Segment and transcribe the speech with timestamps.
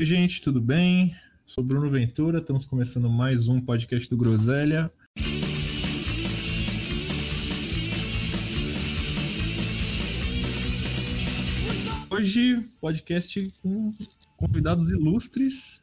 [0.00, 1.14] Oi, gente, tudo bem?
[1.44, 4.90] Sou Bruno Ventura, estamos começando mais um podcast do Groselha.
[12.08, 13.92] Hoje, podcast com
[14.38, 15.82] convidados ilustres.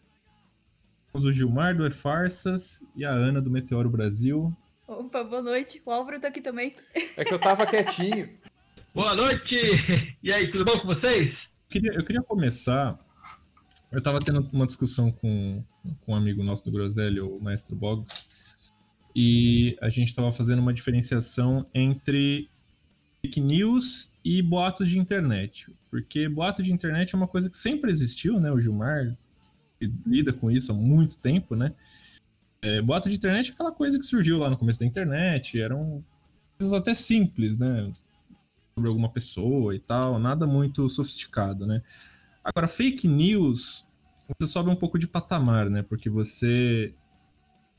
[1.12, 4.52] Temos o Gilmar do E Farsas e a Ana do Meteoro Brasil.
[4.88, 5.80] Opa, boa noite.
[5.86, 6.76] O Álvaro tá aqui também.
[7.16, 8.32] É que eu tava quietinho.
[8.96, 9.54] Boa noite!
[10.24, 11.36] E aí, tudo bom com vocês?
[11.36, 13.00] Eu queria, eu queria começar.
[13.92, 15.64] Eu tava tendo uma discussão com,
[16.02, 18.28] com um amigo nosso do Groselha, o Maestro Boggs,
[19.16, 22.50] e a gente tava fazendo uma diferenciação entre
[23.22, 25.74] fake news e boatos de internet.
[25.90, 28.52] Porque boato de internet é uma coisa que sempre existiu, né?
[28.52, 29.18] O Gilmar
[30.06, 31.74] lida com isso há muito tempo, né?
[32.62, 36.04] É, boato de internet é aquela coisa que surgiu lá no começo da internet, eram
[36.60, 37.92] coisas até simples, né?
[38.76, 41.82] Sobre alguma pessoa e tal, nada muito sofisticado, né?
[42.44, 43.87] Agora, fake news,
[44.28, 45.82] você sobe um pouco de patamar, né?
[45.82, 46.94] Porque você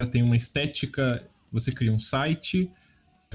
[0.01, 2.71] já tem uma estética, você cria um site,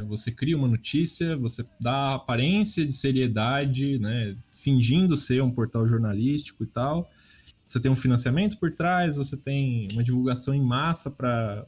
[0.07, 4.35] você cria uma notícia, você dá aparência de seriedade, né?
[4.51, 7.09] Fingindo ser um portal jornalístico e tal.
[7.67, 11.65] Você tem um financiamento por trás, você tem uma divulgação em massa para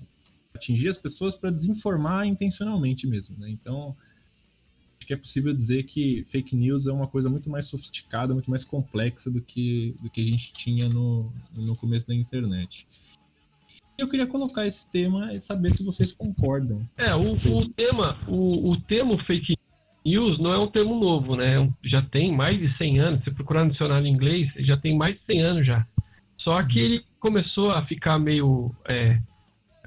[0.54, 3.50] atingir as pessoas para desinformar intencionalmente mesmo, né?
[3.50, 3.96] Então,
[5.06, 8.50] acho que é possível dizer que fake news é uma coisa muito mais sofisticada, muito
[8.50, 12.88] mais complexa do que, do que a gente tinha no, no começo da internet.
[13.98, 16.82] Eu queria colocar esse tema e saber se vocês concordam.
[16.98, 19.56] É, o, o tema, o, o termo fake
[20.04, 21.62] news não é um termo novo, né?
[21.62, 23.24] É já tem mais de 100 anos.
[23.24, 25.88] Se procurar no dicionário em inglês, já tem mais de 100 anos já.
[26.40, 29.20] Só que ele começou a ficar meio é,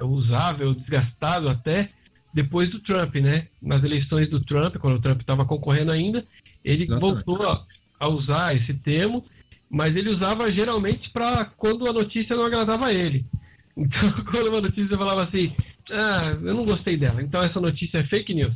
[0.00, 1.91] usável, desgastado até
[2.33, 3.48] depois do Trump, né?
[3.61, 6.25] Nas eleições do Trump, quando o Trump estava concorrendo ainda,
[6.65, 7.25] ele Exatamente.
[7.25, 7.65] voltou a,
[8.01, 9.25] a, usar esse termo,
[9.71, 13.25] mas ele usava geralmente para quando a notícia não agradava a ele.
[13.81, 15.55] Então, quando uma notícia falava assim,
[15.93, 18.53] ah, eu não gostei dela, então essa notícia é fake news.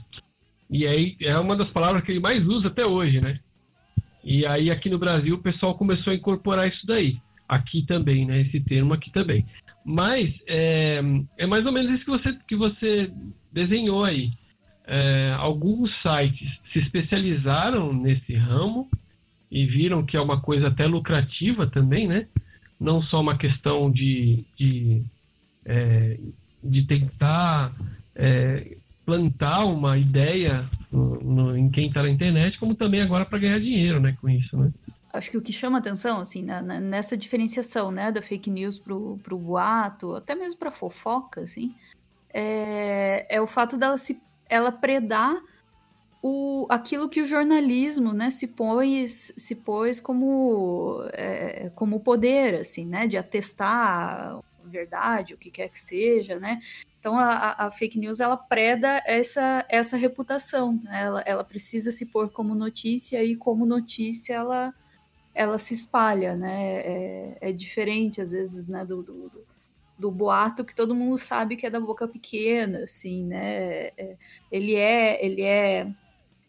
[0.68, 3.38] E aí é uma das palavras que ele mais usa até hoje, né?
[4.24, 8.40] E aí aqui no Brasil o pessoal começou a incorporar isso daí aqui também, né?
[8.40, 9.46] Esse termo aqui também.
[9.84, 11.00] Mas é,
[11.38, 13.12] é mais ou menos isso que você, que você
[13.52, 14.30] desenhou aí.
[14.84, 18.88] É, alguns sites se especializaram nesse ramo
[19.50, 22.26] e viram que é uma coisa até lucrativa também, né?
[22.80, 25.02] Não só uma questão de, de,
[25.64, 26.18] é,
[26.64, 27.72] de tentar
[28.14, 28.76] é,
[29.06, 33.60] plantar uma ideia no, no, em quem está na internet, como também agora para ganhar
[33.60, 34.16] dinheiro, né?
[34.20, 34.72] Com isso, né?
[35.12, 38.78] acho que o que chama atenção, assim, na, na, nessa diferenciação, né, da fake news
[38.78, 41.74] pro, pro boato, até mesmo pra fofoca, assim,
[42.32, 45.40] é, é o fato dela se ela predar
[46.22, 52.86] o, aquilo que o jornalismo, né, se pôs, se pôs como, é, como poder, assim,
[52.86, 56.60] né, de atestar a verdade, o que quer que seja, né,
[57.02, 61.02] então a, a, fake news ela preda essa, essa reputação, né?
[61.02, 64.72] ela, ela precisa se pôr como notícia e como notícia ela
[65.34, 66.76] ela se espalha, né?
[66.76, 69.46] É, é diferente, às vezes, né, do, do, do,
[70.10, 73.90] boato que todo mundo sabe que é da boca pequena, assim, né?
[73.96, 74.16] É,
[74.50, 75.86] ele é, ele é,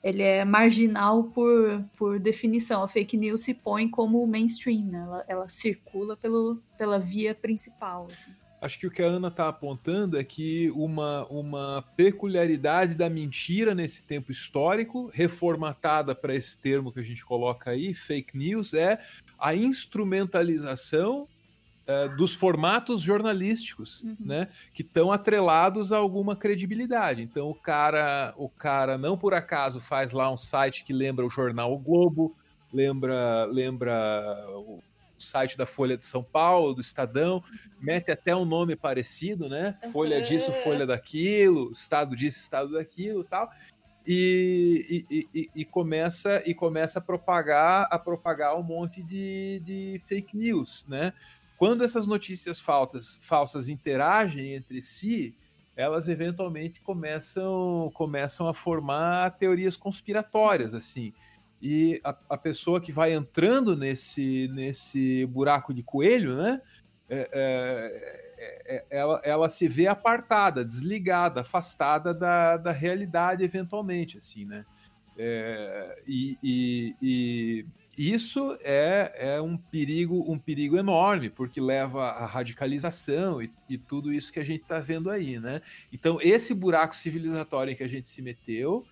[0.04, 2.84] ele é marginal por, por definição.
[2.84, 5.00] A fake news se põe como mainstream, né?
[5.00, 8.08] ela, ela circula pelo, pela via principal.
[8.12, 8.32] Assim.
[8.64, 13.76] Acho que o que a Ana está apontando é que uma, uma peculiaridade da mentira
[13.76, 19.02] nesse tempo histórico, reformatada para esse termo que a gente coloca aí, fake news, é
[19.38, 21.28] a instrumentalização
[21.86, 24.16] é, dos formatos jornalísticos, uhum.
[24.20, 27.22] né, que estão atrelados a alguma credibilidade.
[27.22, 31.30] Então o cara, o cara não por acaso faz lá um site que lembra o
[31.30, 32.36] jornal o Globo,
[32.72, 34.46] lembra, lembra
[35.24, 37.44] site da Folha de São Paulo, do Estadão,
[37.80, 39.78] mete até um nome parecido, né?
[39.92, 43.50] Folha disso, Folha daquilo, Estado disso, Estado daquilo, tal.
[44.06, 50.02] E, e, e, e, começa e começa a propagar a propagar um monte de, de
[50.04, 51.14] fake news, né?
[51.64, 55.34] Quando essas notícias falsas, falsas interagem entre si,
[55.78, 61.14] elas eventualmente começam começam a formar teorias conspiratórias, assim
[61.62, 66.62] e a, a pessoa que vai entrando nesse, nesse buraco de coelho, né?
[67.08, 74.44] É, é, é, ela, ela se vê apartada, desligada, afastada da, da realidade eventualmente, assim,
[74.44, 74.66] né?
[75.18, 76.38] É, e,
[77.02, 77.66] e,
[77.98, 84.12] isso é, é um perigo um perigo enorme porque leva à radicalização e, e tudo
[84.12, 85.62] isso que a gente está vendo aí, né?
[85.92, 88.86] Então esse buraco civilizatório em que a gente se meteu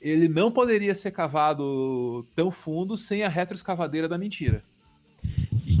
[0.00, 4.62] ele não poderia ser cavado tão fundo sem a retroescavadeira da mentira.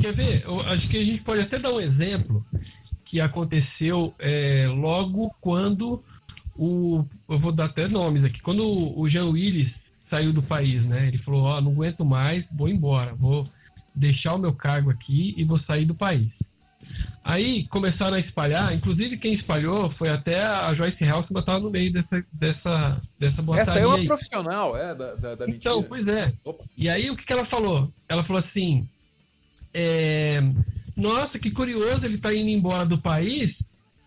[0.02, 0.44] quer ver?
[0.44, 2.44] Eu acho que a gente pode até dar um exemplo
[3.06, 6.04] que aconteceu é, logo quando
[6.54, 7.04] o.
[7.28, 8.40] Eu vou dar até nomes aqui.
[8.42, 9.72] Quando o Jean Willis
[10.10, 11.08] saiu do país, né?
[11.08, 13.48] Ele falou: Ó, oh, não aguento mais, vou embora, vou
[13.94, 16.30] deixar o meu cargo aqui e vou sair do país.
[17.22, 21.70] Aí começaram a espalhar, inclusive quem espalhou foi até a Joyce House que estava no
[21.70, 23.42] meio dessa, dessa, dessa.
[23.56, 24.06] Essa é uma aí.
[24.06, 26.32] profissional, é, da, da, da Então, pois é.
[26.44, 26.64] Opa.
[26.76, 27.92] E aí o que, que ela falou?
[28.08, 28.88] Ela falou assim:
[29.74, 30.40] é,
[30.96, 33.54] Nossa, que curioso, ele está indo embora do país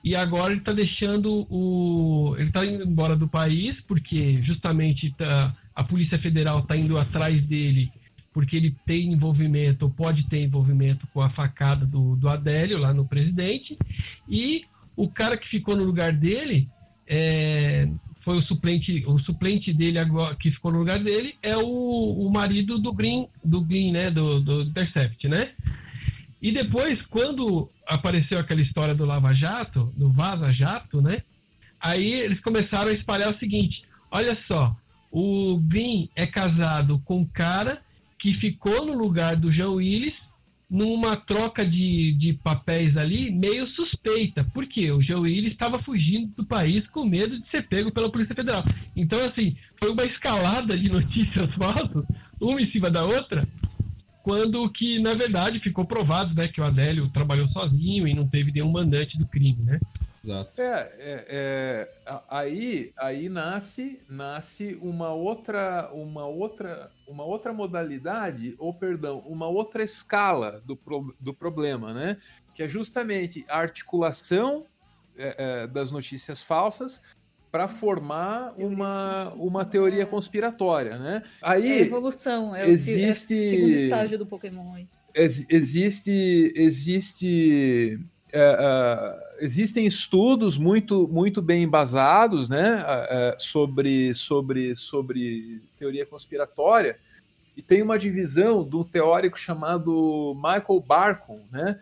[0.03, 2.35] e agora ele está deixando o.
[2.37, 7.45] Ele está indo embora do país porque justamente tá, a Polícia Federal está indo atrás
[7.45, 7.91] dele
[8.33, 12.91] porque ele tem envolvimento, ou pode ter envolvimento com a facada do, do Adélio lá
[12.91, 13.77] no presidente,
[14.27, 14.65] e
[14.95, 16.67] o cara que ficou no lugar dele
[17.07, 17.87] é,
[18.23, 22.31] foi o suplente, o suplente dele agora, que ficou no lugar dele é o, o
[22.31, 25.51] marido do Green, do Green, né, do, do Intercept, né?
[26.41, 31.21] E depois, quando apareceu aquela história do Lava Jato, do Vaza Jato, né?
[31.79, 33.81] Aí eles começaram a espalhar o seguinte:
[34.11, 34.75] olha só,
[35.13, 37.79] o Green é casado com um cara
[38.19, 40.15] que ficou no lugar do João Willis
[40.67, 44.43] numa troca de, de papéis ali meio suspeita.
[44.43, 44.91] Por quê?
[44.91, 48.63] O João Willis estava fugindo do país com medo de ser pego pela Polícia Federal.
[48.95, 52.03] Então, assim, foi uma escalada de notícias falsas,
[52.41, 53.47] uma em cima da outra,
[54.23, 58.51] quando que, na verdade, ficou provado né, que o Adélio trabalhou sozinho e não teve
[58.51, 59.79] nenhum mandante do crime, né?
[60.25, 60.61] Exato.
[60.61, 61.89] É, é, é,
[62.29, 69.83] aí, aí nasce, nasce uma outra, uma outra, uma outra modalidade, ou perdão, uma outra
[69.83, 72.17] escala do, pro, do problema, né?
[72.55, 74.65] Que é justamente a articulação
[75.17, 77.01] é, é das notícias falsas
[77.51, 81.21] para formar uma, uma teoria conspiratória, né?
[81.41, 84.85] Aí é a evolução, é existe, o, é segundo estágio do Pokémon.
[85.13, 87.99] existe, existe
[88.33, 96.97] uh, existem estudos muito, muito bem embasados né, uh, sobre, sobre, sobre teoria conspiratória,
[97.55, 101.79] e tem uma divisão de um teórico chamado Michael Barkun né,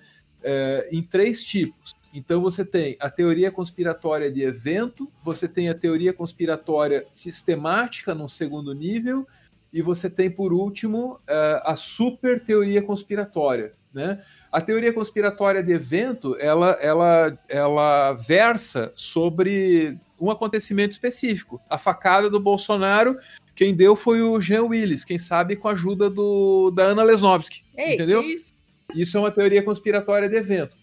[0.92, 1.96] em três tipos.
[2.14, 8.28] Então você tem a teoria conspiratória de evento, você tem a teoria conspiratória sistemática no
[8.28, 9.26] segundo nível,
[9.72, 11.22] e você tem, por último,
[11.64, 14.22] a super teoria conspiratória, né?
[14.52, 21.62] A teoria conspiratória de evento, ela, ela, ela versa sobre um acontecimento específico.
[21.70, 23.18] A facada do Bolsonaro,
[23.56, 27.64] quem deu foi o Jean Willis, quem sabe com a ajuda do, da Ana Lesnovski.
[27.76, 28.22] Ei, entendeu?
[28.22, 28.54] Isso?
[28.96, 30.76] isso é uma teoria conspiratória de evento.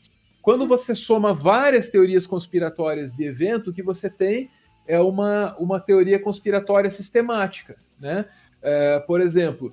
[0.43, 4.51] Quando você soma várias teorias conspiratórias de evento, o que você tem
[4.87, 7.77] é uma, uma teoria conspiratória sistemática.
[8.01, 8.25] Né?
[8.63, 9.73] É, por exemplo,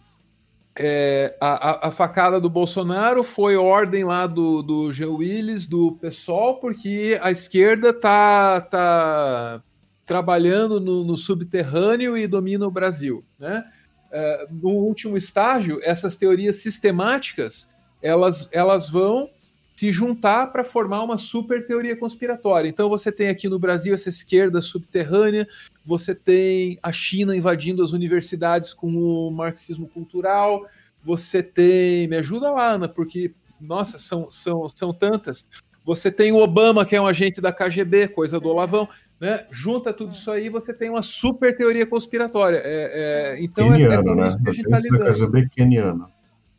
[0.77, 6.60] é, a, a, facada do Bolsonaro foi ordem lá do, do Jean Willis, do PSOL,
[6.60, 9.63] porque a esquerda tá, tá
[10.06, 13.24] trabalhando no, no subterrâneo e domina o Brasil.
[13.39, 13.63] Né?
[14.12, 17.69] É, no último estágio, essas teorias sistemáticas
[18.01, 19.30] elas, elas vão
[19.75, 22.69] se juntar para formar uma super teoria conspiratória.
[22.69, 25.48] Então você tem aqui no Brasil essa esquerda subterrânea,
[25.83, 30.66] você tem a China invadindo as universidades com o marxismo cultural,
[31.01, 35.48] você tem, me ajuda lá, Ana, porque nossa, são, são, são tantas.
[35.83, 38.89] Você tem o Obama, que é um agente da KGB, coisa do Olavão,
[39.20, 39.46] né?
[39.51, 42.60] Junta tudo isso aí, você tem uma super teoria conspiratória.
[42.63, 44.27] É, é, então é, é com né?
[44.27, 45.05] isso que a gente lidando.
[45.05, 46.14] KGB keniano.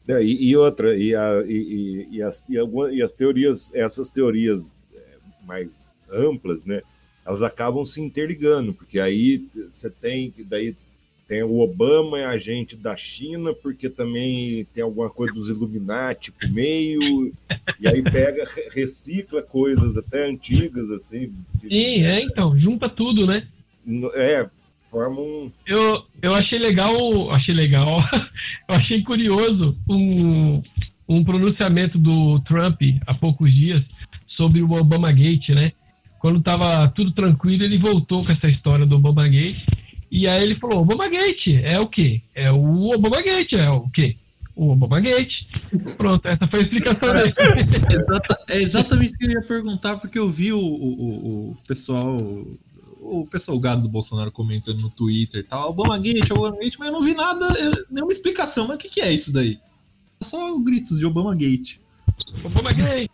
[0.08, 2.54] É, e, e, outra, e, a, e, e, as, e,
[2.92, 5.00] e as teorias, essas teorias é,
[5.44, 6.82] mais amplas, né?
[7.25, 10.76] Elas acabam se interligando, porque aí você tem, daí
[11.26, 16.48] tem o Obama é agente da China, porque também tem alguma coisa dos Illuminati por
[16.48, 17.32] meio,
[17.80, 21.32] e aí pega, recicla coisas até antigas, assim.
[21.60, 23.48] Sim, é, então, junta tudo, né?
[24.14, 24.48] É,
[24.96, 25.52] forma um.
[25.66, 27.98] Eu, eu achei legal, achei legal,
[28.66, 30.62] eu achei curioso um,
[31.06, 33.82] um pronunciamento do Trump há poucos dias
[34.36, 35.72] sobre o Obama Gate, né?
[36.18, 39.62] Quando tava tudo tranquilo, ele voltou com essa história do Obama Gate.
[40.10, 42.22] E aí ele falou: Obama Gate é o quê?
[42.34, 44.16] É o Obama Gate, é o quê?
[44.54, 45.44] O Obama Gate.
[45.98, 47.34] Pronto, essa foi a explicação dele.
[48.48, 52.16] é exatamente isso que eu ia perguntar, porque eu vi o, o, o pessoal
[53.06, 56.88] o pessoal gado do Bolsonaro comentando no Twitter e tal, Obama Gate, Obama Gate, mas
[56.88, 57.46] eu não vi nada,
[57.90, 58.66] nenhuma explicação.
[58.66, 59.58] Mas o que, que é isso daí?
[60.20, 61.78] É só gritos de Obama Gate.
[62.44, 63.10] Obama Gate.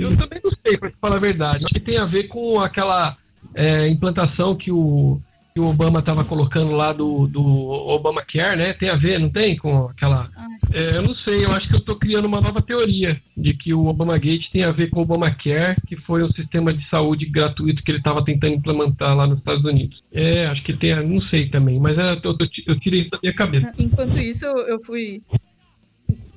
[0.00, 1.64] Eu também não sei, pra falar a verdade.
[1.64, 3.16] Acho que tem a ver com aquela
[3.54, 5.20] é, implantação que o,
[5.54, 8.72] que o Obama estava colocando lá do, do Obamacare, né?
[8.74, 9.56] Tem a ver, não tem?
[9.56, 10.30] Com aquela
[10.72, 13.74] É, eu não sei, eu acho que eu estou criando uma nova teoria de que
[13.74, 17.82] o Obamagate tem a ver com o Obamacare, que foi um sistema de saúde gratuito
[17.82, 20.02] que ele estava tentando implementar lá nos Estados Unidos.
[20.12, 23.18] É, acho que tem, não sei também, mas é, eu, eu, eu tirei isso da
[23.22, 23.72] minha cabeça.
[23.78, 25.22] Enquanto isso, eu fui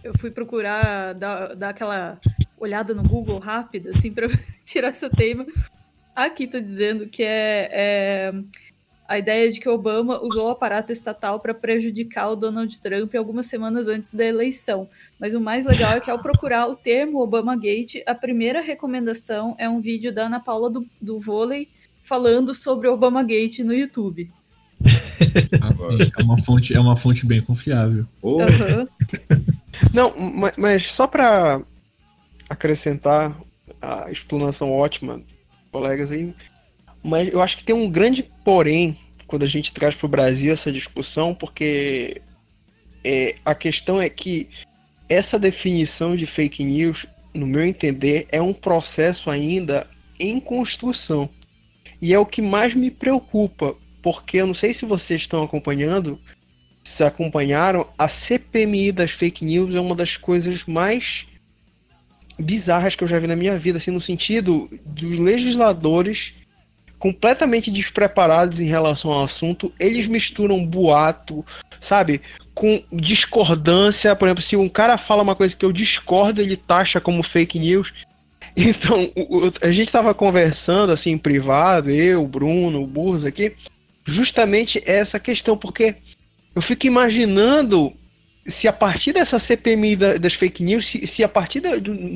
[0.03, 2.19] eu fui procurar dar, dar aquela
[2.59, 4.27] olhada no Google rápida, assim, para
[4.63, 5.45] tirar esse tema.
[6.15, 8.33] Aqui tá dizendo que é, é
[9.07, 13.45] a ideia de que Obama usou o aparato estatal para prejudicar o Donald Trump algumas
[13.45, 14.87] semanas antes da eleição.
[15.19, 19.69] Mas o mais legal é que ao procurar o termo Obamagate, a primeira recomendação é
[19.69, 21.69] um vídeo da Ana Paula do, do vôlei
[22.03, 24.31] falando sobre Obamagate no YouTube.
[24.83, 28.05] é uma fonte, é uma fonte bem confiável.
[28.23, 28.87] Uhum.
[29.93, 30.13] Não,
[30.57, 31.61] mas só para
[32.49, 33.35] acrescentar
[33.81, 35.21] a explanação ótima,
[35.71, 36.33] colegas aí,
[37.05, 38.97] mas eu acho que tem um grande porém
[39.27, 42.19] quando a gente traz para o Brasil essa discussão, porque
[43.03, 44.49] é, a questão é que
[45.07, 49.87] essa definição de fake news, no meu entender, é um processo ainda
[50.19, 51.29] em construção.
[52.01, 56.19] E é o que mais me preocupa, porque eu não sei se vocês estão acompanhando,
[56.83, 61.27] se acompanharam, a CPMI das fake news é uma das coisas mais
[62.39, 66.33] bizarras que eu já vi na minha vida, assim, no sentido dos legisladores
[67.05, 69.71] completamente despreparados em relação ao assunto.
[69.79, 71.45] Eles misturam boato,
[71.79, 72.19] sabe?
[72.51, 74.15] Com discordância.
[74.15, 77.59] Por exemplo, se um cara fala uma coisa que eu discordo, ele taxa como fake
[77.59, 77.93] news.
[78.57, 79.11] Então,
[79.61, 83.53] a gente estava conversando assim em privado, eu, Bruno, o Burros aqui,
[84.05, 85.95] justamente essa questão, porque
[86.55, 87.93] eu fico imaginando
[88.47, 91.71] se a partir dessa CPMI das fake news, se, se a partir da,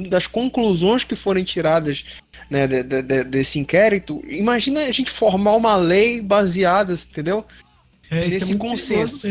[0.08, 2.06] das conclusões que forem tiradas
[2.50, 7.46] né, de, de, desse inquérito, imagina a gente formar uma lei baseada, entendeu?
[8.10, 9.28] É, é Nesse é consenso.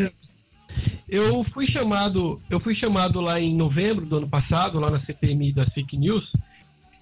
[1.08, 5.52] Eu fui chamado, eu fui chamado lá em novembro do ano passado, lá na CPMI
[5.52, 6.30] das fake news,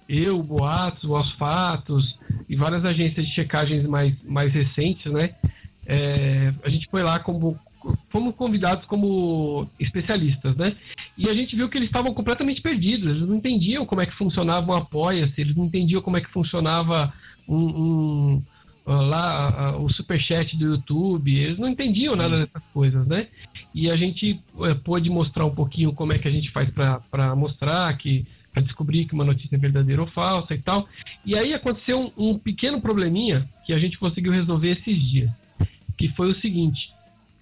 [0.07, 5.35] eu, o Boatos, o Aos Fatos e várias agências de checagens mais, mais recentes, né?
[5.85, 7.59] É, a gente foi lá como
[8.09, 10.75] fomos convidados como especialistas, né?
[11.17, 14.15] E a gente viu que eles estavam completamente perdidos, eles não entendiam como é que
[14.15, 17.13] funcionava um apoia-se, eles não entendiam como é que funcionava
[17.47, 18.43] um, um
[18.85, 23.27] lá o superchat do YouTube, eles não entendiam nada dessas coisas, né?
[23.73, 27.35] E a gente é, pôde mostrar um pouquinho como é que a gente faz para
[27.35, 30.87] mostrar que para descobrir que uma notícia é verdadeira ou falsa e tal.
[31.23, 35.29] E aí aconteceu um, um pequeno probleminha que a gente conseguiu resolver esses dias,
[35.97, 36.89] que foi o seguinte: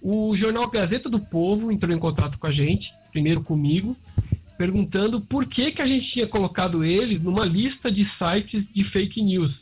[0.08, 3.96] o jornal Gazeta do Povo entrou em contato com a gente, primeiro comigo,
[4.56, 9.20] perguntando por que, que a gente tinha colocado eles numa lista de sites de fake
[9.20, 9.52] news.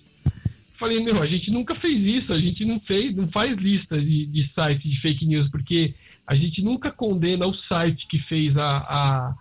[0.79, 4.27] Falei, meu, a gente nunca fez isso, a gente não fez, não faz lista de,
[4.27, 5.95] de sites de fake news, porque
[6.27, 9.35] a gente nunca condena o site que fez a, a,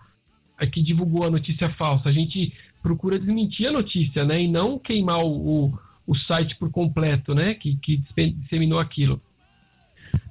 [0.56, 2.08] a que divulgou a notícia falsa.
[2.08, 2.50] A gente
[2.82, 4.42] procura desmentir a notícia, né?
[4.42, 7.52] E não queimar o, o, o site por completo, né?
[7.52, 8.02] Que, que
[8.40, 9.20] disseminou aquilo.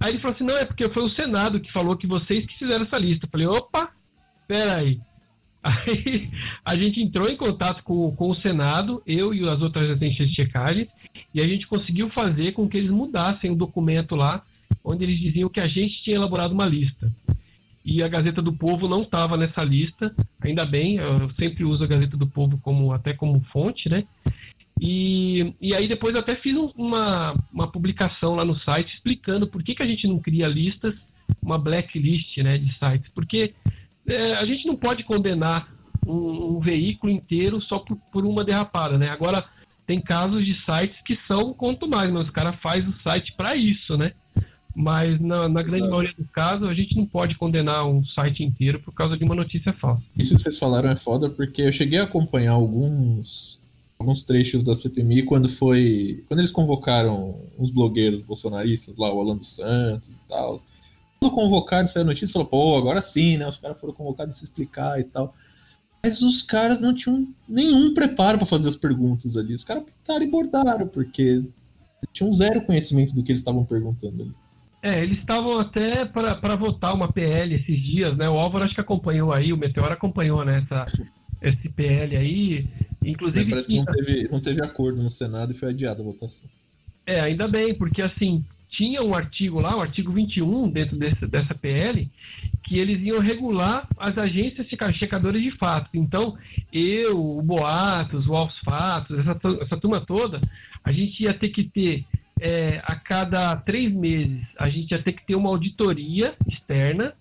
[0.03, 2.59] Aí ele falou assim: não, é porque foi o Senado que falou que vocês que
[2.59, 3.25] fizeram essa lista.
[3.25, 3.89] Eu falei: opa,
[4.45, 4.99] peraí.
[5.63, 6.29] Aí
[6.65, 10.35] a gente entrou em contato com, com o Senado, eu e as outras agências de
[10.35, 10.89] checagem,
[11.33, 14.43] e a gente conseguiu fazer com que eles mudassem o documento lá,
[14.83, 17.09] onde eles diziam que a gente tinha elaborado uma lista.
[17.85, 21.87] E a Gazeta do Povo não estava nessa lista, ainda bem, eu sempre uso a
[21.87, 24.03] Gazeta do Povo como até como fonte, né?
[24.79, 29.63] E, e aí depois eu até fiz uma, uma publicação lá no site explicando por
[29.63, 30.93] que, que a gente não cria listas,
[31.41, 33.09] uma blacklist né, de sites.
[33.13, 33.53] Porque
[34.07, 35.71] é, a gente não pode condenar
[36.05, 38.97] um, um veículo inteiro só por, por, uma derrapada.
[38.97, 39.09] Né?
[39.09, 39.45] Agora,
[39.85, 43.55] tem casos de sites que são quanto mais, mas o cara faz o site para
[43.55, 44.13] isso, né?
[44.75, 48.79] Mas na, na grande maioria dos casos, a gente não pode condenar um site inteiro
[48.79, 50.01] por causa de uma notícia falsa.
[50.17, 53.62] Isso que vocês falaram é foda, porque eu cheguei a acompanhar alguns
[54.03, 56.23] alguns trechos da CPMI quando foi.
[56.27, 60.61] Quando eles convocaram os blogueiros bolsonaristas lá, o Alan dos Santos e tal.
[61.19, 63.47] Quando convocaram essa notícia, falou, pô, agora sim, né?
[63.47, 65.33] Os caras foram convocados a se explicar e tal.
[66.03, 69.55] Mas os caras não tinham nenhum preparo para fazer as perguntas ali.
[69.55, 71.41] Os caras pintaram e bordaram, porque
[72.11, 74.33] tinham zero conhecimento do que eles estavam perguntando ali.
[74.81, 78.29] É, eles estavam até para votar uma PL esses dias, né?
[78.29, 80.61] O Álvaro acho que acompanhou aí, o Meteoro acompanhou, né?
[80.69, 80.85] Essa,
[81.43, 82.67] esse PL aí.
[83.05, 83.49] Inclusive.
[83.49, 86.49] parece que não teve, não teve acordo no Senado e foi adiada a votação.
[87.05, 91.53] É, ainda bem, porque assim, tinha um artigo lá, o artigo 21, dentro desse, dessa
[91.53, 92.09] PL,
[92.63, 95.89] que eles iam regular as agências checadoras de fatos.
[95.93, 96.37] Então,
[96.71, 100.41] eu, o Boatos, o Aos Fatos, essa, essa turma toda,
[100.83, 102.05] a gente ia ter que ter,
[102.39, 107.13] é, a cada três meses, a gente ia ter que ter uma auditoria externa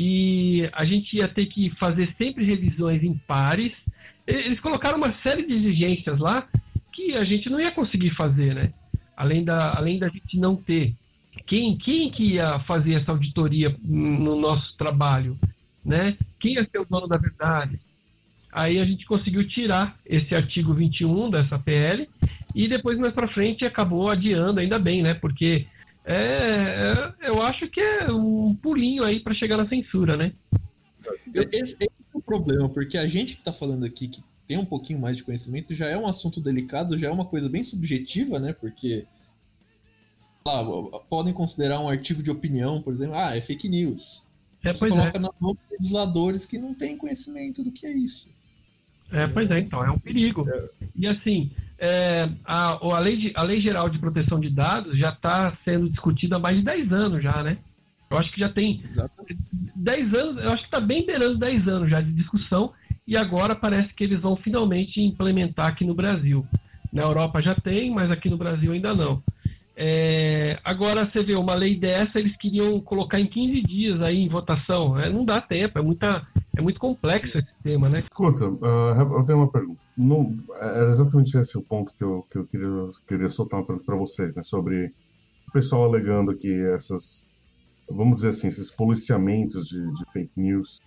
[0.00, 3.72] e a gente ia ter que fazer sempre revisões em pares.
[4.24, 6.46] Eles colocaram uma série de exigências lá
[6.92, 8.72] que a gente não ia conseguir fazer, né?
[9.16, 10.94] Além da, além da gente não ter.
[11.48, 15.36] Quem, quem que ia fazer essa auditoria no nosso trabalho?
[15.84, 16.16] Né?
[16.38, 17.80] Quem ia ser o dono da verdade?
[18.52, 22.08] Aí a gente conseguiu tirar esse artigo 21 dessa PL
[22.54, 25.14] e depois mais para frente acabou adiando, ainda bem, né?
[25.14, 25.66] Porque
[26.14, 30.32] é, é, eu acho que é um pulinho aí para chegar na censura, né?
[31.34, 34.64] Esse, esse, é o problema, porque a gente que está falando aqui, que tem um
[34.64, 38.38] pouquinho mais de conhecimento, já é um assunto delicado, já é uma coisa bem subjetiva,
[38.38, 38.52] né?
[38.52, 39.06] Porque
[40.46, 40.64] lá,
[41.08, 44.26] podem considerar um artigo de opinião, por exemplo, ah, é fake news.
[44.64, 45.20] É, Você coloca é.
[45.20, 48.28] na mão de legisladores que não têm conhecimento do que é isso.
[49.12, 50.48] É, pois é, então, é um perigo.
[50.48, 50.68] É.
[50.96, 55.10] E assim, é, a, a, lei de, a Lei Geral de Proteção de Dados já
[55.10, 57.58] está sendo discutida há mais de 10 anos já, né?
[58.10, 59.38] Eu acho que já tem Exatamente.
[59.76, 62.72] 10 anos, eu acho que está bem beirando 10 anos já de discussão,
[63.06, 66.46] e agora parece que eles vão finalmente implementar aqui no Brasil.
[66.92, 69.22] Na Europa já tem, mas aqui no Brasil ainda não.
[69.80, 74.28] É, agora você vê, uma lei dessa eles queriam colocar em 15 dias aí em
[74.28, 74.98] votação.
[74.98, 76.26] É, não dá tempo, é, muita,
[76.58, 78.00] é muito complexo esse tema, né?
[78.00, 79.80] Escuta, uh, eu tenho uma pergunta.
[80.60, 82.68] É exatamente esse o ponto que eu, que eu queria,
[83.06, 84.42] queria soltar uma pergunta para vocês, né?
[84.42, 84.92] Sobre
[85.48, 87.28] o pessoal alegando que essas,
[87.88, 90.80] vamos dizer assim, esses policiamentos de, de fake news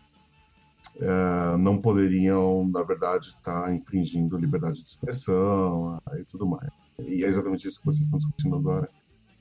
[0.98, 6.70] uh, não poderiam, na verdade, estar tá infringindo liberdade de expressão uh, e tudo mais.
[7.00, 8.90] E é exatamente isso que vocês estão discutindo agora.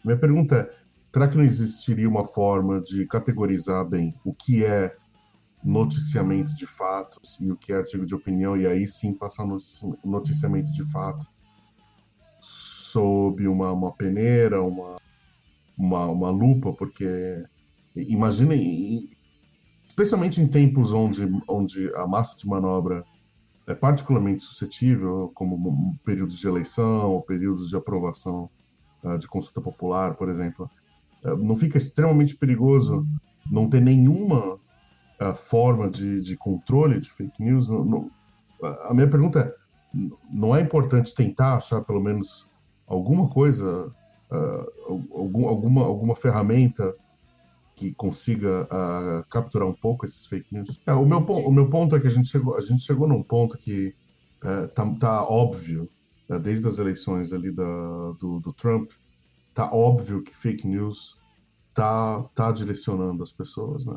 [0.05, 0.75] Minha pergunta é:
[1.13, 4.97] será que não existiria uma forma de categorizar bem o que é
[5.63, 9.57] noticiamento de fatos e o que é artigo de opinião, e aí sim passar no
[10.05, 11.27] noticiamento de fato
[12.41, 14.97] sob uma, uma peneira, uma,
[15.77, 17.45] uma, uma lupa, porque
[17.95, 19.11] imaginem,
[19.87, 23.05] especialmente em tempos onde, onde a massa de manobra
[23.67, 28.51] é particularmente suscetível, como períodos de eleição ou períodos de aprovação
[29.05, 30.69] uh, de consulta popular, por exemplo,
[31.25, 33.07] uh, não fica extremamente perigoso
[33.51, 34.59] não ter nenhuma
[35.21, 37.69] uh, forma de, de, controle de fake news?
[37.69, 38.11] Não, não,
[38.63, 39.55] a minha pergunta é:
[40.31, 42.51] não é importante tentar achar pelo menos
[42.87, 43.93] alguma coisa,
[45.13, 46.95] algum, alguma, alguma ferramenta
[47.81, 50.79] que consiga uh, capturar um pouco esses fake news.
[50.87, 53.23] É, o, meu, o meu ponto é que a gente chegou, a gente chegou num
[53.23, 53.95] ponto que
[54.45, 55.89] uh, tá, tá, óbvio,
[56.29, 57.65] uh, desde as eleições ali da,
[58.21, 58.91] do, do, Trump,
[59.55, 61.23] tá óbvio que fake news
[61.73, 63.97] tá, tá direcionando as pessoas, né?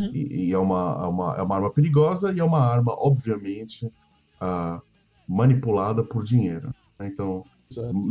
[0.00, 0.10] Hum.
[0.14, 3.86] E, e, é, uma, é, uma, é uma arma perigosa e é uma arma, obviamente,
[3.86, 4.80] uh,
[5.28, 6.72] manipulada por dinheiro.
[6.98, 7.08] Né?
[7.08, 7.44] Então,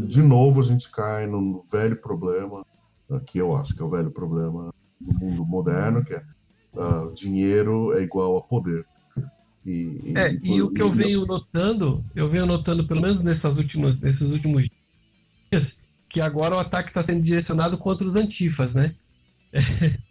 [0.06, 2.66] de novo, a gente cai no velho problema,
[3.28, 6.24] que eu acho que é o velho problema do mundo moderno, que é
[6.74, 8.86] uh, dinheiro é igual a poder.
[9.66, 13.58] E, é, e, e o que eu venho notando, eu venho notando, pelo menos nessas
[13.58, 14.66] últimas, nesses últimos
[15.52, 15.68] dias,
[16.10, 18.96] que agora o ataque está sendo direcionado contra os antifas, né?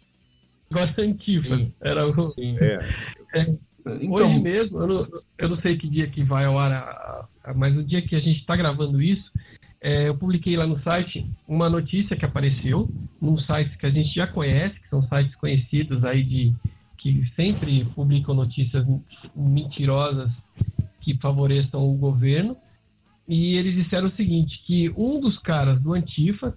[0.71, 1.59] agora é antifas.
[1.59, 1.73] Sim.
[1.81, 2.33] Era o.
[2.39, 2.79] É.
[3.35, 3.41] É,
[4.01, 4.11] então...
[4.11, 7.83] Hoje mesmo, eu não, eu não, sei que dia que vai ao ar, mas o
[7.83, 9.31] dia que a gente está gravando isso,
[9.81, 12.89] é, eu publiquei lá no site uma notícia que apareceu
[13.21, 16.53] num site que a gente já conhece, que são sites conhecidos aí de
[16.97, 18.85] que sempre publicam notícias
[19.35, 20.31] mentirosas
[21.01, 22.57] que favoreçam o governo.
[23.27, 26.55] E eles disseram o seguinte, que um dos caras do Antifa,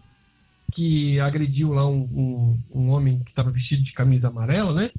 [0.73, 4.91] que agrediu lá um, um, um homem que estava vestido de camisa amarela, né?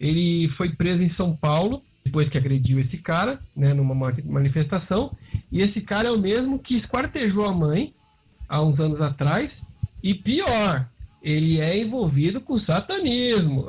[0.00, 5.16] Ele foi preso em São Paulo depois que agrediu esse cara, né, numa manifestação,
[5.50, 7.94] e esse cara é o mesmo que esquartejou a mãe
[8.48, 9.50] há uns anos atrás,
[10.02, 10.86] e pior,
[11.22, 13.64] ele é envolvido com satanismo.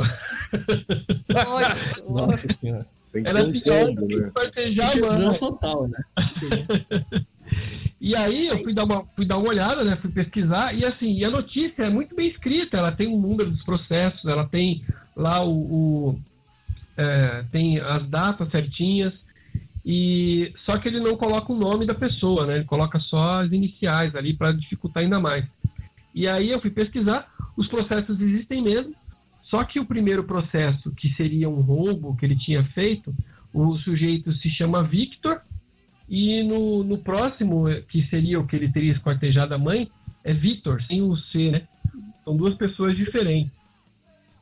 [2.10, 2.86] Nossa senhora.
[3.14, 4.28] Era pior do que né?
[4.28, 5.40] esquartejar a mãe.
[5.40, 5.98] total, né?
[8.06, 9.96] E aí eu fui dar, uma, fui dar uma olhada, né?
[9.96, 13.20] Fui pesquisar, e assim, e a notícia é muito bem escrita, ela tem o um
[13.20, 16.20] número dos processos, ela tem lá o, o
[16.96, 19.12] é, tem as datas certinhas,
[19.84, 22.58] e só que ele não coloca o nome da pessoa, né?
[22.58, 25.44] Ele coloca só as iniciais ali para dificultar ainda mais.
[26.14, 28.94] E aí eu fui pesquisar, os processos existem mesmo,
[29.50, 33.12] só que o primeiro processo, que seria um roubo que ele tinha feito,
[33.52, 35.42] o sujeito se chama Victor,
[36.08, 39.90] e no, no próximo, que seria o que ele teria esquartejado a mãe,
[40.24, 41.68] é Victor, sem o C, né?
[42.24, 43.52] São duas pessoas diferentes.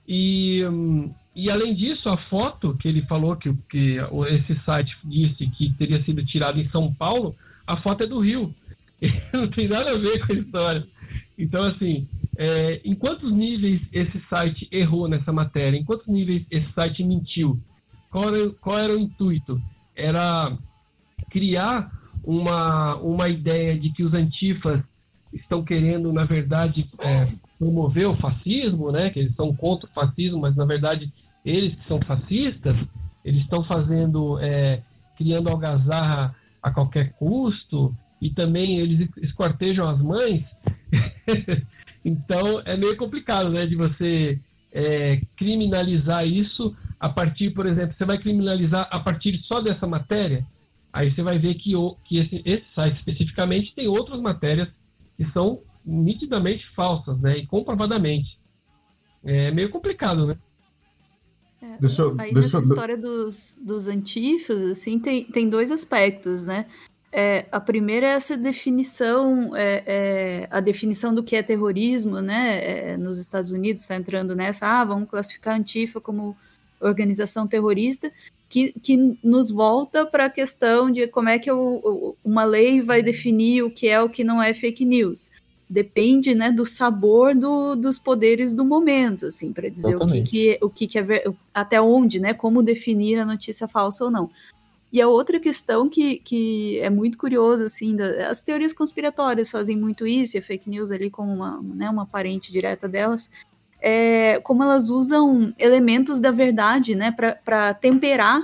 [0.08, 3.98] E hum, e além disso, a foto que ele falou que, que
[4.30, 8.54] esse site disse que teria sido tirada em São Paulo, a foto é do Rio.
[9.34, 10.88] Não tem nada a ver com a história.
[11.38, 15.76] Então, assim, é, em quantos níveis esse site errou nessa matéria?
[15.76, 17.60] Em quantos níveis esse site mentiu?
[18.12, 19.60] Qual era, qual era o intuito?
[19.96, 20.56] Era
[21.34, 21.92] criar
[22.24, 24.80] uma, uma ideia de que os antifas
[25.34, 29.10] estão querendo, na verdade, é, promover o fascismo, né?
[29.10, 31.12] Que eles são contra o fascismo, mas na verdade
[31.44, 32.78] eles que são fascistas,
[33.26, 34.82] eles estão fazendo, é,
[35.18, 40.44] criando algazarra a qualquer custo e também eles esquartejam as mães.
[42.06, 43.66] então é meio complicado, né?
[43.66, 44.40] De você
[44.72, 50.46] é, criminalizar isso a partir, por exemplo, você vai criminalizar a partir só dessa matéria,
[50.94, 54.70] aí você vai ver que, o, que esse, esse site especificamente tem outras matérias
[55.18, 57.40] que são nitidamente falsas, né?
[57.40, 58.40] E comprovadamente.
[59.26, 60.38] É meio complicado, né?
[61.62, 66.48] É, deixa eu, aí deixa nessa história dos, dos antifas, assim, tem, tem dois aspectos,
[66.48, 66.68] né?
[67.12, 72.92] É, a primeira é essa definição, é, é, a definição do que é terrorismo, né?
[72.92, 76.36] É, nos Estados Unidos está entrando nessa, ah, vamos classificar a Antifa como
[76.84, 78.12] organização terrorista,
[78.50, 83.02] que, que nos volta para a questão de como é que eu, uma lei vai
[83.02, 85.32] definir o que é o que não é fake news
[85.74, 90.60] depende né, do sabor do, dos poderes do momento, assim, para dizer o que, que,
[90.62, 94.30] o que, que é até onde, né, como definir a notícia falsa ou não.
[94.92, 99.76] E a outra questão que, que é muito curioso, assim, da, as teorias conspiratórias fazem
[99.76, 103.28] muito isso, e a fake news ali como uma, né, uma parente direta delas,
[103.86, 108.42] é como elas usam elementos da verdade, né, para temperar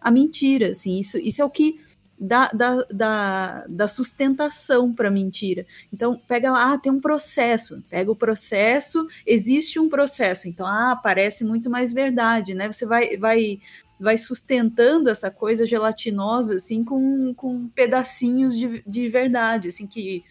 [0.00, 1.80] a mentira, assim, isso, isso é o que
[2.18, 5.64] da, da, da, da sustentação para a mentira.
[5.92, 10.98] Então, pega lá, ah, tem um processo, pega o processo, existe um processo, então, ah,
[11.00, 12.70] parece muito mais verdade, né?
[12.70, 13.60] Você vai, vai,
[13.98, 20.24] vai sustentando essa coisa gelatinosa, assim, com, com pedacinhos de, de verdade, assim, que,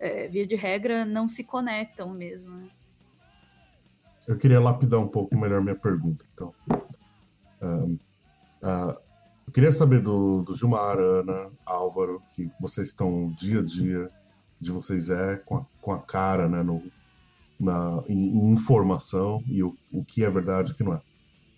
[0.00, 2.68] é, via de regra, não se conectam mesmo, né?
[4.26, 6.52] Eu queria lapidar um pouco melhor minha pergunta, então.
[7.62, 7.98] Um,
[8.62, 8.96] uh,
[9.46, 14.10] eu queria saber do, do Gilmar, Ana, Álvaro, que vocês estão dia a dia
[14.60, 16.82] de vocês é com a, com a cara né, no,
[17.60, 21.00] na, em, em informação e o, o que é verdade e o que não é.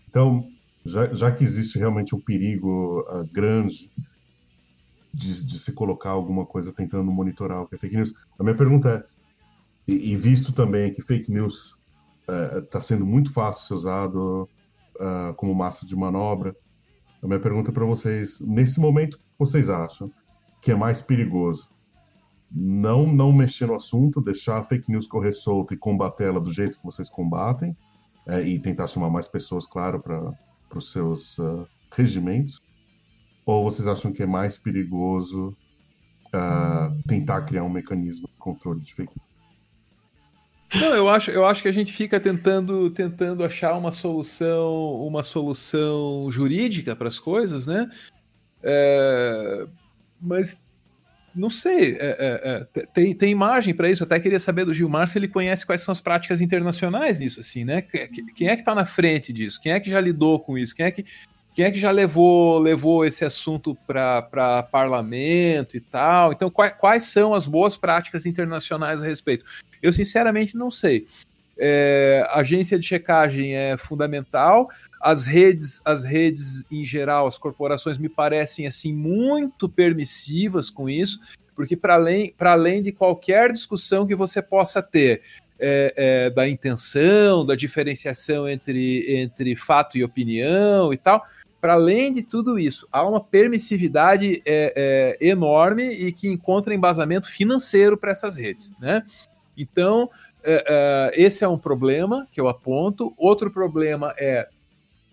[0.09, 0.47] Então,
[0.85, 3.91] já, já que existe realmente um perigo uh, grande
[5.15, 8.57] de, de, se colocar alguma coisa tentando monitorar o que é fake news, a minha
[8.57, 11.78] pergunta é, e, e visto também que fake news
[12.29, 14.49] está uh, sendo muito fácil ser usado
[14.97, 16.55] uh, como massa de manobra,
[17.23, 20.11] a minha pergunta para vocês, nesse momento, vocês acham
[20.61, 21.69] que é mais perigoso
[22.51, 26.53] não não mexer no assunto, deixar a fake news correr solta e combater ela do
[26.53, 27.77] jeito que vocês combatem
[28.27, 30.35] é, e tentar chamar mais pessoas, claro, para
[30.75, 32.59] os seus uh, regimentos?
[33.45, 35.57] Ou vocês acham que é mais perigoso
[36.29, 39.28] uh, tentar criar um mecanismo de controle de fake news?
[40.75, 45.23] Não, eu acho, eu acho que a gente fica tentando, tentando achar uma solução, uma
[45.23, 47.89] solução jurídica para as coisas, né?
[48.63, 49.67] É,
[50.21, 50.63] mas
[51.35, 54.05] não sei, é, é, é tem, tem margem para isso.
[54.05, 57.65] até queria saber do Gilmar se ele conhece quais são as práticas internacionais nisso, assim,
[57.65, 57.81] né?
[57.81, 59.61] Quem é que está na frente disso?
[59.61, 60.75] Quem é que já lidou com isso?
[60.75, 61.05] Quem é que
[61.59, 66.33] quem é que já levou, levou esse assunto para parlamento e tal?
[66.33, 69.45] Então, quais, quais são as boas práticas internacionais a respeito?
[69.83, 71.05] Eu, sinceramente, não sei.
[71.59, 74.69] É, agência de checagem é fundamental.
[75.01, 81.19] As redes, as redes em geral, as corporações me parecem assim muito permissivas com isso,
[81.57, 85.23] porque para além, além de qualquer discussão que você possa ter
[85.59, 91.25] é, é, da intenção, da diferenciação entre, entre fato e opinião e tal,
[91.61, 97.31] para além de tudo isso, há uma permissividade é, é, enorme e que encontra embasamento
[97.31, 98.73] financeiro para essas redes.
[98.81, 99.03] Né?
[99.57, 100.09] Então,
[100.45, 100.65] é,
[101.17, 103.13] é, esse é um problema que eu aponto.
[103.17, 104.49] Outro problema é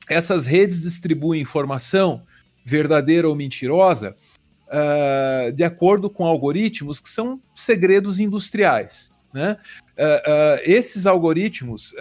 [0.07, 2.21] essas redes distribuem informação
[2.63, 4.15] verdadeira ou mentirosa
[4.67, 9.11] uh, de acordo com algoritmos que são segredos industriais.
[9.33, 9.57] Né?
[9.97, 11.93] Uh, esses algoritmos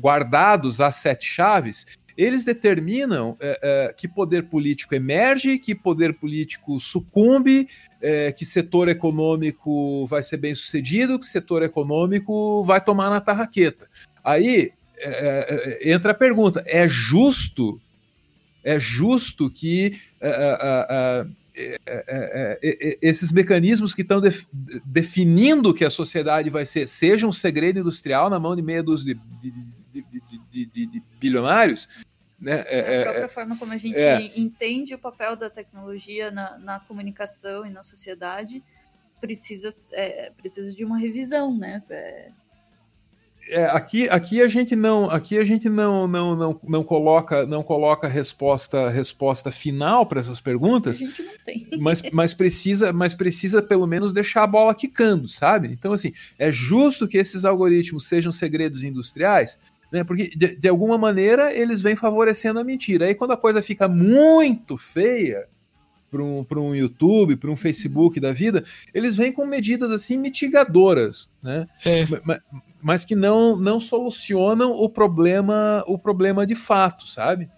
[0.00, 6.78] guardados às sete chaves eles determinam é, é, que poder político emerge, que poder político
[6.78, 7.68] sucumbe,
[8.00, 13.88] é, que setor econômico vai ser bem sucedido, que setor econômico vai tomar na tarraqueta.
[14.22, 17.80] Aí é, é, entra a pergunta: é justo?
[18.62, 21.38] É justo que é,
[23.02, 24.44] esses mecanismos que estão def,
[24.84, 29.14] definindo que a sociedade vai ser sejam um segredo industrial na mão de meia dúzia
[29.40, 29.52] de,
[30.02, 31.88] de, de, de bilionários.
[32.38, 32.64] Né?
[32.66, 34.30] É, a é, própria é, forma como a gente é.
[34.36, 38.62] entende o papel da tecnologia na, na comunicação e na sociedade
[39.20, 41.82] precisa, é, precisa de uma revisão, né?
[41.88, 42.30] É,
[43.48, 47.62] é, aqui, aqui a gente não, aqui a gente não, não, não, não coloca, não
[47.62, 50.96] coloca resposta, resposta final para essas perguntas.
[50.96, 51.66] A gente não tem.
[51.78, 55.68] Mas, mas precisa, mas precisa pelo menos deixar a bola quicando, sabe?
[55.72, 59.58] Então assim, é justo que esses algoritmos sejam segredos industriais,
[59.94, 60.02] né?
[60.02, 63.06] Porque de, de alguma maneira eles vêm favorecendo a mentira.
[63.06, 65.46] Aí quando a coisa fica muito feia,
[66.10, 71.28] para um, um YouTube, para um Facebook da vida, eles vêm com medidas assim mitigadoras,
[71.42, 71.66] né?
[71.84, 72.06] É.
[72.24, 72.40] Mas,
[72.82, 77.48] mas que não, não solucionam o problema, o problema de fato, sabe?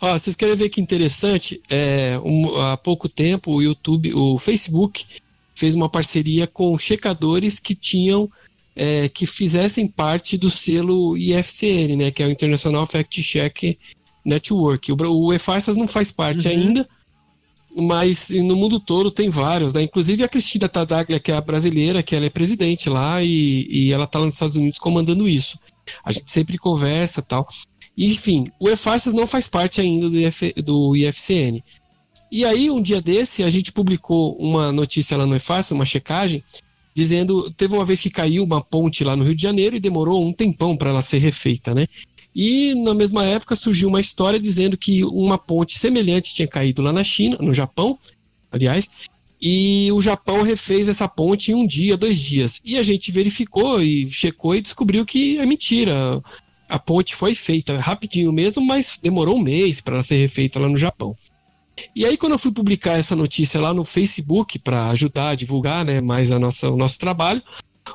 [0.00, 1.60] Ó, vocês querem ver que interessante?
[1.68, 5.06] É, um, há pouco tempo o YouTube, o Facebook
[5.54, 8.30] fez uma parceria com checadores que tinham
[8.76, 13.78] é, que fizessem parte do selo IFCN, né, que é o International Fact Check
[14.24, 14.90] Network.
[14.92, 16.54] O, o EFARSAS não faz parte uhum.
[16.54, 16.88] ainda,
[17.76, 19.82] mas no mundo todo tem vários, né?
[19.82, 23.92] Inclusive a Cristina Tadaglia, que é a brasileira, que ela é presidente lá e, e
[23.92, 25.58] ela está nos Estados Unidos comandando isso.
[26.04, 27.46] A gente sempre conversa tal.
[27.96, 31.62] enfim, o EFARSAS não faz parte ainda do, IF, do IFCN.
[32.30, 36.42] E aí, um dia desse, a gente publicou uma notícia lá no EFARSAS, uma checagem,
[36.94, 40.24] dizendo, teve uma vez que caiu uma ponte lá no Rio de Janeiro e demorou
[40.24, 41.86] um tempão para ela ser refeita, né?
[42.34, 46.92] E na mesma época surgiu uma história dizendo que uma ponte semelhante tinha caído lá
[46.92, 47.98] na China, no Japão,
[48.50, 48.88] aliás,
[49.40, 52.60] e o Japão refez essa ponte em um dia, dois dias.
[52.64, 56.22] E a gente verificou e checou e descobriu que é mentira.
[56.68, 60.78] A ponte foi feita rapidinho mesmo, mas demorou um mês para ser refeita lá no
[60.78, 61.14] Japão.
[61.94, 65.84] E aí, quando eu fui publicar essa notícia lá no Facebook para ajudar a divulgar
[65.84, 67.42] né, mais a nossa, o nosso trabalho,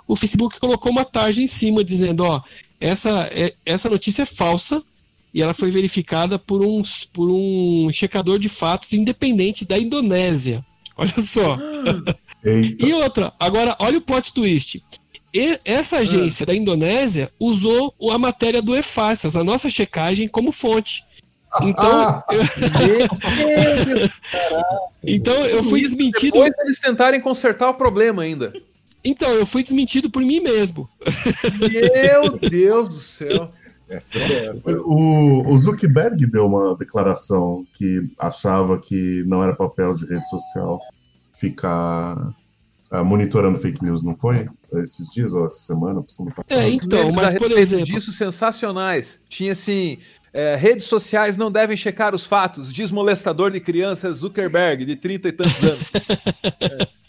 [0.07, 2.41] o Facebook colocou uma tarja em cima dizendo: ó,
[2.79, 4.83] essa, é, essa notícia é falsa
[5.33, 6.81] e ela foi verificada por, um
[7.13, 10.65] por um checador de fatos independente da Indonésia.
[10.97, 11.57] Olha só.
[12.43, 14.83] e outra, agora olha o plot twist.
[15.33, 15.99] E essa ah.
[15.99, 21.03] agência da Indonésia usou a matéria do EFASAS, a nossa checagem, como fonte.
[21.61, 24.09] Então, ah, eu...
[25.03, 26.33] então eu fui desmentido.
[26.33, 28.53] Depois eles tentarem consertar o problema ainda.
[29.03, 30.89] Então, eu fui desmentido por mim mesmo.
[31.59, 33.51] Meu Deus do céu.
[34.85, 40.79] O, o Zuckerberg deu uma declaração que achava que não era papel de rede social
[41.39, 42.15] ficar
[42.91, 44.45] uh, monitorando fake news, não foi?
[44.75, 46.03] Esses dias ou essa semana?
[46.49, 47.85] É, então, mas por exemplo...
[47.85, 49.19] disso sensacionais.
[49.27, 49.97] Tinha assim...
[50.33, 55.27] É, redes sociais não devem checar os fatos, diz molestador de crianças Zuckerberg, de 30
[55.27, 55.85] e tantos anos.
[56.59, 56.99] é.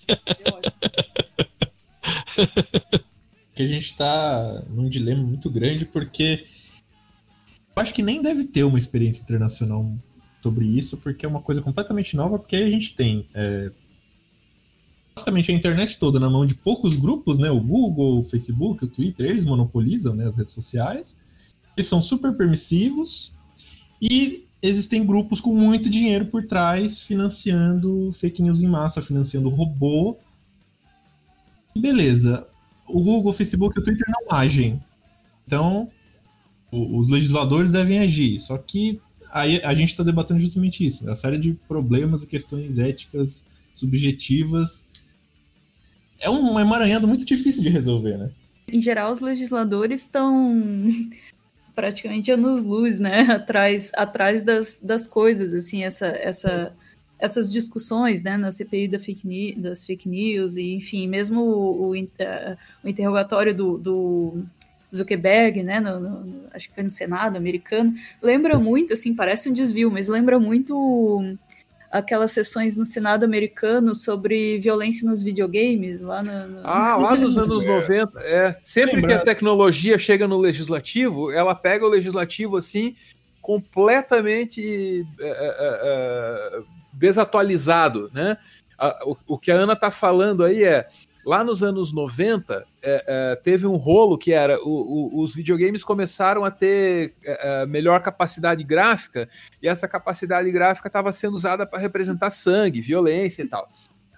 [3.55, 6.45] que a gente está num dilema muito grande, porque
[7.77, 9.93] eu acho que nem deve ter uma experiência internacional
[10.43, 13.71] sobre isso, porque é uma coisa completamente nova, porque a gente tem é,
[15.15, 17.51] basicamente a internet toda na mão de poucos grupos, né?
[17.51, 21.17] O Google, o Facebook, o Twitter, eles monopolizam né, as redes sociais.
[21.77, 23.39] Eles são super permissivos
[24.01, 30.19] e existem grupos com muito dinheiro por trás financiando fake news em massa, financiando robô
[31.81, 32.47] beleza,
[32.87, 34.83] o Google, o Facebook e o Twitter não agem.
[35.47, 35.91] Então,
[36.71, 38.39] os legisladores devem agir.
[38.39, 39.01] Só que
[39.33, 41.13] aí a gente está debatendo justamente isso, né?
[41.13, 44.85] a série de problemas e questões éticas subjetivas.
[46.21, 48.31] É um emaranhado muito difícil de resolver, né?
[48.69, 50.63] Em geral, os legisladores estão
[51.81, 53.23] praticamente anos-luz, né?
[53.33, 56.77] Atrás, atrás das, das coisas, assim, essa, essa
[57.19, 61.91] essas discussões né, na CPI da fake das fake news, e enfim, mesmo o, o,
[61.91, 64.43] o interrogatório do, do
[64.95, 69.53] Zuckerberg, né, no, no, acho que foi no Senado americano, lembra muito, assim, parece um
[69.53, 71.37] desvio, mas lembra muito
[71.91, 76.49] aquelas sessões no Senado americano sobre violência nos videogames, lá no...
[76.49, 76.61] no...
[76.63, 78.57] Ah, lá nos anos 90, é.
[78.63, 82.95] Sempre que a tecnologia chega no legislativo, ela pega o legislativo, assim,
[83.43, 85.05] completamente...
[85.21, 88.37] É, é, é, desatualizado, né?
[89.05, 90.87] o, o, que a Ana está falando aí é
[91.25, 95.85] lá nos anos 90 é, é, teve um rolo que era o, o, os videogames
[95.85, 99.29] começaram a ter é, é melhor capacidade gráfica
[99.63, 103.69] e essa capacidade gráfica estava sendo usada para representar sangue, violência e tal.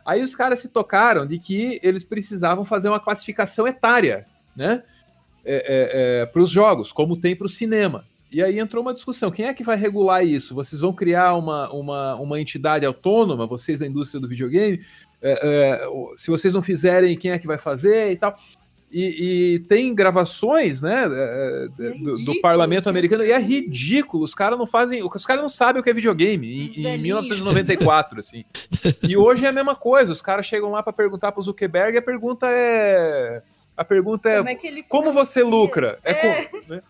[0.04, 4.82] Aí os caras se tocaram de que eles precisavam fazer uma classificação etária, né?
[5.44, 8.04] É, é, para os jogos, como tem para o cinema.
[8.32, 10.54] E aí entrou uma discussão: quem é que vai regular isso?
[10.54, 14.80] Vocês vão criar uma, uma, uma entidade autônoma, vocês da indústria do videogame?
[15.22, 18.34] É, é, se vocês não fizerem, quem é que vai fazer e tal?
[18.90, 24.22] E, e, tem gravações, né, é, do, do, parlamento americano, e é ridículo.
[24.22, 25.02] Os caras não fazem.
[25.02, 28.44] Os caras não sabem o que é videogame em, em 1994, assim.
[29.02, 30.12] E hoje é a mesma coisa.
[30.12, 33.42] Os caras chegam lá para perguntar pro Zuckerberg e a pergunta é.
[33.74, 35.98] A pergunta é: como, é como você lucra?
[36.04, 36.44] É, é.
[36.44, 36.82] Como, né?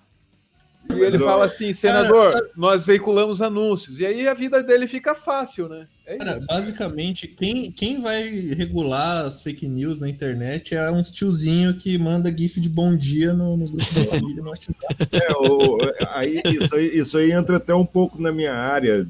[0.91, 4.01] E ele fala assim, senador, nós veiculamos anúncios.
[4.01, 5.87] E aí a vida dele fica fácil, né?
[6.13, 8.23] É Cara, basicamente, quem, quem vai
[8.55, 13.33] regular as fake news na internet é uns tiozinho que manda gif de bom dia
[13.33, 14.79] no, no grupo da família no WhatsApp.
[15.13, 15.79] É, o,
[16.11, 19.07] aí, isso, aí, isso aí entra até um pouco na minha área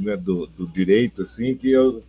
[0.00, 2.02] né, do, do direito, assim, que eu,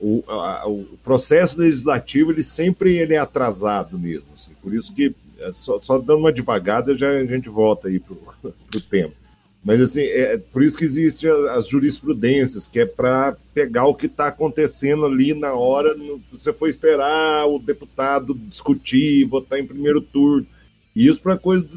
[0.00, 4.26] o, a, o processo legislativo ele sempre ele é atrasado mesmo.
[4.34, 7.98] Assim, por isso que é só, só, dando uma devagada, já a gente volta aí
[7.98, 9.14] para o tempo.
[9.64, 14.06] Mas, assim, é por isso que existem as jurisprudências, que é para pegar o que
[14.06, 15.96] está acontecendo ali na hora.
[16.32, 20.46] Você foi esperar o deputado discutir, votar em primeiro turno.
[20.96, 21.68] E isso para coisas,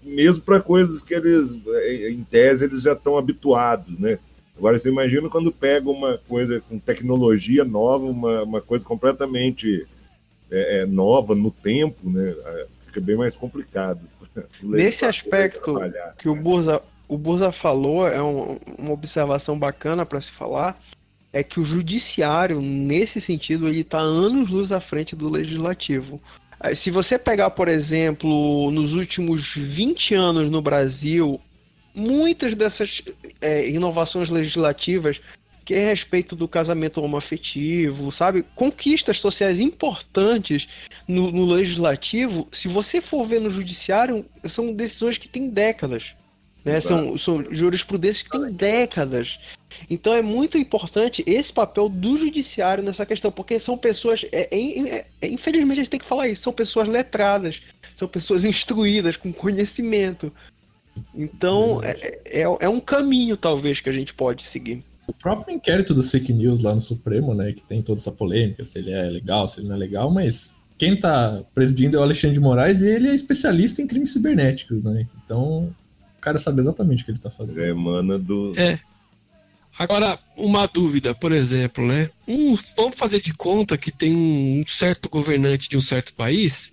[0.00, 4.20] mesmo para coisas que eles, é, em tese, eles já estão habituados, né?
[4.56, 9.86] Agora, você imagina quando pega uma coisa com tecnologia nova, uma, uma coisa completamente
[10.50, 12.34] é, é, nova no tempo, né?
[12.86, 14.00] fica bem mais complicado.
[14.62, 15.78] Nesse aspecto
[16.18, 20.78] que o Burza, o Burza falou, é um, uma observação bacana para se falar,
[21.32, 26.20] é que o judiciário, nesse sentido, ele está anos luz à frente do legislativo.
[26.74, 31.40] Se você pegar, por exemplo, nos últimos 20 anos no Brasil,
[31.94, 33.02] muitas dessas
[33.40, 35.20] é, inovações legislativas
[35.64, 38.42] que é respeito do casamento homoafetivo, sabe?
[38.54, 40.66] Conquistas sociais importantes
[41.06, 46.14] no, no, legislativo, se você for ver no judiciário, são decisões que têm décadas.
[46.72, 46.80] Né?
[46.80, 49.38] São, são jurisprudências que têm décadas.
[49.88, 55.06] Então é muito importante esse papel do judiciário nessa questão, porque são pessoas, é, é,
[55.20, 57.62] é, infelizmente a gente tem que falar isso, são pessoas letradas,
[57.96, 60.32] são pessoas instruídas, com conhecimento.
[61.14, 65.94] Então é, é, é um caminho, talvez, que a gente pode seguir o próprio inquérito
[65.94, 69.04] do fake news lá no Supremo, né, que tem toda essa polêmica, se ele é
[69.04, 72.82] legal, se ele não é legal, mas quem está presidindo é o Alexandre de Moraes
[72.82, 75.06] e ele é especialista em crimes cibernéticos, né?
[75.24, 75.74] Então,
[76.18, 77.60] o cara sabe exatamente o que ele está fazendo.
[77.60, 78.52] É, mana do.
[78.56, 78.80] É.
[79.78, 82.10] Agora, uma dúvida, por exemplo, né?
[82.26, 86.72] Um, vamos fazer de conta que tem um certo governante de um certo país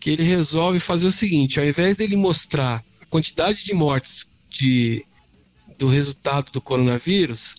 [0.00, 5.04] que ele resolve fazer o seguinte: ao invés dele mostrar a quantidade de mortes de
[5.78, 7.56] do resultado do coronavírus,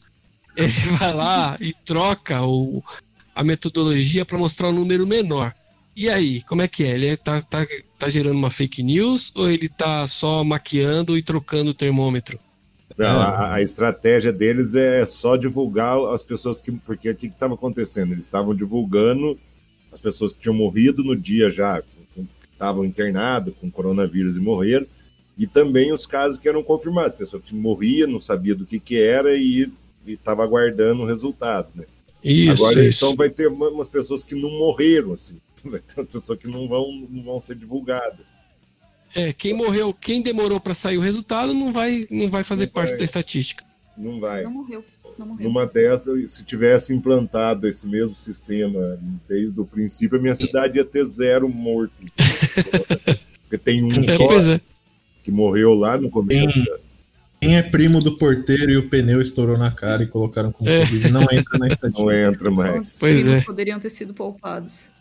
[0.56, 2.84] ele vai lá e troca o,
[3.36, 5.54] a metodologia para mostrar um número menor.
[5.96, 6.96] E aí, como é que é?
[6.96, 7.66] Ele tá, tá,
[8.00, 12.40] tá gerando uma fake news ou ele tá só maquiando e trocando o termômetro?
[12.98, 16.72] Não, a, a, estratégia deles é só divulgar as pessoas que.
[16.72, 18.12] Porque o que estava acontecendo?
[18.12, 19.38] Eles estavam divulgando
[19.92, 24.86] as pessoas que tinham morrido no dia já, que estavam internados com coronavírus e morreram,
[25.38, 29.02] e também os casos que eram confirmados, pessoa que morria, não sabia do que, que
[29.02, 29.72] era e
[30.06, 31.86] estava aguardando o resultado, né?
[32.24, 33.06] Isso, Agora, isso.
[33.06, 35.38] então vai ter umas pessoas que não morreram, assim.
[35.64, 38.26] Vai ter umas pessoas que não vão, não vão ser divulgadas.
[39.16, 42.74] É, quem morreu, quem demorou para sair o resultado não vai, não vai fazer não
[42.74, 43.00] parte vai.
[43.00, 43.64] da estatística.
[43.98, 44.44] Não vai.
[44.44, 44.84] Não morreu.
[45.18, 45.48] Não morreu.
[45.48, 50.86] Numa dessas, se tivesse implantado esse mesmo sistema desde o princípio, a minha cidade ia
[50.86, 51.94] ter zero morto.
[53.44, 54.54] Porque tem um é, só.
[54.54, 54.62] É
[55.24, 56.54] que morreu lá no começo.
[56.54, 56.66] Quem,
[57.40, 60.80] quem, é primo do porteiro e o pneu estourou na cara e colocaram como é.
[60.80, 62.04] Covid, não entra na estatística.
[62.04, 62.94] Não entra mais.
[62.94, 63.42] Os pois é.
[63.42, 64.92] poderiam ter sido poupados.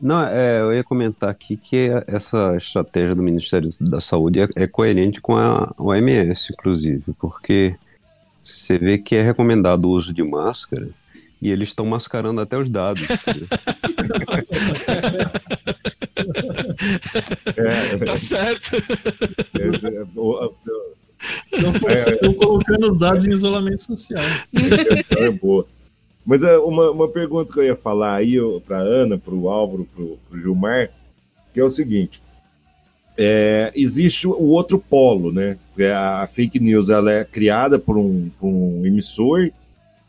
[0.00, 4.66] Não, é, eu ia comentar aqui que essa estratégia do Ministério da Saúde é, é
[4.66, 7.74] coerente com a OMS, inclusive, porque
[8.42, 10.88] você vê que é recomendado o uso de máscara
[11.42, 13.02] e eles estão mascarando até os dados.
[17.56, 18.76] é, tá certo.
[21.52, 24.22] Estão colocando os dados em isolamento social.
[25.18, 25.66] É, é boa.
[26.28, 28.36] Mas é, uma, uma pergunta que eu ia falar aí
[28.66, 30.90] para Ana, para o Álvaro, para o Gilmar,
[31.54, 32.20] que é o seguinte:
[33.16, 35.56] é, existe o outro polo, né?
[35.96, 39.50] A fake news ela é criada por um, por um emissor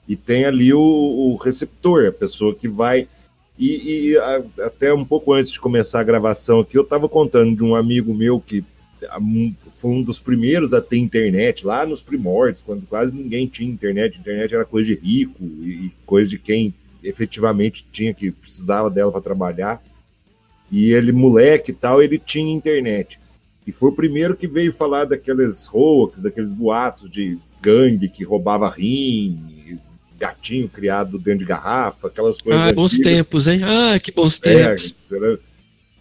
[0.05, 3.08] e tem ali o, o receptor, a pessoa que vai.
[3.58, 7.55] E, e a, até um pouco antes de começar a gravação aqui, eu estava contando
[7.55, 8.61] de um amigo meu que
[9.80, 14.17] foi um dos primeiros a ter internet, lá nos primórdios, quando quase ninguém tinha internet.
[14.19, 16.73] Internet era coisa de rico e, coisa de quem
[17.03, 19.82] efetivamente tinha que precisava dela para trabalhar.
[20.71, 23.17] E ele, moleque e tal, ele tinha internet.
[23.65, 28.69] E foi o primeiro que veio falar daqueles hoax, daqueles boatos de gangue que roubava
[28.69, 29.80] rim,
[30.17, 32.61] gatinho criado dentro de garrafa, aquelas coisas.
[32.61, 33.13] Ah, bons antigas.
[33.13, 33.61] tempos, hein?
[33.63, 34.95] Ah, que bons É, tempos.
[35.09, 35.39] entendeu?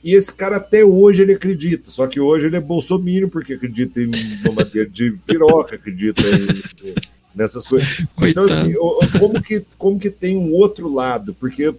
[0.02, 4.00] E esse cara até hoje ele acredita, só que hoje ele é bolsominion porque acredita
[4.00, 4.10] em
[4.44, 6.94] mamadeira de piroca, acredita em,
[7.34, 8.00] nessas coisas.
[8.00, 8.52] Então, Coitado.
[8.52, 11.34] assim, o- o- como que, como que tem um outro lado?
[11.34, 11.74] Porque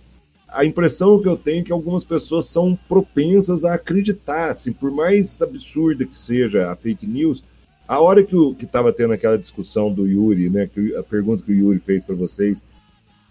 [0.49, 4.91] a impressão que eu tenho é que algumas pessoas são propensas a acreditar, assim, por
[4.91, 7.41] mais absurda que seja a fake news,
[7.88, 11.55] a hora que estava tendo aquela discussão do Yuri, né, que a pergunta que o
[11.55, 12.63] Yuri fez para vocês,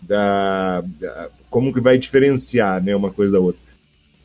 [0.01, 3.61] da, da- como que vai diferenciar, né, uma coisa da outra.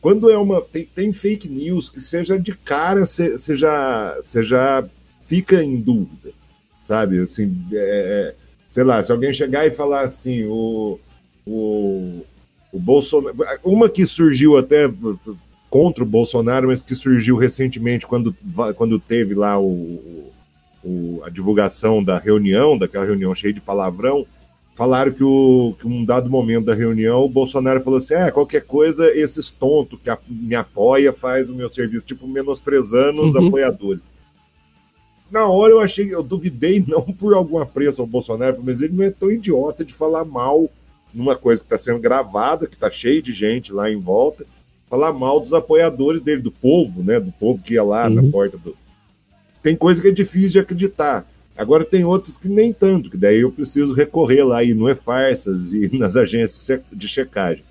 [0.03, 4.83] Quando é uma tem, tem fake news que seja de cara, você já, já
[5.25, 6.31] fica em dúvida,
[6.81, 7.21] sabe?
[7.21, 8.35] Assim, é, é,
[8.69, 10.99] sei lá, se alguém chegar e falar assim, o,
[11.47, 12.19] o,
[12.73, 13.33] o Bolsonaro.
[13.63, 14.91] Uma que surgiu até
[15.69, 18.35] contra o Bolsonaro, mas que surgiu recentemente quando,
[18.75, 20.29] quando teve lá o,
[20.83, 24.27] o- a divulgação da reunião, daquela reunião cheia de palavrão.
[24.75, 28.61] Falaram que, o, que um dado momento da reunião, o Bolsonaro falou assim: ah, qualquer
[28.65, 33.47] coisa, esses tontos que a- me apoia faz o meu serviço, tipo, menosprezando os Uhum.
[33.47, 34.11] apoiadores.
[35.29, 39.03] Na hora eu achei, eu duvidei, não por algum apreço ao Bolsonaro, mas ele não
[39.03, 40.67] é tão idiota de falar mal
[41.13, 44.43] numa coisa que está sendo gravada, que está cheio de gente lá em volta,
[44.89, 47.19] falar mal dos apoiadores dele, do povo, né?
[47.19, 48.31] Do povo que ia lá na Uhum.
[48.31, 48.75] porta do.
[49.61, 51.27] Tem coisa que é difícil de acreditar.
[51.55, 54.95] Agora tem outras que nem tanto, que daí eu preciso recorrer lá e não é
[54.95, 57.63] farsas e nas agências de checagem.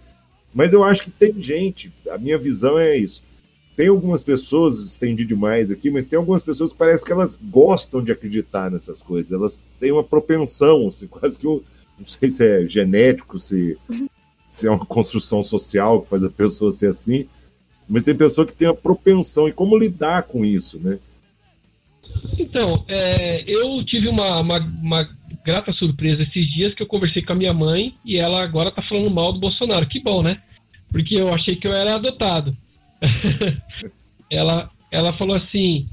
[0.54, 3.22] Mas eu acho que tem gente, a minha visão é isso.
[3.74, 8.02] Tem algumas pessoas, estendi demais aqui, mas tem algumas pessoas que parece que elas gostam
[8.02, 9.32] de acreditar nessas coisas.
[9.32, 11.60] Elas têm uma propensão, assim, quase que um,
[11.98, 13.78] não sei se é genético, se,
[14.50, 17.26] se é uma construção social que faz a pessoa ser assim,
[17.88, 20.98] mas tem pessoa que tem a propensão e como lidar com isso, né?
[22.38, 25.08] Então, é, eu tive uma, uma, uma
[25.44, 28.82] grata surpresa esses dias que eu conversei com a minha mãe e ela agora tá
[28.82, 29.86] falando mal do Bolsonaro.
[29.86, 30.40] Que bom, né?
[30.90, 32.56] Porque eu achei que eu era adotado.
[34.30, 35.86] ela, ela falou assim: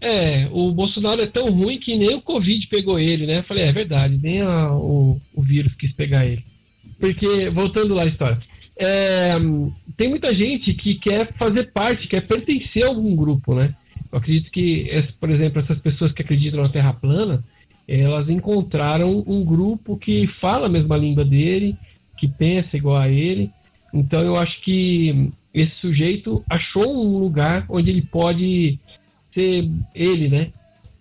[0.00, 3.38] É, o Bolsonaro é tão ruim que nem o Covid pegou ele, né?
[3.38, 6.44] Eu falei: É verdade, nem a- o, o vírus quis pegar ele.
[7.00, 8.38] Porque, voltando lá à história,
[8.76, 9.34] é,
[9.96, 13.74] tem muita gente que quer fazer parte, quer pertencer a algum grupo, né?
[14.12, 17.42] Eu acredito que, por exemplo, essas pessoas que acreditam na Terra plana,
[17.88, 21.76] elas encontraram um grupo que fala a mesma língua dele,
[22.18, 23.50] que pensa igual a ele.
[23.92, 28.78] Então eu acho que esse sujeito achou um lugar onde ele pode
[29.34, 30.52] ser ele, né?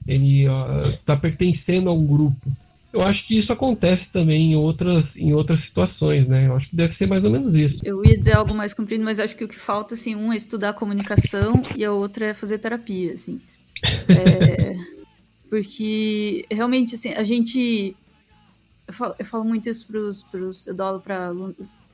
[0.07, 0.45] Ele
[0.93, 2.49] está pertencendo a um grupo.
[2.93, 6.47] Eu acho que isso acontece também em outras, em outras situações, né?
[6.47, 7.79] Eu acho que deve ser mais ou menos isso.
[7.83, 10.35] Eu ia dizer algo mais comprido, mas acho que o que falta, assim, um é
[10.35, 13.39] estudar comunicação e a outra é fazer terapia, assim.
[14.09, 14.75] É,
[15.49, 17.95] porque, realmente, assim, a gente...
[18.87, 20.67] Eu falo, eu falo muito isso pros, pros...
[20.67, 21.31] Eu dou aula para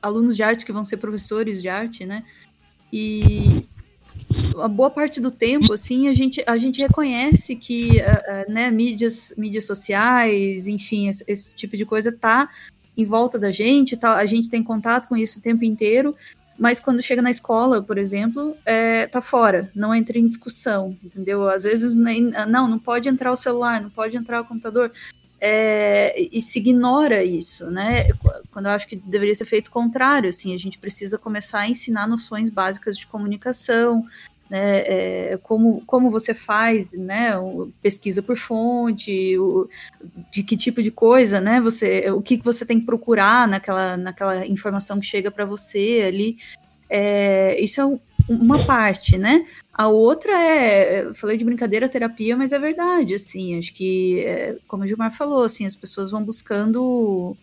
[0.02, 2.24] alunos de arte que vão ser professores de arte, né?
[2.92, 3.64] E
[4.60, 8.70] a boa parte do tempo, assim, a gente, a gente reconhece que, ah, ah, né,
[8.70, 12.48] mídias, mídias sociais, enfim, esse, esse tipo de coisa tá
[12.96, 16.14] em volta da gente, tá, a gente tem contato com isso o tempo inteiro,
[16.58, 21.48] mas quando chega na escola, por exemplo, é, tá fora, não entra em discussão, entendeu?
[21.48, 24.90] Às vezes, nem, não, não pode entrar o celular, não pode entrar o computador,
[25.40, 28.08] é, e se ignora isso, né?
[28.50, 31.68] Quando eu acho que deveria ser feito o contrário, assim, a gente precisa começar a
[31.68, 34.04] ensinar noções básicas de comunicação,
[34.50, 34.78] né?
[34.86, 37.32] É, como, como você faz, né?
[37.82, 39.68] Pesquisa por fonte, o,
[40.32, 41.60] de que tipo de coisa, né?
[41.60, 46.38] Você, o que você tem que procurar naquela, naquela informação que chega para você ali.
[46.90, 49.46] É, isso é um- uma parte, né?
[49.72, 54.82] A outra é, falei de brincadeira, terapia, mas é verdade, assim, acho que, é, como
[54.82, 57.36] o Gilmar falou, assim, as pessoas vão buscando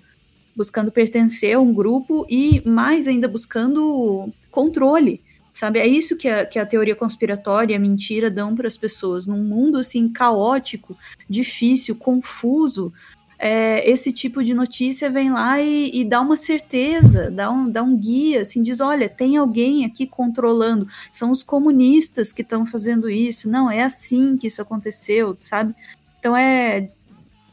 [0.56, 5.22] buscando pertencer a um grupo e mais ainda buscando controle,
[5.56, 5.80] sabe?
[5.80, 9.26] É isso que a, que a teoria conspiratória e a mentira dão para as pessoas.
[9.26, 10.97] Num mundo, assim, caótico,
[11.30, 12.93] difícil, confuso,
[13.39, 17.82] é, esse tipo de notícia vem lá e, e dá uma certeza, dá um, dá
[17.82, 23.10] um guia, assim, diz, olha, tem alguém aqui controlando, são os comunistas que estão fazendo
[23.10, 25.74] isso, não, é assim que isso aconteceu, sabe?
[26.20, 26.88] Então é,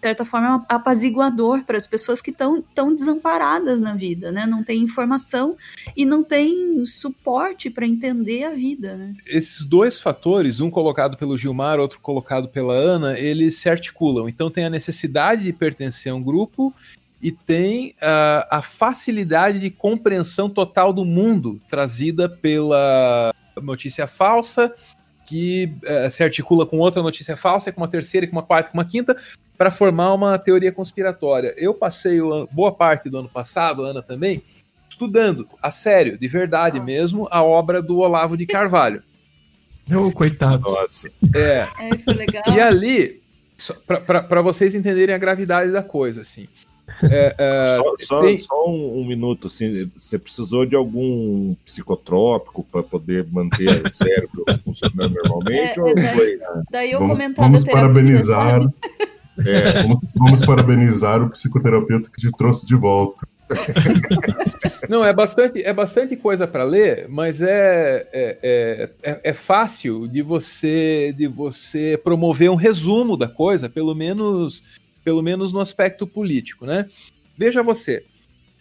[0.03, 4.47] certa forma, é apaziguador para as pessoas que estão tão desamparadas na vida, né?
[4.47, 5.57] Não tem informação
[5.97, 9.13] e não tem suporte para entender a vida, né?
[9.27, 14.29] esses dois fatores, um colocado pelo Gilmar, outro colocado pela Ana, eles se articulam.
[14.29, 16.75] Então tem a necessidade de pertencer a um grupo
[17.21, 24.73] e tem ah, a facilidade de compreensão total do mundo trazida pela notícia falsa,
[25.25, 28.77] que eh, se articula com outra notícia falsa, com uma terceira, com uma quarta, com
[28.77, 29.17] uma quinta,
[29.57, 31.55] para formar uma teoria conspiratória.
[31.57, 34.43] Eu passei boa parte do ano passado, Ana também,
[34.89, 39.03] estudando, a sério, de verdade mesmo, a obra do Olavo de Carvalho.
[39.93, 40.71] Oh, coitado.
[40.71, 41.11] Nossa.
[41.35, 41.69] É.
[41.81, 42.45] é foi legal.
[42.47, 43.21] E ali,
[43.97, 46.47] para vocês entenderem a gravidade da coisa, assim.
[47.03, 48.41] É, é, só, só, tem...
[48.41, 54.45] só um, um, minuto, assim, você precisou de algum psicotrópico para poder manter o cérebro
[54.65, 55.79] funcionando normalmente?
[55.79, 56.41] É, ou daí, foi...
[56.71, 58.61] daí eu vamos, vamos parabenizar.
[59.39, 59.83] É.
[59.83, 63.27] Vamos, vamos, parabenizar o psicoterapeuta que te trouxe de volta.
[64.89, 70.23] Não, é bastante, é bastante coisa para ler, mas é, é, é, é, fácil de
[70.23, 74.63] você de você promover um resumo da coisa, pelo menos
[75.05, 76.89] pelo menos no aspecto político, né?
[77.37, 78.05] Veja você,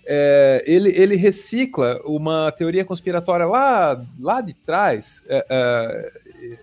[0.05, 6.11] é, ele, ele recicla uma teoria conspiratória lá, lá de trás é, é,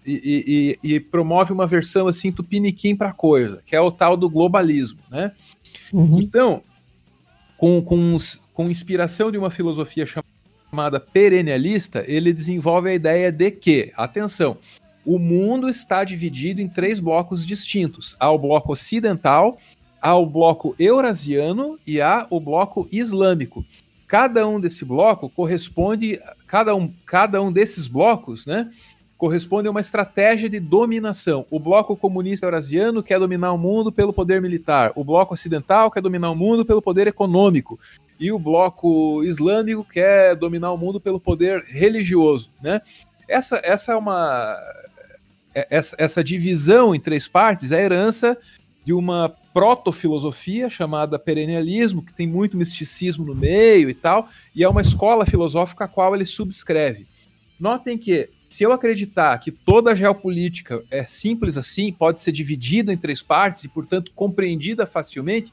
[0.05, 4.29] e, e, e, promove uma versão assim tupiniquim para coisa, que é o tal do
[4.29, 5.33] globalismo, né?
[5.93, 6.21] Uhum.
[6.21, 6.63] Então,
[7.57, 8.17] com, com,
[8.53, 14.59] com inspiração de uma filosofia chamada perennialista, ele desenvolve a ideia de que, atenção,
[15.05, 19.59] o mundo está dividido em três blocos distintos: há o bloco ocidental,
[20.01, 23.65] há o bloco eurasiano e há o bloco islâmico.
[24.07, 28.71] Cada um desse bloco corresponde, cada um, cada um desses blocos, né,
[29.19, 31.45] corresponde a uma estratégia de dominação.
[31.51, 36.01] O bloco comunista eurasiano quer dominar o mundo pelo poder militar, o bloco ocidental quer
[36.01, 37.79] dominar o mundo pelo poder econômico,
[38.19, 42.81] e o bloco islâmico quer dominar o mundo pelo poder religioso, né?
[43.29, 44.57] Essa, essa é uma
[45.55, 48.39] é, essa, essa divisão em três partes é herança
[48.85, 54.69] de uma proto-filosofia chamada perennialismo, que tem muito misticismo no meio e tal, e é
[54.69, 57.07] uma escola filosófica a qual ele subscreve.
[57.59, 62.93] Notem que, se eu acreditar que toda a geopolítica é simples assim, pode ser dividida
[62.93, 65.53] em três partes e, portanto, compreendida facilmente,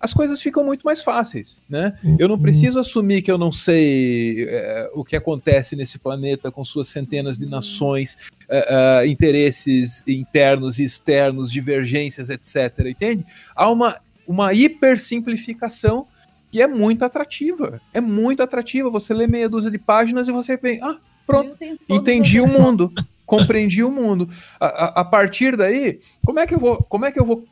[0.00, 1.98] as coisas ficam muito mais fáceis, né?
[2.18, 2.42] Eu não uhum.
[2.42, 7.36] preciso assumir que eu não sei é, o que acontece nesse planeta com suas centenas
[7.36, 8.16] de nações,
[8.48, 12.86] é, é, interesses internos e externos, divergências, etc.
[12.86, 13.26] Entende?
[13.56, 16.06] Há uma, uma hipersimplificação
[16.50, 17.80] que é muito atrativa.
[17.92, 18.88] É muito atrativa.
[18.90, 20.98] Você lê meia dúzia de páginas e você pensa, ah,
[21.28, 21.56] pronto,
[21.88, 22.90] entendi o mundo,
[23.24, 24.28] compreendi o mundo.
[24.58, 27.44] A, a, a partir daí, como é que eu vou, como é que eu vou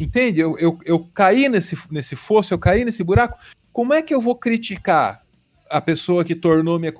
[0.00, 0.40] Entende?
[0.40, 3.38] Eu, eu, eu caí nesse, nesse fosso, eu caí nesse buraco.
[3.72, 5.22] Como é que eu vou criticar
[5.70, 6.92] a pessoa que tornou minha,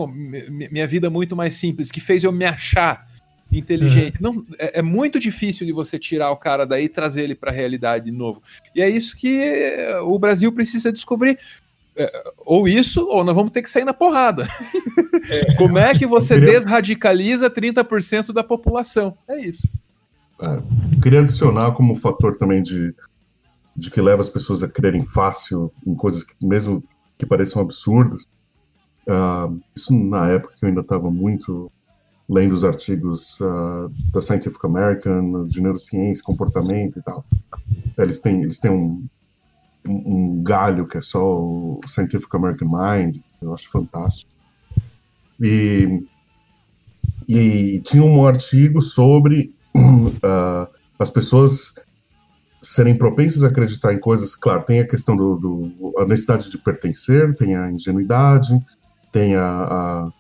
[0.71, 3.07] minha vida muito mais simples, que fez eu me achar
[3.51, 4.23] inteligente?
[4.23, 4.35] Uhum.
[4.35, 7.51] Não, é, é, muito difícil de você tirar o cara daí e trazer ele para
[7.51, 8.43] a realidade de novo.
[8.75, 9.41] E é isso que
[10.03, 11.39] o Brasil precisa descobrir.
[11.99, 14.49] É, ou isso, ou nós vamos ter que sair na porrada.
[15.31, 16.55] É, Como é que você queria...
[16.55, 19.19] desradicaliza 30% da população?
[19.29, 19.69] É isso.
[20.41, 20.63] É,
[21.03, 22.95] queria adicionar como fator também de,
[23.77, 26.83] de que leva as pessoas a crerem fácil em coisas que, mesmo
[27.19, 28.23] que pareçam absurdas.
[29.07, 31.71] Uh, isso na época que eu ainda estava muito
[32.29, 37.25] lendo os artigos uh, da Scientific American, de neurociência, comportamento e tal.
[37.99, 39.05] Eles têm, eles têm um,
[39.89, 44.31] um, galho que é só o Scientific American Mind, eu acho fantástico.
[45.41, 46.03] E,
[47.29, 50.69] e tinha um artigo sobre uh,
[50.99, 51.75] as pessoas
[52.61, 56.59] serem propensas a acreditar em coisas, claro, tem a questão do, do a necessidade de
[56.59, 58.59] pertencer, tem a ingenuidade,
[59.13, 60.13] tem a, a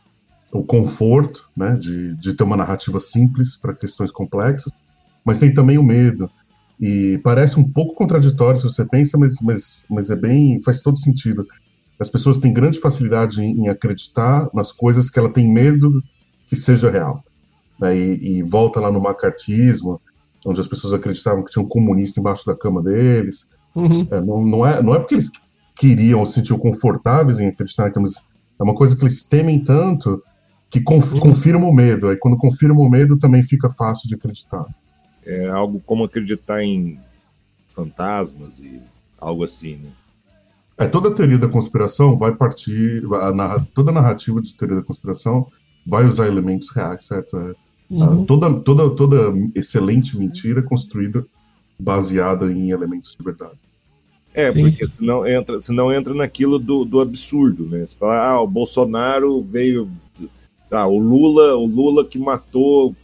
[0.52, 4.72] o conforto, né, de, de ter uma narrativa simples para questões complexas,
[5.24, 6.30] mas tem também o medo.
[6.80, 10.98] E parece um pouco contraditório se você pensa, mas, mas, mas é bem, faz todo
[10.98, 11.46] sentido.
[11.98, 16.02] As pessoas têm grande facilidade em, em acreditar nas coisas que ela tem medo
[16.46, 17.22] que seja real
[17.78, 20.00] né, e, e, volta lá no macartismo,
[20.44, 23.48] onde as pessoas acreditavam que tinha um comunista embaixo da cama deles.
[23.74, 24.06] Uhum.
[24.10, 25.30] É, não, não, é, não é porque eles
[25.76, 28.26] queriam se sentiam confortáveis em acreditar naquilo, mas
[28.58, 30.22] é uma coisa que eles temem tanto
[30.70, 31.20] que conf, uhum.
[31.20, 32.08] confirma o medo.
[32.08, 34.64] Aí quando confirma o medo também fica fácil de acreditar.
[35.28, 36.98] É algo como acreditar em
[37.68, 38.80] fantasmas e
[39.18, 39.90] algo assim, né?
[40.78, 44.76] É, toda a teoria da conspiração vai partir, a narra, toda a narrativa de teoria
[44.76, 45.46] da conspiração
[45.86, 47.36] vai usar elementos reais, certo?
[47.36, 47.54] É,
[47.90, 48.22] Uhum.
[48.22, 49.16] Uh, toda, toda, toda
[49.54, 51.26] excelente mentira construída
[51.78, 53.58] baseada em elementos de verdade.
[54.34, 57.86] É, porque senão entra, senão entra naquilo do, do absurdo, né?
[57.86, 59.90] Você fala, ah, o Bolsonaro veio.
[60.70, 62.94] Ah, o Lula, o Lula que matou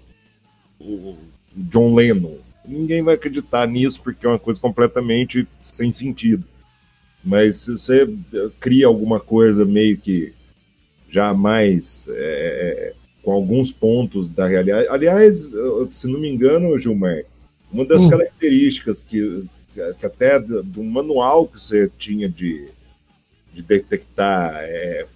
[0.79, 1.17] o
[1.55, 2.37] John Lennon.
[2.67, 6.45] Ninguém vai acreditar nisso porque é uma coisa completamente sem sentido.
[7.23, 8.09] Mas se você
[8.61, 10.33] cria alguma coisa meio que
[11.09, 12.93] já mais é,
[13.23, 14.89] com alguns pontos da realidade.
[14.89, 15.49] Aliás,
[15.91, 17.25] se não me engano, Gilmar,
[17.73, 18.11] uma das hum.
[18.11, 19.47] características que
[19.99, 22.69] que até do, manual que você tinha de,
[23.53, 25.07] de detectar, é,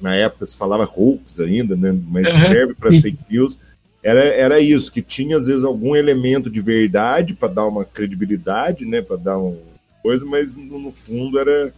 [0.00, 1.96] na época se falava hoax ainda, né?
[2.08, 3.58] mas serve para fake news,
[4.04, 8.84] era, era isso, que tinha às vezes algum elemento de verdade para dar uma credibilidade,
[8.84, 9.00] né?
[9.00, 9.56] para dar uma
[10.02, 11.72] coisa, mas no, fundo era,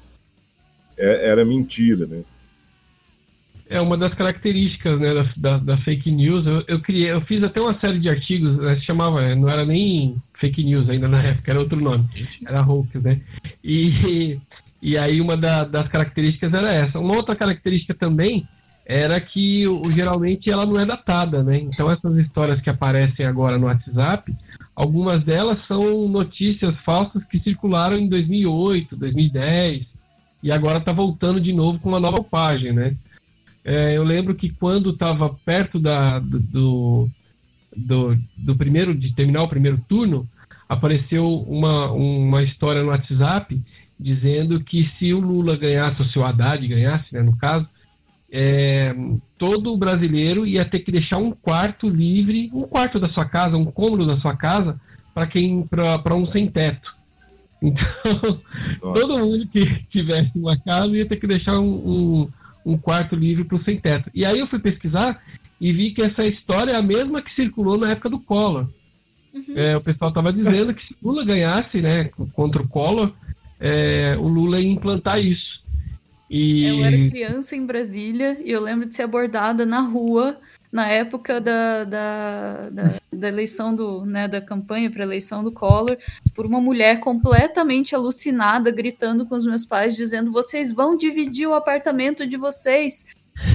[0.98, 2.24] é, era mentira, né?
[3.68, 6.46] é uma das características né, da, da, da fake news.
[6.46, 10.16] Eu, eu, criei, eu fiz até uma série de artigos, né, chamava, não era nem
[10.40, 12.08] fake news ainda na época, era outro nome,
[12.46, 13.20] era hoax, né?
[13.64, 14.38] E,
[14.80, 16.98] e aí uma da, das características era essa.
[16.98, 18.46] Uma outra característica também
[18.86, 21.58] era que o, geralmente ela não é datada, né?
[21.58, 24.32] Então essas histórias que aparecem agora no WhatsApp,
[24.76, 29.86] algumas delas são notícias falsas que circularam em 2008, 2010
[30.40, 32.96] e agora está voltando de novo com uma nova página, né?
[33.64, 37.10] É, eu lembro que quando estava perto da, do,
[37.76, 40.28] do, do, primeiro, de terminar o primeiro turno,
[40.68, 43.60] apareceu uma, uma história no WhatsApp
[43.98, 47.66] dizendo que se o Lula ganhasse, ou se o Haddad ganhasse, né, no caso,
[48.38, 48.94] é,
[49.38, 53.64] todo brasileiro ia ter que deixar um quarto livre, um quarto da sua casa, um
[53.64, 54.78] cômodo da sua casa,
[55.14, 56.94] para quem para um sem teto.
[57.62, 58.42] Então,
[58.82, 59.00] Nossa.
[59.00, 62.28] todo mundo que tivesse uma casa ia ter que deixar um, um
[62.66, 64.10] um quarto livre para o sem teto.
[64.12, 65.22] E aí eu fui pesquisar
[65.60, 68.68] e vi que essa história é a mesma que circulou na época do Collor.
[69.32, 69.54] Uhum.
[69.54, 73.12] É, o pessoal estava dizendo que se Lula ganhasse né, contra o Collor,
[73.60, 75.55] é, o Lula ia implantar isso.
[76.28, 76.64] E...
[76.64, 80.40] Eu era criança em Brasília e eu lembro de ser abordada na rua
[80.76, 85.96] na época da, da, da, da eleição do, né, da campanha para eleição do Collor,
[86.34, 91.54] por uma mulher completamente alucinada, gritando com os meus pais, dizendo: vocês vão dividir o
[91.54, 93.06] apartamento de vocês.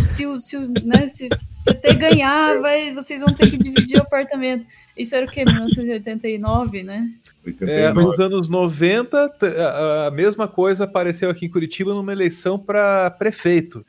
[0.05, 1.29] Se o, se né, se
[1.61, 4.65] o PT ganhar, vai, vocês vão ter que dividir o apartamento.
[4.97, 5.43] Isso era o que?
[5.45, 7.09] 1989, né?
[7.61, 9.33] É, nos anos 90,
[10.07, 13.85] a mesma coisa apareceu aqui em Curitiba numa eleição para prefeito.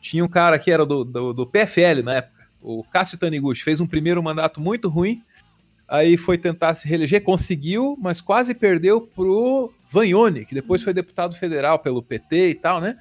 [0.00, 3.78] Tinha um cara que era do, do, do PFL na época o Cássio Taniguchi fez
[3.78, 5.22] um primeiro mandato muito ruim,
[5.86, 11.36] aí foi tentar se reeleger, conseguiu, mas quase perdeu pro Vagnoni, que depois foi deputado
[11.36, 12.96] federal pelo PT e tal, né?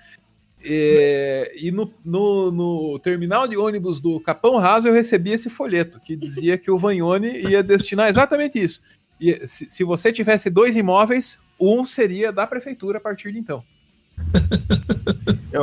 [0.64, 6.00] E, e no, no, no, terminal de ônibus do Capão Raso eu recebi esse folheto
[6.00, 8.82] que dizia que o Vagnoni ia destinar exatamente isso.
[9.20, 13.64] E se, se você tivesse dois imóveis, um seria da prefeitura a partir de então.
[15.52, 15.58] É,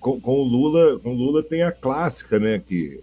[0.00, 3.00] com, com, o Lula, com o Lula tem a clássica, né, que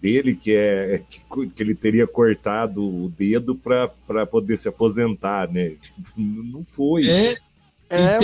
[0.00, 1.20] dele que é que,
[1.50, 5.76] que ele teria cortado o dedo para poder se aposentar, né?
[5.80, 7.08] Tipo, não foi.
[7.08, 7.36] É,
[7.88, 8.18] é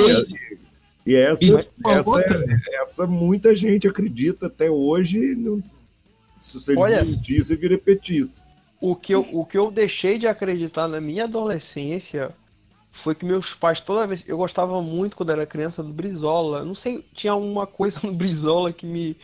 [1.08, 2.44] e essa, e, essa,
[2.82, 5.34] essa muita gente acredita até hoje.
[5.34, 5.62] Não,
[6.38, 8.42] se você Olha, desmentir, você vira petista.
[8.78, 12.30] O que, eu, o que eu deixei de acreditar na minha adolescência
[12.92, 14.22] foi que meus pais, toda vez.
[14.26, 16.62] Eu gostava muito quando era criança do Brizola.
[16.62, 19.16] Não sei, tinha uma coisa no Brizola que me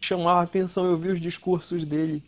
[0.00, 0.86] chamava a atenção.
[0.86, 2.20] Eu vi os discursos dele.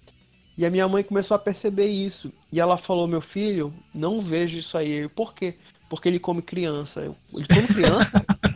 [0.56, 2.32] E a minha mãe começou a perceber isso.
[2.52, 4.92] E ela falou: Meu filho, não vejo isso aí.
[4.92, 5.56] Eu, Por quê?
[5.88, 7.00] Porque ele come criança.
[7.00, 8.24] Eu, ele come criança?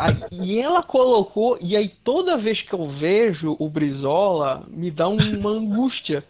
[0.00, 1.58] aí, e ela colocou.
[1.60, 6.24] E aí toda vez que eu vejo o Brizola, me dá uma angústia.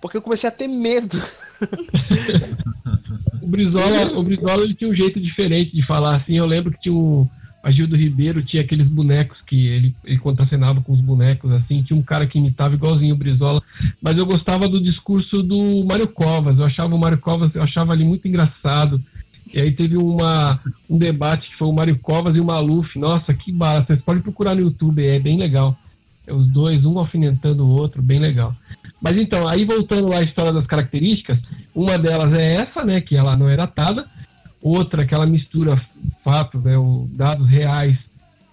[0.00, 1.22] Porque eu comecei a ter medo.
[3.42, 6.36] o Brizola, o Brizola ele tinha um jeito diferente de falar assim.
[6.36, 7.28] Eu lembro que tinha um.
[7.62, 11.82] A Gildo Ribeiro tinha aqueles bonecos que ele, ele contracenava com os bonecos, assim.
[11.82, 13.62] Tinha um cara que imitava igualzinho o Brizola.
[14.00, 16.58] Mas eu gostava do discurso do Mário Covas.
[16.58, 18.98] Eu achava o Mário Covas, eu achava ali muito engraçado.
[19.52, 22.98] E aí teve uma, um debate que foi o Mário Covas e o Maluf.
[22.98, 23.84] Nossa, que bala.
[23.84, 25.76] Vocês podem procurar no YouTube, é bem legal.
[26.26, 28.54] É os dois, um alfinetando o outro, bem legal.
[29.02, 31.38] Mas então, aí voltando lá à história das características,
[31.74, 34.06] uma delas é essa, né, que ela não é datada,
[34.62, 35.80] outra que ela mistura
[36.22, 36.74] fatos, né,
[37.12, 37.96] dados reais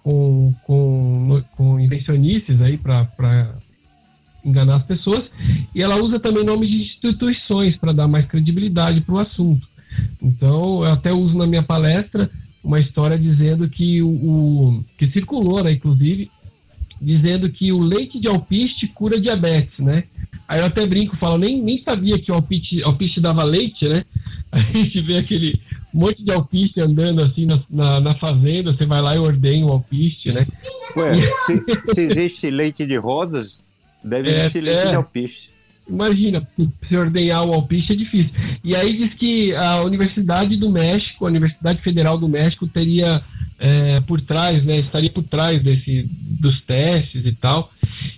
[0.02, 3.54] com, com, com invencionices aí para
[4.42, 5.24] enganar as pessoas,
[5.74, 9.67] e ela usa também nomes de instituições para dar mais credibilidade para o assunto.
[10.22, 12.30] Então, eu até uso na minha palestra
[12.62, 16.30] uma história dizendo que o, o que circulou, né, inclusive,
[17.00, 20.04] dizendo que o leite de alpiste cura diabetes, né?
[20.46, 24.04] Aí eu até brinco, falo, nem, nem sabia que o alpiste, alpiste dava leite, né?
[24.50, 25.60] a gente vê aquele
[25.92, 29.72] monte de alpiste andando assim na, na, na fazenda, você vai lá e ordenha o
[29.72, 30.46] alpiste, né?
[30.96, 33.62] Ué, se, se, existe leite de rosas,
[34.02, 35.50] deve é, existir leite é, de alpiste.
[35.88, 36.46] Imagina,
[36.86, 38.30] se ordenhar o alpiste é difícil.
[38.62, 43.22] E aí diz que a Universidade do México, a Universidade Federal do México, teria
[43.58, 44.80] é, por trás, né?
[44.80, 46.08] Estaria por trás desse,
[46.40, 47.72] dos testes e tal.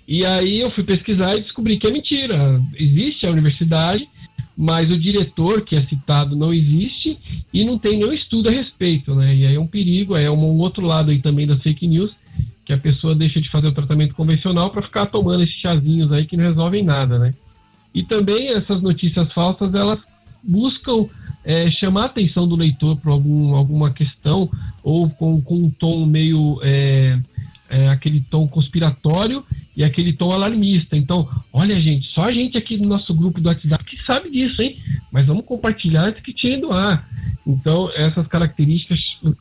[0.07, 2.61] E aí eu fui pesquisar e descobri que é mentira.
[2.77, 4.09] Existe a universidade,
[4.57, 7.17] mas o diretor que é citado não existe
[7.55, 9.35] e não tem nenhum estudo a respeito, né?
[9.35, 12.11] E aí é um perigo, é um outro lado aí também das fake news,
[12.67, 16.27] que a pessoa deixa de fazer o tratamento convencional para ficar tomando esses chazinhos aí
[16.27, 17.35] que não resolvem nada, né?
[17.95, 20.01] E também essas notícias falsas, elas
[20.43, 21.07] buscam
[21.45, 24.51] é, chamar a atenção do leitor para algum, alguma questão
[24.83, 27.19] ou com, com um tom meio é,
[27.69, 29.45] é, aquele tom conspiratório
[29.77, 30.97] e aquele tom alarmista.
[30.97, 34.61] Então, olha, gente, só a gente aqui no nosso grupo do WhatsApp que sabe disso,
[34.61, 34.77] hein?
[35.11, 37.09] Mas vamos compartilhar antes que tire do ar.
[37.47, 38.99] Então, essas características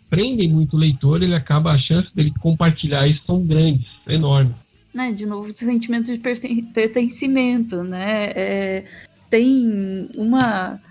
[0.09, 4.55] prendem muito o leitor, ele acaba, a chance dele compartilhar isso são grandes, enormes.
[4.93, 8.31] Né, de novo, sentimentos de pertencimento, né?
[8.35, 8.85] É,
[9.29, 10.81] tem uma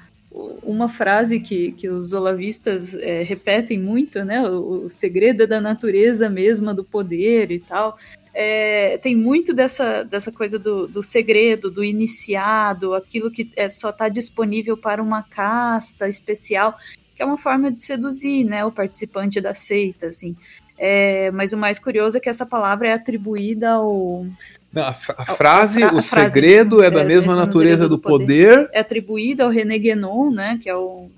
[0.62, 4.40] uma frase que, que os olavistas é, repetem muito, né?
[4.48, 7.98] O, o, segredo é da natureza mesma do poder e tal.
[8.32, 13.90] É, tem muito dessa, dessa coisa do, do segredo, do iniciado, aquilo que é, só
[13.90, 16.78] está disponível para uma casta especial,
[17.16, 20.36] que é uma forma de seduzir né, o participante da seita, assim.
[20.78, 24.24] É, mas o mais curioso é que essa palavra é atribuída ao,
[24.72, 27.98] não, a, a, frase, a, a, o frase, segredo é da é, mesma natureza do
[27.98, 28.56] poder.
[28.56, 28.70] poder.
[28.72, 31.08] É atribuída ao René Guénon, né, que é o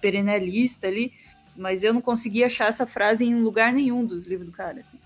[0.00, 1.12] perennialista ali,
[1.56, 4.80] mas eu não consegui achar essa frase em lugar nenhum dos livros do cara.
[4.80, 4.98] Assim.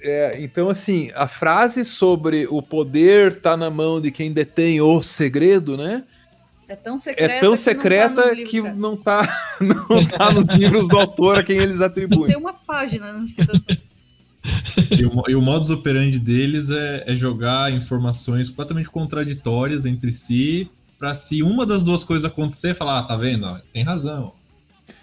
[0.00, 5.02] É, então, assim, a frase sobre o poder tá na mão de quem detém o
[5.02, 6.04] segredo, né?
[6.66, 9.28] É tão secreta, é tão secreta que, não tá,
[9.60, 12.26] não tá, nos livros do autor a quem eles atribuem.
[12.26, 13.76] Tem uma página na citação.
[14.90, 20.70] E o, e o modus operandi deles é, é, jogar informações completamente contraditórias entre si,
[20.98, 23.60] para se uma das duas coisas acontecer, falar, ah, tá vendo?
[23.72, 24.32] Tem razão.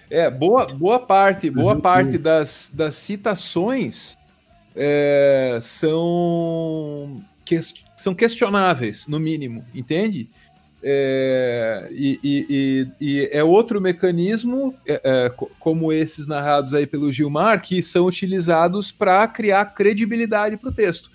[0.09, 4.17] É, boa, boa parte, boa parte das, das citações
[4.75, 7.59] é, são, que,
[7.95, 10.29] são questionáveis, no mínimo, entende?
[10.83, 15.29] É, e, e, e, é outro mecanismo, é, é,
[15.59, 21.11] como esses narrados aí pelo Gilmar, que são utilizados para criar credibilidade para o texto.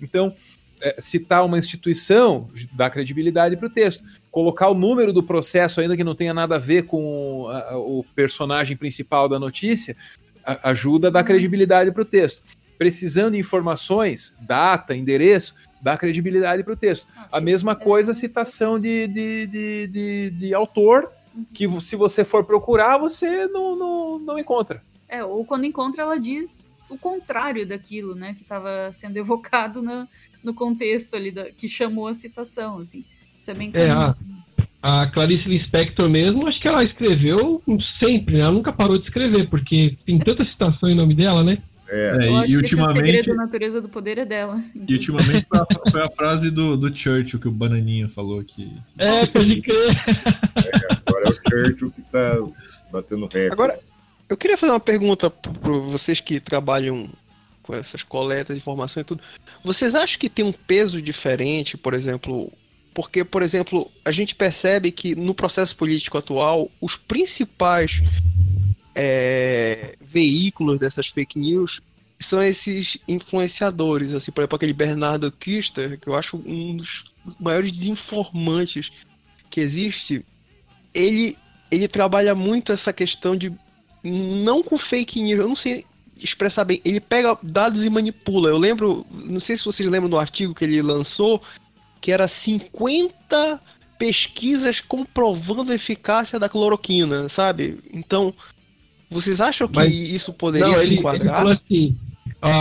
[0.00, 0.34] Então,
[0.80, 4.02] é, citar uma instituição dá credibilidade para o texto.
[4.30, 8.04] Colocar o número do processo, ainda que não tenha nada a ver com a, o
[8.14, 9.94] personagem principal da notícia,
[10.44, 12.42] a, ajuda a dar credibilidade para o texto.
[12.78, 17.06] Precisando de informações, data, endereço, dá credibilidade para o texto.
[17.16, 21.10] Ah, a mesma coisa, citação de, de, de, de, de autor,
[21.52, 24.82] que se você for procurar, você não, não, não encontra.
[25.08, 30.08] É, ou quando encontra, ela diz o contrário daquilo, né, que estava sendo evocado no,
[30.42, 33.04] no contexto ali, da, que chamou a citação, assim.
[33.38, 34.14] Isso é bem é, a,
[34.82, 37.62] a Clarice Lispector mesmo, acho que ela escreveu
[38.02, 38.40] sempre, né?
[38.40, 41.58] Ela nunca parou de escrever, porque tem tanta citação em nome dela, né?
[41.90, 43.30] É, é e, ultimamente.
[43.30, 44.62] a natureza do poder é dela.
[44.88, 48.72] E ultimamente foi a, foi a, frase do, do Churchill que o Bananinha falou aqui.
[48.96, 49.90] É, pode crer.
[49.90, 52.38] É, agora é o Churchill que tá
[52.92, 53.52] batendo recorde.
[53.52, 53.80] Agora,
[54.28, 57.10] eu queria fazer uma pergunta para vocês que trabalham
[57.64, 59.22] com essas coletas de informação e tudo.
[59.64, 62.52] Vocês acham que tem um peso diferente, por exemplo?
[62.94, 68.00] Porque, por exemplo, a gente percebe que no processo político atual, os principais
[69.02, 71.80] é, veículos dessas fake news
[72.20, 77.06] são esses influenciadores, assim, por exemplo, aquele Bernardo Kister, que eu acho um dos
[77.40, 78.92] maiores desinformantes
[79.48, 80.22] que existe.
[80.92, 81.38] Ele,
[81.70, 83.50] ele trabalha muito essa questão de
[84.04, 85.86] não com fake news, eu não sei
[86.18, 88.50] expressar bem, ele pega dados e manipula.
[88.50, 91.42] Eu lembro, não sei se vocês lembram do artigo que ele lançou,
[92.02, 93.58] que era 50
[93.98, 97.78] pesquisas comprovando a eficácia da cloroquina, sabe?
[97.94, 98.34] Então,
[99.10, 101.44] vocês acham que Mas, isso poderia não, se ele, enquadrar?
[101.44, 101.96] Ele assim,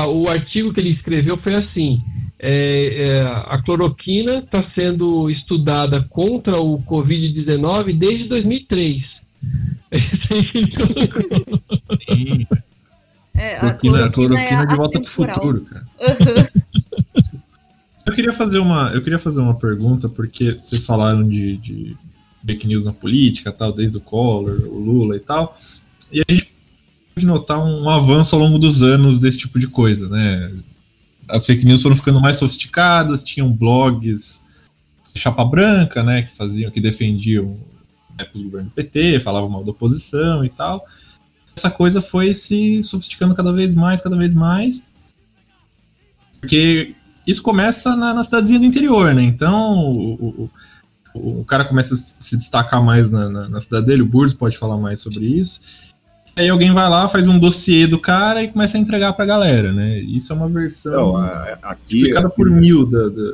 [0.10, 2.02] o artigo que ele escreveu foi assim:
[2.40, 9.04] é, é, a cloroquina está sendo estudada contra o Covid-19 desde 2003.
[12.10, 12.48] Sim.
[13.36, 15.86] É, a cloroquina, a cloroquina é, é de volta para o futuro, cara.
[16.00, 16.48] Uhum.
[18.08, 21.96] Eu queria fazer uma, eu queria fazer uma pergunta porque vocês falaram de, de
[22.44, 25.56] fake news na política, tal, desde o Collor, o Lula e tal.
[26.12, 26.52] E a gente
[27.14, 30.54] pode notar um avanço ao longo dos anos desse tipo de coisa, né?
[31.28, 34.42] As fake news foram ficando mais sofisticadas, tinham blogs
[35.16, 37.58] chapa branca, né, que faziam, que defendiam
[38.18, 40.86] né, os governos do PT, falavam mal da oposição e tal.
[41.56, 44.86] Essa coisa foi se sofisticando cada vez mais, cada vez mais,
[46.40, 46.96] porque
[47.28, 49.24] isso começa na, na cidadezinha do interior, né?
[49.24, 50.50] Então o,
[51.14, 54.34] o, o cara começa a se destacar mais na, na, na cidade dele, o Burns
[54.34, 55.89] pode falar mais sobre isso
[56.36, 59.74] Aí alguém vai lá, faz um dossiê do cara e começa a entregar pra galera,
[59.74, 60.00] né?
[60.00, 61.18] Isso é uma versão Não,
[61.62, 63.34] aqui, por mil da, da,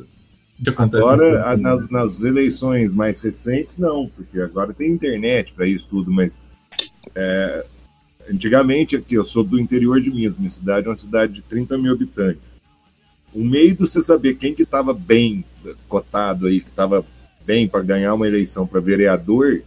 [0.82, 6.40] Agora, nas, nas, eleições mais recentes, não, porque agora tem internet para isso tudo, mas
[7.14, 7.66] é,
[8.32, 11.78] antigamente aqui, eu sou do interior de Minas, minha cidade é uma cidade de 30
[11.78, 12.56] mil habitantes.
[13.34, 15.44] O meio de você saber quem que estava bem
[15.90, 17.06] cotado aí, que estava
[17.46, 19.62] bem para ganhar uma eleição para vereador,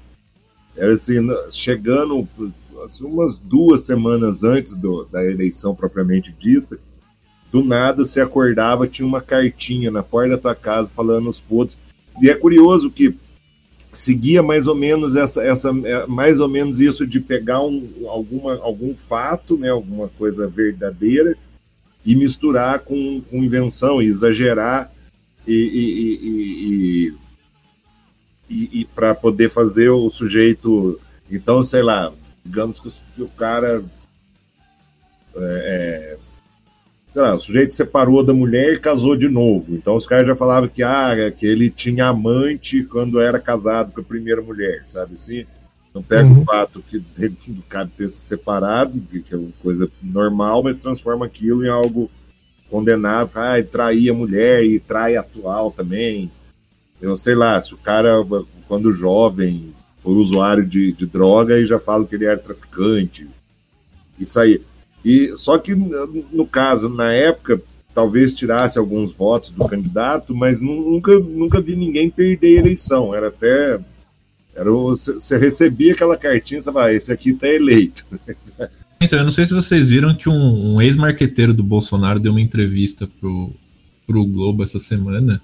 [0.75, 1.17] era assim,
[1.51, 2.53] chegando assim,
[3.01, 6.79] umas duas semanas antes do, da eleição propriamente dita,
[7.51, 11.79] do nada você acordava, tinha uma cartinha na porta da tua casa falando os podres.
[12.21, 13.15] E é curioso que
[13.91, 18.57] seguia mais ou menos essa, essa é, mais ou menos isso de pegar um, alguma,
[18.59, 21.37] algum fato, né, alguma coisa verdadeira
[22.05, 24.91] e misturar com, com invenção, e exagerar
[25.47, 27.15] e, e, e,
[28.49, 30.99] e, e para poder fazer o sujeito.
[31.31, 32.13] Então, sei lá,
[32.49, 33.85] digamos que o, cara
[35.37, 36.17] é,
[37.15, 39.75] é lá, o sujeito separou da mulher e casou de novo.
[39.75, 44.01] Então os caras já falavam que, ah, que ele tinha amante quando era casado com
[44.01, 45.45] a primeira mulher, sabe assim?
[45.91, 46.43] Então pega uhum.
[46.43, 51.27] o fato que do cara ter se separado, que é uma coisa normal, mas transforma
[51.27, 52.11] aquilo em algo
[52.71, 53.43] condenável.
[53.43, 56.31] Ah, traía a mulher e trai atual também.
[57.01, 58.17] Eu sei lá, se o cara,
[58.67, 59.73] quando jovem,
[60.09, 63.29] foi usuário de, de droga e já fala que ele era traficante.
[64.19, 64.63] Isso aí.
[65.05, 67.61] E só que no caso, na época,
[67.95, 73.15] talvez tirasse alguns votos do candidato, mas nunca, nunca vi ninguém perder a eleição.
[73.15, 73.79] Era até
[74.55, 78.05] era você recebia aquela cartinha, você vai, ah, esse aqui está eleito.
[79.01, 82.41] Então, eu não sei se vocês viram que um, um ex-marqueteiro do Bolsonaro deu uma
[82.41, 83.53] entrevista pro,
[84.05, 85.41] pro Globo essa semana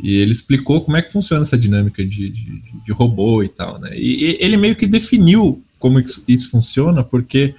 [0.00, 3.78] e ele explicou como é que funciona essa dinâmica de, de, de robô e tal,
[3.78, 3.90] né?
[3.94, 7.54] E, ele meio que definiu como isso, isso funciona, porque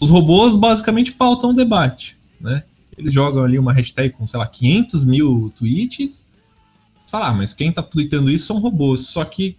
[0.00, 2.62] os robôs basicamente pautam o debate, né?
[2.96, 6.26] Eles jogam ali uma hashtag com, sei lá, 500 mil tweets.
[7.08, 9.00] Falar, ah, mas quem tá tweetando isso são robôs.
[9.08, 9.56] Só que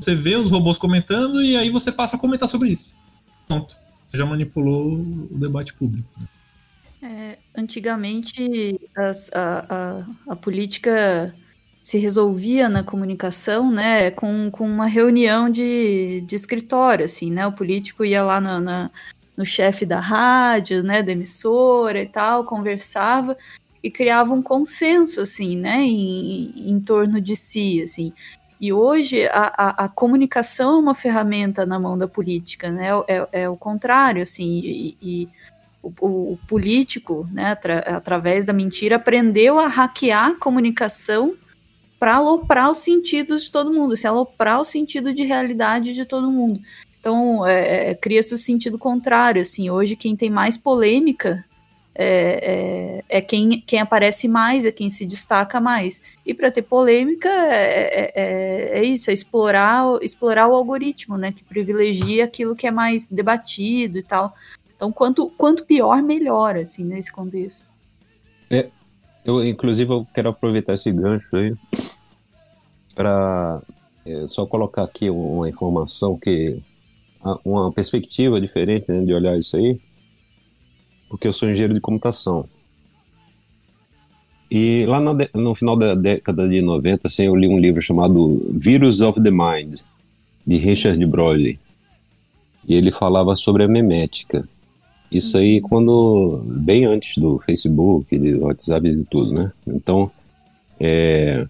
[0.00, 2.96] você vê os robôs comentando e aí você passa a comentar sobre isso.
[3.46, 3.76] Pronto.
[4.08, 6.08] Você já manipulou o debate público.
[6.18, 6.26] Né?
[7.04, 11.34] É, antigamente, as, a, a, a, política
[11.82, 17.52] se resolvia na comunicação, né, com, com uma reunião de, de escritório, assim, né, o
[17.52, 18.90] político ia lá na, na
[19.36, 23.36] no chefe da rádio, né, da emissora e tal, conversava
[23.82, 28.14] e criava um consenso, assim, né, em, em torno de si, assim.
[28.58, 33.42] E hoje a, a, a, comunicação é uma ferramenta na mão da política, né, é,
[33.42, 35.28] é o contrário, assim, e, e
[36.00, 41.34] o, o, político, né, atra, através da mentira, aprendeu a hackear a comunicação
[41.98, 46.30] para aloprar os sentidos de todo mundo, se aloprar o sentido de realidade de todo
[46.30, 46.60] mundo.
[47.00, 51.44] Então, é, é, cria-se o sentido contrário, assim, hoje quem tem mais polêmica
[51.96, 56.02] é, é, é, quem, quem aparece mais, é quem se destaca mais.
[56.26, 61.44] E para ter polêmica é, é, é, isso, é explorar, explorar o algoritmo, né, que
[61.44, 64.34] privilegia aquilo que é mais debatido e tal.
[64.84, 67.70] Então, quanto, quanto pior, melhor, assim, nesse contexto.
[68.50, 68.68] É,
[69.24, 71.54] eu, inclusive, eu quero aproveitar esse gancho aí
[72.94, 73.62] para
[74.04, 76.60] é, só colocar aqui uma informação que
[77.42, 79.80] uma perspectiva diferente né, de olhar isso aí,
[81.08, 82.46] porque eu sou engenheiro de computação.
[84.50, 89.00] E lá no final da década de 90, assim, eu li um livro chamado Virus
[89.00, 89.80] of the Mind,
[90.46, 91.58] de Richard Broly.
[92.68, 94.46] E ele falava sobre a memética.
[95.14, 99.52] Isso aí quando bem antes do Facebook, do WhatsApp e de tudo, né?
[99.66, 100.10] Então,
[100.80, 101.46] é,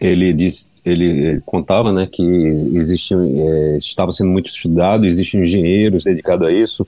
[0.00, 6.46] ele diz, ele contava, né, que existe, é, estava sendo muito estudado, existem engenheiros dedicados
[6.46, 6.86] a isso,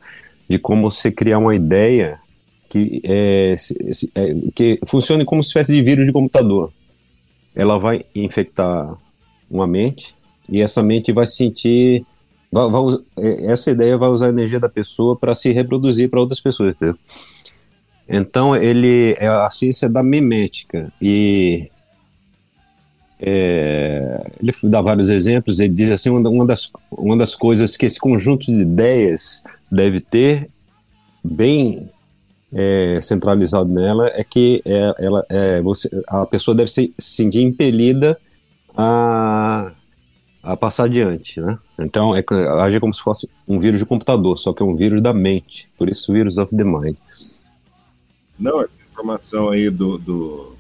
[0.49, 2.19] de como você criar uma ideia
[2.69, 3.57] que é,
[4.15, 6.73] é, que funcione como uma espécie de vírus de computador.
[7.55, 8.97] Ela vai infectar
[9.51, 10.15] uma mente
[10.49, 12.07] e essa mente vai sentir,
[12.51, 12.83] vai, vai,
[13.19, 16.75] é, essa ideia vai usar a energia da pessoa para se reproduzir para outras pessoas,
[16.75, 16.97] entendeu?
[18.09, 21.71] Então ele é a ciência da memética e
[23.21, 28.01] é, ele dá vários exemplos, ele diz assim, uma das, uma das coisas que esse
[28.01, 30.49] conjunto de ideias deve ter
[31.23, 31.89] bem
[32.53, 38.19] é, centralizado nela é que é, ela, é, você, a pessoa deve se sentir impelida
[38.77, 39.71] a,
[40.43, 41.59] a passar adiante, né?
[41.79, 42.25] Então, é,
[42.63, 45.69] agir como se fosse um vírus de computador, só que é um vírus da mente,
[45.77, 46.97] por isso vírus of the mind.
[48.39, 50.57] Não, essa informação aí do, do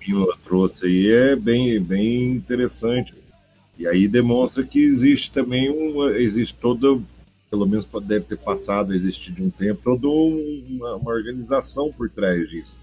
[0.00, 3.14] que o trouxe aí é bem, bem interessante.
[3.78, 7.00] E aí demonstra que existe também uma, existe toda,
[7.50, 12.08] pelo menos deve ter passado a existir de um tempo, toda uma, uma organização por
[12.10, 12.76] trás disso.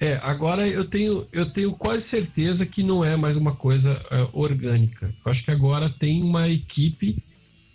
[0.00, 4.30] É, agora eu tenho, eu tenho quase certeza que não é mais uma coisa uh,
[4.32, 5.12] orgânica.
[5.24, 7.22] Eu acho que agora tem uma equipe,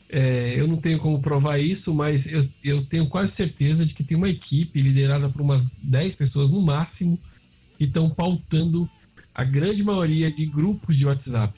[0.09, 4.03] é, eu não tenho como provar isso, mas eu, eu tenho quase certeza de que
[4.03, 7.19] tem uma equipe liderada por umas 10 pessoas no máximo
[7.77, 8.89] que estão pautando
[9.35, 11.53] a grande maioria de grupos de WhatsApp.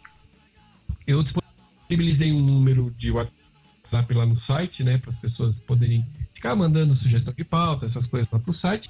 [1.08, 6.58] Eu disponibilizei um número de WhatsApp lá no site, né, para as pessoas poderem ficar
[6.58, 8.90] mandando sugestão de pauta, essas coisas lá para o site.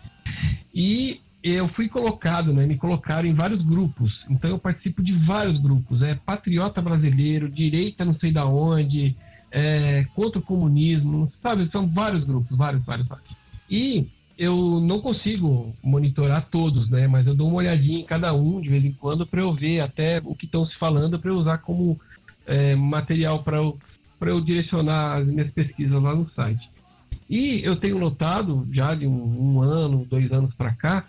[0.73, 4.11] E eu fui colocado, né, me colocaram em vários grupos.
[4.29, 6.01] Então eu participo de vários grupos.
[6.01, 9.15] É patriota brasileiro, direita não sei da onde,
[9.51, 11.69] é, contra o comunismo, sabe?
[11.71, 13.29] São vários grupos, vários, vários, vários.
[13.69, 14.07] E
[14.37, 17.07] eu não consigo monitorar todos, né?
[17.07, 19.79] Mas eu dou uma olhadinha em cada um de vez em quando para eu ver
[19.79, 21.99] até o que estão se falando para eu usar como
[22.45, 23.77] é, material para eu,
[24.21, 26.69] eu direcionar as minhas pesquisas lá no site.
[27.29, 31.03] E eu tenho notado já de um, um ano, dois anos para cá,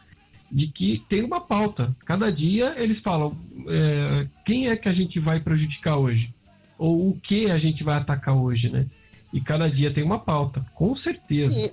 [0.51, 1.95] de que tem uma pauta.
[2.05, 3.37] Cada dia eles falam
[3.67, 6.33] é, quem é que a gente vai prejudicar hoje
[6.79, 8.87] ou o que a gente vai atacar hoje, né?
[9.33, 11.73] E cada dia tem uma pauta, com certeza.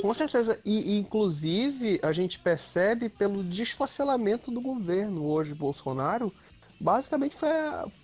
[0.00, 0.60] Com certeza.
[0.64, 6.32] E, inclusive, a gente percebe pelo desfacelamento do governo hoje, Bolsonaro,
[6.78, 7.50] basicamente foi,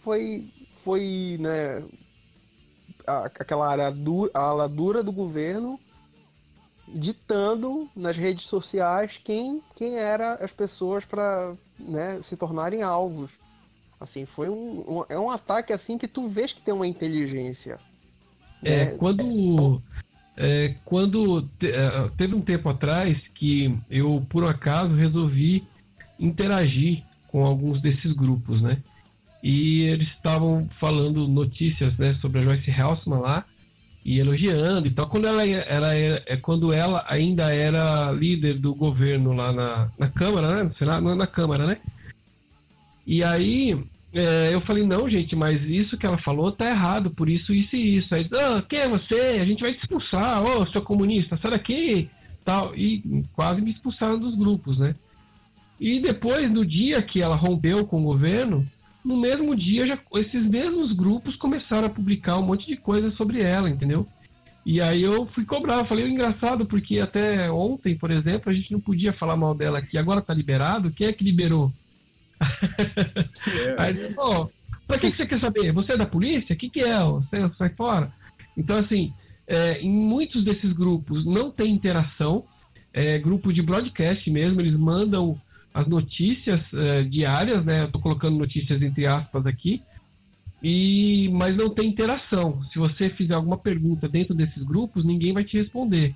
[0.01, 0.49] foi,
[0.83, 1.85] foi né,
[3.07, 5.79] aquela área dura, a ala dura do governo
[6.93, 13.31] ditando nas redes sociais quem, quem era as pessoas para né, se tornarem alvos.
[14.01, 17.79] Assim, foi um, um, é um ataque assim que tu vês que tem uma inteligência.
[18.63, 18.95] É, né?
[18.99, 19.83] quando
[20.37, 25.65] é, quando te, é, teve um tempo atrás que eu, por acaso, resolvi
[26.19, 28.83] interagir com alguns desses grupos, né?
[29.43, 33.45] E eles estavam falando notícias, né, sobre a Joyce Helsman lá
[34.05, 35.07] e elogiando e tal.
[35.09, 40.65] Quando ela, ela é quando ela ainda era líder do governo lá na, na Câmara,
[40.65, 40.71] né?
[40.77, 41.79] Sei lá, na Câmara, né?
[43.07, 43.79] E aí
[44.13, 47.75] é, eu falei, não, gente, mas isso que ela falou tá errado, por isso, isso
[47.75, 48.15] e isso.
[48.15, 49.39] Aí, ah, quem é você?
[49.41, 52.11] A gente vai te expulsar, ô, oh, seu comunista, sai daqui,
[52.45, 52.77] tal.
[52.77, 54.95] E quase me expulsaram dos grupos, né?
[55.81, 58.69] E depois, no dia que ela rompeu com o governo,
[59.05, 63.43] no mesmo dia, já, esses mesmos grupos começaram a publicar um monte de coisa sobre
[63.43, 64.07] ela, entendeu?
[64.65, 68.71] E aí eu fui cobrar, eu falei, engraçado, porque até ontem, por exemplo, a gente
[68.71, 71.73] não podia falar mal dela aqui, agora tá liberado, quem é que liberou?
[72.41, 74.49] É, Aí, pô,
[74.87, 75.73] pra que, que você quer saber?
[75.73, 76.55] Você é da polícia?
[76.55, 76.95] O que, que é?
[76.95, 78.13] Você sai fora?
[78.57, 79.13] Então, assim,
[79.47, 82.45] é, em muitos desses grupos não tem interação.
[82.95, 85.41] É, grupo de broadcast mesmo, eles mandam
[85.75, 87.87] as notícias é, diárias, né?
[87.87, 89.83] Tô colocando notícias entre aspas aqui.
[90.63, 92.63] E, mas não tem interação.
[92.73, 96.15] Se você fizer alguma pergunta dentro desses grupos, ninguém vai te responder.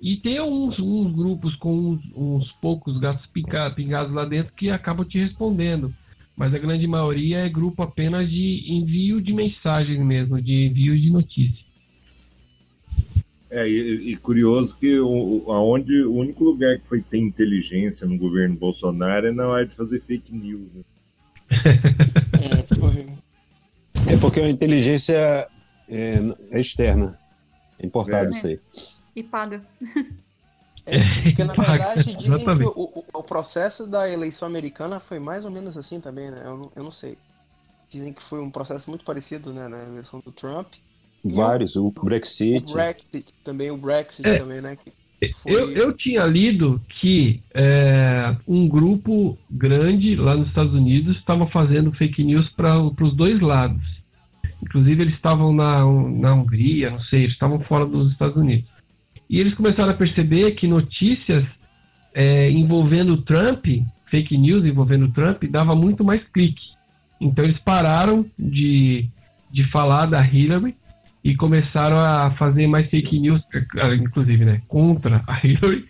[0.00, 5.06] E tem uns, uns grupos com uns, uns poucos gatos pingados lá dentro que acabam
[5.06, 5.92] te respondendo.
[6.36, 11.10] Mas a grande maioria é grupo apenas de envio de mensagens mesmo, de envio de
[11.10, 11.71] notícias.
[13.54, 18.16] É, e, e, curioso que o, aonde o único lugar que foi ter inteligência no
[18.16, 20.72] governo Bolsonaro é na hora de fazer fake news.
[20.72, 20.82] Né?
[24.08, 25.46] é, porque a inteligência
[25.86, 26.14] é,
[26.50, 27.18] é externa.
[27.78, 28.30] É importado é.
[28.30, 28.58] isso aí.
[29.14, 29.62] E paga.
[30.86, 35.44] É, porque na verdade dizem que o, o, o, processo da eleição americana foi mais
[35.44, 36.40] ou menos assim também, né?
[36.42, 37.18] Eu não, eu não sei.
[37.90, 40.72] Dizem que foi um processo muito parecido, né, na eleição do Trump.
[41.24, 42.70] Vários, o, o Brexit.
[42.70, 44.76] O Brexit, também o Brexit é, também, né?
[45.42, 45.52] Foi...
[45.52, 51.92] Eu, eu tinha lido que é, um grupo grande lá nos Estados Unidos estava fazendo
[51.92, 53.82] fake news para os dois lados.
[54.60, 58.68] Inclusive eles estavam na, na Hungria, não sei, eles estavam fora dos Estados Unidos.
[59.30, 61.44] E eles começaram a perceber que notícias
[62.14, 63.64] é, envolvendo o Trump,
[64.10, 66.62] fake news envolvendo o Trump, dava muito mais clique.
[67.20, 69.08] Então eles pararam de,
[69.50, 70.74] de falar da Hillary
[71.24, 73.40] e começaram a fazer mais fake news,
[73.76, 75.88] é, inclusive, né, contra a Hillary,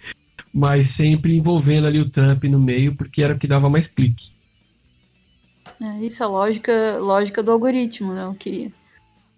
[0.53, 4.31] mas sempre envolvendo ali o Trump no meio, porque era o que dava mais clique.
[5.81, 8.27] É, isso é lógica, lógica do algoritmo, né?
[8.27, 8.73] O que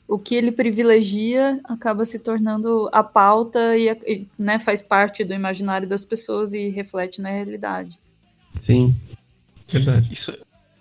[0.06, 5.32] o que ele privilegia acaba se tornando a pauta e, e né, faz parte do
[5.32, 7.98] imaginário das pessoas e reflete na realidade.
[8.66, 8.94] Sim,
[9.66, 10.12] verdade.
[10.12, 10.30] Isso,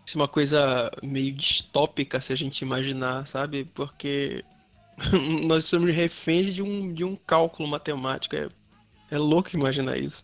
[0.06, 3.66] isso é uma coisa meio distópica se a gente imaginar, sabe?
[3.74, 4.44] Porque
[5.48, 8.36] nós somos reféns de um, de um cálculo matemático.
[8.36, 8.50] É,
[9.12, 10.24] é louco imaginar isso.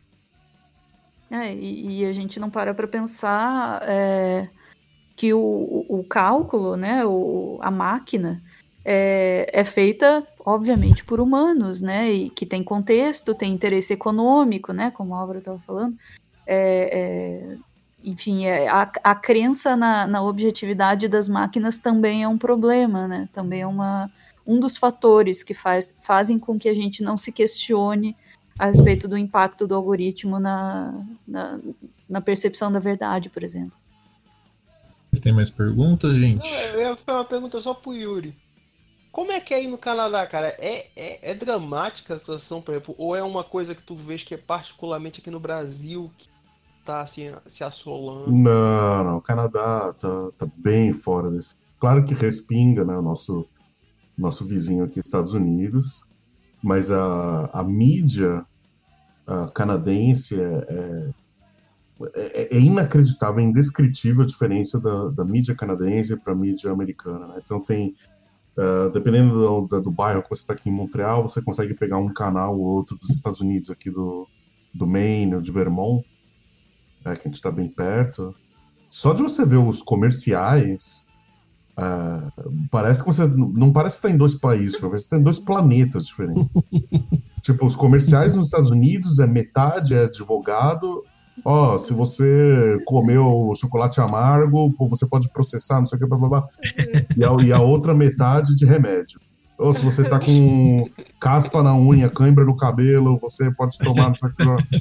[1.31, 4.49] É, e, e a gente não para para pensar é,
[5.15, 8.41] que o, o, cálculo, né, o, a máquina,
[8.83, 12.11] é, é, feita, obviamente, por humanos, né?
[12.11, 14.89] E que tem contexto, tem interesse econômico, né?
[14.91, 15.95] Como a Álvaro estava falando.
[16.47, 17.57] é, é,
[18.03, 23.29] enfim, é, a, a crença na, na objetividade das máquinas também é um problema, né?
[23.33, 24.09] Também é uma,
[24.49, 28.17] um dos fatores que faz, fazem com que a gente não se questione
[28.57, 31.59] a respeito do impacto do algoritmo na, na,
[32.09, 33.77] na percepção da verdade, por exemplo.
[35.21, 36.49] Tem mais perguntas, gente?
[36.73, 38.35] eu ia fazer uma pergunta só pro Yuri.
[39.11, 40.55] Como é que é aí no Canadá, cara?
[40.57, 42.95] É, é, é, dramática a situação, por exemplo?
[42.97, 46.27] Ou é uma coisa que tu vês que é particularmente aqui no Brasil que
[46.85, 48.31] tá assim, se assolando?
[48.31, 49.17] Não, não.
[49.17, 51.53] O Canadá tá, tá bem fora desse.
[51.79, 52.95] Claro que respinga, né?
[52.95, 53.47] O nosso,
[54.19, 56.05] nosso vizinho aqui, Estados Unidos.
[56.61, 58.45] Mas a, a mídia
[59.25, 61.09] a canadense é, é
[62.15, 67.27] é, é, inacreditável, é indescritível a diferença da, da mídia canadense para a mídia americana.
[67.27, 67.41] Né?
[67.43, 67.93] Então tem,
[68.57, 72.11] uh, dependendo do, do, bairro que você está aqui em Montreal, você consegue pegar um
[72.13, 74.25] canal ou outro dos Estados Unidos, aqui do,
[74.73, 76.05] do Maine ou de Vermont,
[77.03, 78.33] é, que a gente está bem perto.
[78.89, 81.05] Só de você ver os comerciais,
[81.79, 85.23] uh, parece que você não parece estar tá em dois países, parece que está em
[85.23, 86.47] dois planetas diferentes.
[87.41, 91.03] tipo, os comerciais nos Estados Unidos é metade é advogado
[91.43, 96.17] ó, oh, se você comeu chocolate amargo, você pode processar, não sei o que, blá,
[96.17, 96.47] blá, blá.
[97.15, 99.19] E a, e a outra metade de remédio.
[99.57, 104.15] Ou se você tá com caspa na unha, cãibra no cabelo, você pode tomar, não
[104.15, 104.79] sei o que.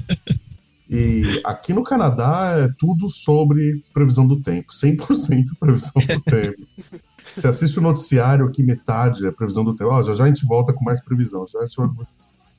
[0.90, 6.62] E aqui no Canadá é tudo sobre previsão do tempo, 100% previsão do tempo.
[7.34, 9.90] Você assiste o noticiário aqui, metade é previsão do tempo.
[9.92, 11.46] Ó, oh, já já a gente volta com mais previsão.
[11.46, 11.90] Já, já...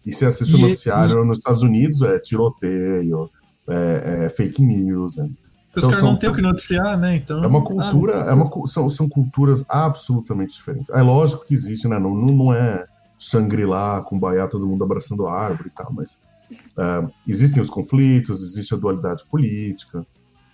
[0.05, 3.29] E você assiste o noticiário nos Estados Unidos, é tiroteio,
[3.67, 5.17] é, é fake news.
[5.17, 7.15] Os então, caras não têm o que noticiar, né?
[7.15, 10.89] Então, é uma cultura, ah, é uma, são, são culturas absolutamente diferentes.
[10.89, 11.99] É lógico que existe, né?
[11.99, 12.85] Não, não é
[13.19, 16.21] Shangri-La com Baiá, todo mundo abraçando a árvore e tal, mas
[16.51, 20.05] é, existem os conflitos, existe a dualidade política,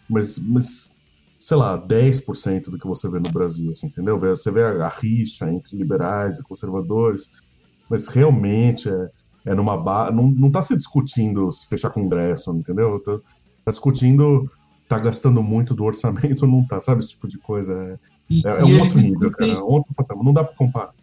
[0.10, 0.96] mas, mas
[1.38, 4.18] sei lá, 10% do que você vê no Brasil, assim, entendeu?
[4.18, 7.32] Você vê a, a rixa entre liberais e conservadores,
[7.90, 9.10] mas realmente é,
[9.46, 10.12] é numa ba...
[10.12, 13.00] não, não tá se discutindo se fechar congresso, entendeu?
[13.00, 13.20] Tá,
[13.66, 14.50] tá discutindo,
[14.88, 17.00] tá gastando muito do orçamento, não tá, sabe?
[17.00, 17.74] Esse tipo de coisa.
[17.74, 19.52] É, e, é, é um outro nível, cara.
[19.52, 20.24] É outro patamar.
[20.24, 20.95] Não dá pra comparar.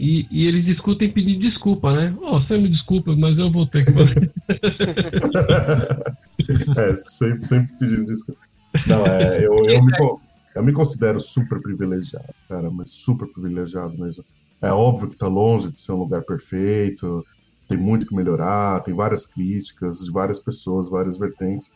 [0.00, 2.16] E, e, eles discutem pedir desculpa, né?
[2.22, 4.32] Oh, você me desculpa, mas eu vou ter que fazer.
[6.78, 8.40] é, sempre, sempre pedindo desculpa.
[8.86, 9.92] Não, é, eu, eu, me,
[10.54, 14.24] eu me considero super privilegiado, cara, mas super privilegiado mesmo.
[14.62, 17.22] É óbvio que tá longe de ser um lugar perfeito,
[17.68, 21.74] tem muito que melhorar, tem várias críticas de várias pessoas, várias vertentes.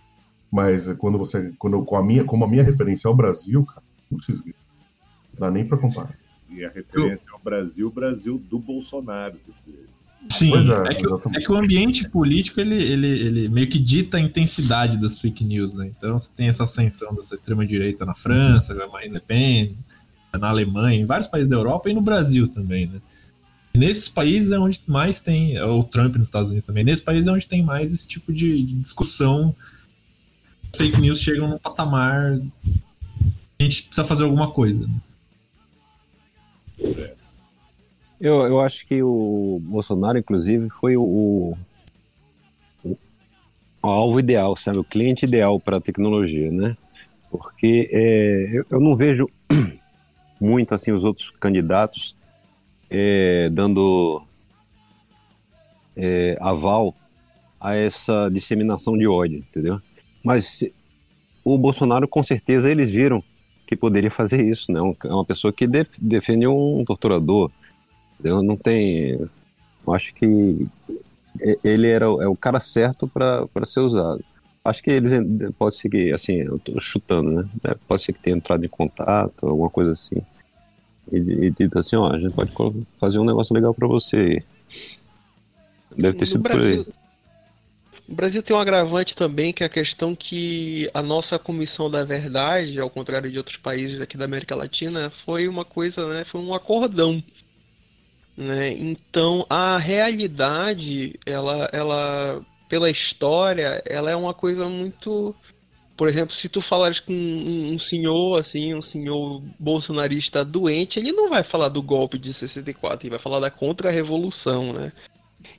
[0.51, 4.43] Mas quando você, quando com a minha, como a minha referência ao Brasil, cara, putz,
[5.39, 6.24] dá nem para comparar.
[6.55, 9.37] E a referência ao Brasil, Brasil do Bolsonaro.
[10.31, 11.05] Sim, é, é, que,
[11.37, 15.45] é, que, o ambiente político ele, ele, ele meio que dita a intensidade das fake
[15.45, 15.91] news, né?
[15.95, 19.77] Então você tem essa ascensão dessa extrema-direita na França, na Marine Le Pen,
[20.33, 23.03] na Alemanha, em vários países da Europa e no Brasil também, né?
[23.75, 27.33] nesses países é onde mais tem, o Trump nos Estados Unidos também, nesses países é
[27.33, 29.55] onde tem mais esse tipo de, de discussão.
[30.75, 32.39] Fake news chegam num patamar.
[33.59, 34.89] A gente precisa fazer alguma coisa.
[38.21, 41.03] Eu, eu acho que o Bolsonaro, inclusive, foi o,
[42.85, 42.97] o,
[43.83, 44.79] o alvo ideal, sabe?
[44.79, 46.77] O cliente ideal para a tecnologia, né?
[47.31, 49.29] Porque é, eu, eu não vejo
[50.41, 52.17] muito assim os outros candidatos
[52.89, 54.23] é, dando
[55.97, 56.95] é, aval
[57.61, 59.81] a essa disseminação de ódio, entendeu?
[60.23, 60.65] Mas
[61.45, 63.23] o Bolsonaro, com certeza, eles viram
[63.67, 64.81] que poderia fazer isso, né?
[65.05, 67.51] É uma pessoa que def defende um torturador,
[68.19, 68.43] entendeu?
[68.43, 69.19] Não tem...
[69.87, 70.67] Eu acho que
[71.63, 74.25] ele era é o cara certo para ser usado.
[74.65, 75.13] Acho que eles
[75.59, 77.75] pode ser que, assim, eu tô chutando, né?
[77.87, 80.23] Pode ser que tenha entrado em contato, alguma coisa assim
[81.13, 82.53] e, e dito assim, ó, a gente pode
[82.99, 84.43] fazer um negócio legal para você.
[85.97, 87.04] Deve ter no sido Brasil, por aí.
[88.07, 92.05] O Brasil tem um agravante também, que é a questão que a nossa Comissão da
[92.05, 96.41] Verdade, ao contrário de outros países aqui da América Latina, foi uma coisa, né, foi
[96.41, 97.23] um acordão.
[98.37, 98.73] Né?
[98.73, 105.35] Então, a realidade, ela, ela, pela história, ela é uma coisa muito
[105.97, 111.31] por exemplo, se tu falares com um, senhor, assim, um senhor bolsonarista doente, ele não
[111.31, 114.93] vai falar do golpe de 64, ele vai falar da contra-revolução, né?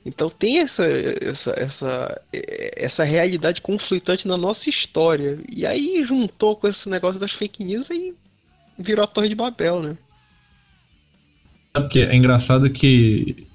[0.04, 5.38] Então tem essa, essa, essa, essa realidade conflitante na nossa história.
[5.50, 8.14] E aí juntou com esse negócio das fake news e
[8.78, 9.96] virou a Torre de Babel, né?
[11.74, 13.46] É porque é engraçado que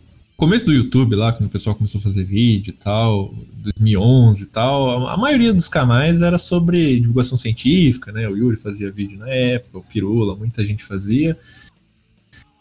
[0.41, 4.47] começo do YouTube lá, quando o pessoal começou a fazer vídeo e tal, 2011 e
[4.47, 8.27] tal, a maioria dos canais era sobre divulgação científica, né?
[8.27, 11.37] O Yuri fazia vídeo na época, o Pirula, muita gente fazia.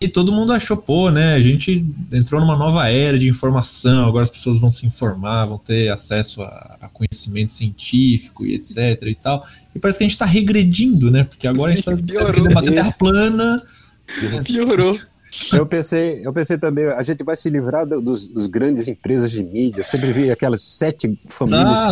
[0.03, 1.35] E todo mundo achou, pô, né?
[1.35, 5.59] A gente entrou numa nova era de informação, agora as pessoas vão se informar, vão
[5.59, 9.45] ter acesso a, a conhecimento científico e etc e tal.
[9.75, 11.25] E parece que a gente tá regredindo, né?
[11.25, 13.63] Porque agora a gente tá debatendo terra plana.
[14.45, 14.99] Piorou.
[15.53, 19.31] Eu pensei, eu pensei também, a gente vai se livrar do- dos, dos grandes empresas
[19.31, 19.85] de mídia.
[19.85, 21.87] Sempre vi aquelas sete famílias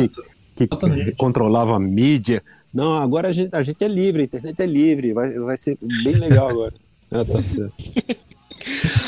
[0.56, 1.12] que, que Exatamente.
[1.16, 2.42] controlavam a mídia.
[2.72, 5.78] Não, agora a gente, a gente é livre, a internet é livre, vai, vai ser
[6.02, 6.72] bem legal agora.
[7.10, 7.74] Ah, tá certo.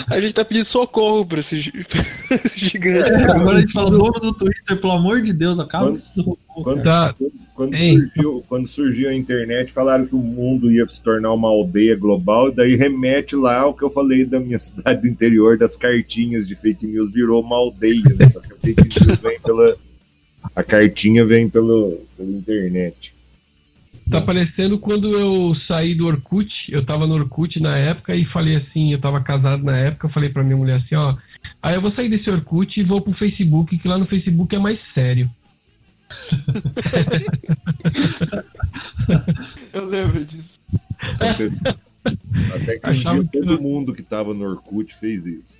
[0.08, 1.62] A gente tá pedindo socorro pra esses
[2.56, 3.10] gigantes.
[3.26, 6.38] Agora a gente fala, dono do Twitter, pelo amor de Deus, acaba Quando- esses robôs.
[6.64, 7.14] Quando, Tá.
[7.54, 11.94] quando, surgiu, quando surgiu a internet, falaram que o mundo ia se tornar uma aldeia
[11.94, 15.76] global, e daí remete lá ao que eu falei da minha cidade do interior, das
[15.76, 18.30] cartinhas de fake news, virou uma aldeia, né?
[18.30, 19.76] Só que a fake news vem pela.
[20.56, 23.12] A cartinha vem pelo, pela internet.
[24.10, 28.56] Tá parecendo quando eu saí do Orkut, eu tava no Orkut na época e falei
[28.56, 31.16] assim, eu tava casado na época, eu falei pra minha mulher assim, ó,
[31.62, 34.58] aí eu vou sair desse Orkut e vou pro Facebook, que lá no Facebook é
[34.58, 35.30] mais sério.
[39.72, 40.58] Eu lembro disso.
[41.20, 45.56] Até, que um dia que todo mundo que tava no Orkut fez isso.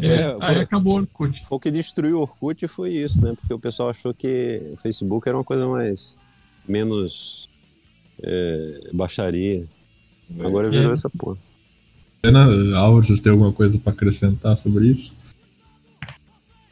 [0.00, 1.44] É, É, aí foi- acabou o Orkut.
[1.46, 3.34] Foi o que destruiu o Orkut foi isso, né?
[3.40, 6.16] Porque o pessoal achou que o Facebook era uma coisa mais.
[6.68, 7.48] menos.
[8.22, 9.64] É, baixaria.
[10.40, 10.92] Agora virou É.
[10.92, 11.36] essa porra.
[12.22, 12.44] Ana,
[12.78, 15.14] Álvaro, vocês têm alguma coisa pra acrescentar sobre isso?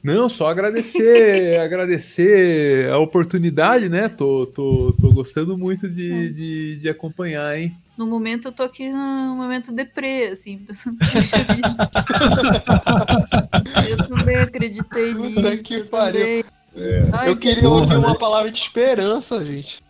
[0.03, 4.09] Não, só agradecer, agradecer a oportunidade, né?
[4.09, 7.75] Tô, tô, tô gostando muito de, de, de acompanhar, hein?
[7.97, 11.91] No momento eu tô aqui no momento deprê, assim, pensando, vida.
[13.89, 15.65] eu também acreditei Puta nisso.
[15.65, 16.21] que eu pariu.
[16.21, 16.45] também.
[16.77, 17.09] É.
[17.13, 19.83] Ai, Eu queria ouvir uma palavra de esperança, gente.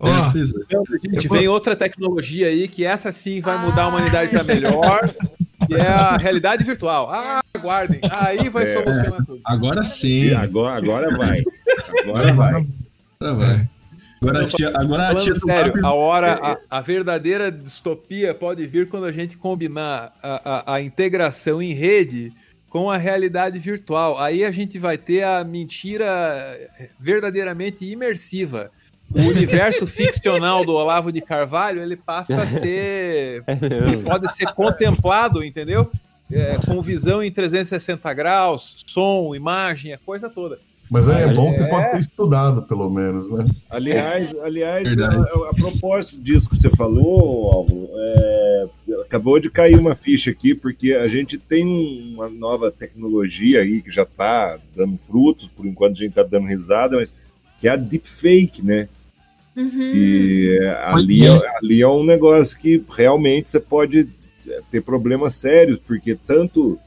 [0.00, 1.10] É, é.
[1.10, 5.14] Gente, vem outra tecnologia aí que essa sim vai mudar a humanidade para melhor,
[5.66, 7.10] que é a realidade virtual.
[7.10, 8.72] Ah, aguardem, aí vai É.
[8.74, 9.40] solucionar tudo.
[9.44, 10.34] Agora E sim.
[10.34, 11.42] agora, agora vai.
[12.02, 12.66] Agora vai.
[13.20, 13.68] Agora vai.
[14.20, 18.88] Agora a tia, agora a tia sério, a hora, a, a verdadeira distopia pode vir
[18.88, 22.32] quando a gente combinar a, a, a integração em rede
[22.68, 24.18] com a realidade virtual.
[24.18, 26.58] Aí a gente vai ter a mentira
[26.98, 28.70] verdadeiramente imersiva.
[29.14, 33.42] O universo ficcional do Olavo de Carvalho, ele passa a ser
[34.04, 35.90] pode ser contemplado, entendeu?
[36.30, 40.58] É, com visão em 360 graus, som, imagem, a coisa toda.
[40.90, 41.68] Mas aí é bom que É.
[41.68, 43.44] pode ser estudado, pelo menos, né?
[43.70, 48.66] Aliás, aliás a, a propósito disso que você falou, Álvaro, é,
[49.04, 53.80] acabou de cair uma ficha aqui, porque a gente tem um- uma nova tecnologia aí
[53.82, 57.12] que já está dando frutos, por enquanto a gente está dando risada, mas
[57.60, 58.88] que é a deepfake, né?
[59.56, 59.68] Uhum.
[59.70, 64.06] Que ali, é, ali é um negócio que realmente você pode
[64.46, 66.78] é, ter problemas sérios, porque tanto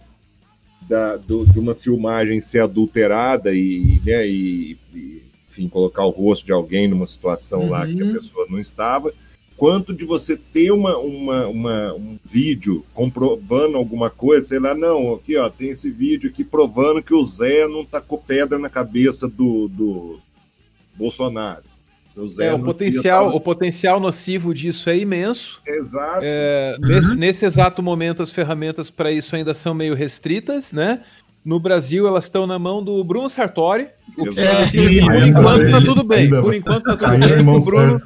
[0.88, 6.46] da, do- de uma filmagem ser adulterada e, né, e, e, enfim, colocar o rosto
[6.46, 8.14] de alguém numa situação lá que a Uhum.
[8.14, 9.12] pessoa não estava,
[9.58, 15.14] quanto de você ter uma, uma, uma- um vídeo comprovando alguma coisa, sei lá, não,
[15.16, 19.28] aqui ó, tem esse vídeo aqui provando que o Zé não tacou pedra na cabeça
[19.28, 20.20] do, do
[20.96, 21.64] Bolsonaro.
[22.40, 25.62] É, o potencial, tinha- o potencial nocivo disso é imenso.
[25.66, 26.20] Exato.
[26.22, 31.02] É, nesse, nesse exato momento, as ferramentas para isso ainda são meio restritas, né?
[31.46, 33.88] No Brasil, elas estão na mão do Bruno Sartori.
[34.18, 36.20] O que significa que, por Ainda enquanto, tá bem, tudo bem.
[36.20, 37.56] ainda Por enquanto, tá tudo bem.
[37.56, 37.98] O Bruno,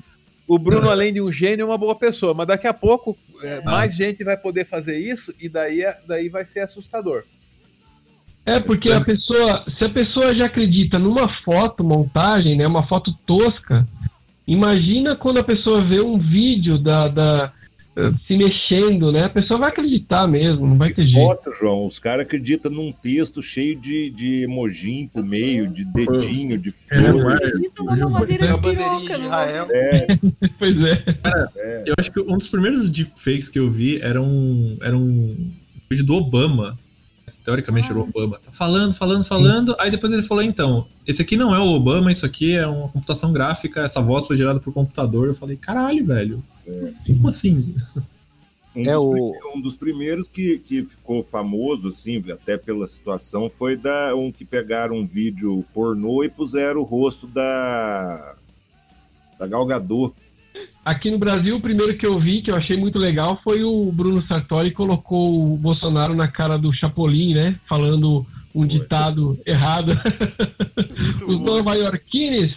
[0.48, 2.34] o Bruno, além de um gênio, é uma boa pessoa.
[2.36, 6.30] Mas daqui a pouco, é, mais gente vai poder fazer isso e daí, é- daí
[6.30, 7.24] vai ser assustador.
[8.46, 13.14] É porque a pessoa, se a pessoa já acredita numa foto montagem, né, uma foto
[13.26, 13.88] tosca,
[14.48, 17.54] imagina quando a pessoa vê um vídeo da, da
[17.96, 19.24] eh, se mexendo, né?
[19.26, 21.26] A pessoa vai acreditar mesmo, não vai ter jeito.
[21.26, 26.58] Foto, João, os caras acreditam num texto cheio de, de emoji pro meio, de dedinho,
[26.58, 27.24] de É, flor.
[27.24, 29.14] mas- Acredita na mamadeira A de piroca.
[29.72, 30.08] É,
[30.60, 31.84] Pois é.
[31.86, 35.52] Eu acho que um dos primeiros deepfakes que eu vi era um, era um
[35.90, 36.78] vídeo do Obama.
[37.44, 38.40] Teoricamente era o Obama.
[38.40, 39.76] Tá falando, falando, falando.
[39.80, 42.88] Aí depois ele falou: então, esse aqui não é o Obama, isso aqui é uma
[42.90, 45.28] computação gráfica, essa voz foi gerada por computador.
[45.28, 46.44] Eu falei: caralho, velho.
[47.06, 47.76] Como assim?
[48.76, 53.50] Um, É dos, o- um dos primeiros que, que ficou famoso, assim, até pela situação,
[53.50, 58.34] foi da um que pegaram um vídeo pornô e puseram o rosto da,
[59.38, 60.16] da Gal Gadot.
[60.84, 63.92] Aqui no Brasil, o primeiro que eu vi, que eu achei muito legal, foi o
[63.92, 67.60] Bruno Sartori colocou o Bolsonaro na cara do Chapolin, né?
[67.68, 69.92] Falando um ditado errado.
[71.28, 72.52] Os nova-iorquines.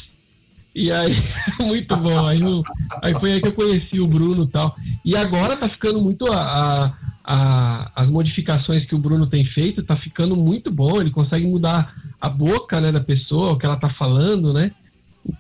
[0.74, 1.16] E aí,
[1.64, 2.26] muito bom.
[2.26, 2.62] Aí, eu,
[3.02, 4.76] aí foi aí que eu conheci o Bruno e tal.
[5.04, 6.94] E agora tá ficando muito a, a,
[7.24, 11.00] a, as modificações que o Bruno tem feito, tá ficando muito bom.
[11.00, 14.70] Ele consegue mudar a boca né, da pessoa, o que ela tá falando, né?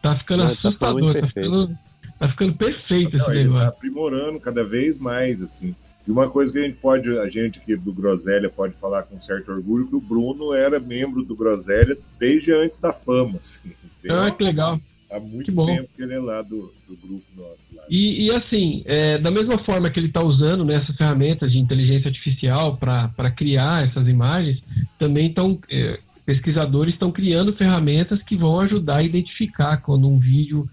[0.02, 1.78] Tá ficando Não, tá assustador, tá, tá ficando,
[2.18, 3.60] tá ficando perfeito Não, esse negócio.
[3.60, 5.74] Tá aprimorando cada vez mais, assim.
[6.06, 9.18] E uma coisa que a gente pode, a gente aqui do Groselha pode falar com
[9.18, 13.40] certo orgulho, que o Bruno era membro do Groselha desde antes da fama.
[13.42, 13.72] Assim,
[14.08, 14.80] ah, que legal.
[15.10, 17.74] Há muito que tempo que ele é lá do, do grupo nosso.
[17.74, 17.84] Lá.
[17.88, 21.58] E, e assim, é, da mesma forma que ele está usando né, essas ferramentas de
[21.58, 24.62] inteligência artificial para criar essas imagens,
[24.98, 25.58] também estão.
[25.70, 30.68] É, pesquisadores estão criando ferramentas que vão ajudar a identificar quando um vídeo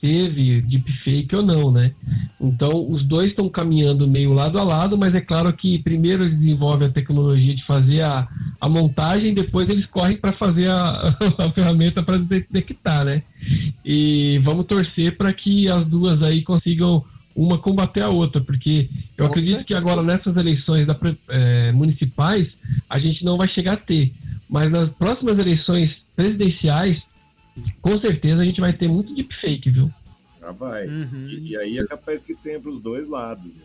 [0.00, 1.92] teve deepfake ou não, né?
[2.40, 6.38] Então, os dois estão caminhando meio lado a lado, mas é claro que primeiro eles
[6.38, 8.28] desenvolvem a tecnologia de fazer a,
[8.60, 13.22] a montagem, depois eles correm para fazer a, a ferramenta para detectar, né?
[13.84, 17.04] E vamos torcer para que as duas aí consigam
[17.34, 20.98] uma combater a outra, porque eu acredito que agora nessas eleições da,
[21.28, 22.48] é, municipais
[22.88, 24.12] a gente não vai chegar a ter,
[24.48, 26.98] mas nas próximas eleições presidenciais
[27.80, 29.90] com certeza a gente vai ter muito deepfake, viu?
[30.40, 30.86] Já vai.
[30.86, 31.28] Uhum.
[31.28, 33.44] E, e, aí é capaz que tenha para os dois lados.
[33.44, 33.62] Né?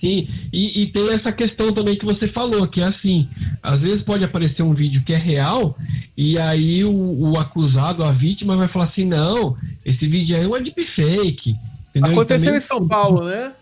[0.00, 3.28] Sim, e, e, tem essa questão também que você falou, que é assim,
[3.62, 5.76] às vezes pode aparecer um vídeo que é real,
[6.16, 10.46] e aí o, o acusado, a vítima, vai falar assim, não, esse vídeo aí é
[10.46, 11.56] uma deepfake.
[11.90, 12.12] Entendeu?
[12.12, 12.58] Aconteceu também...
[12.58, 13.52] em São Paulo, né?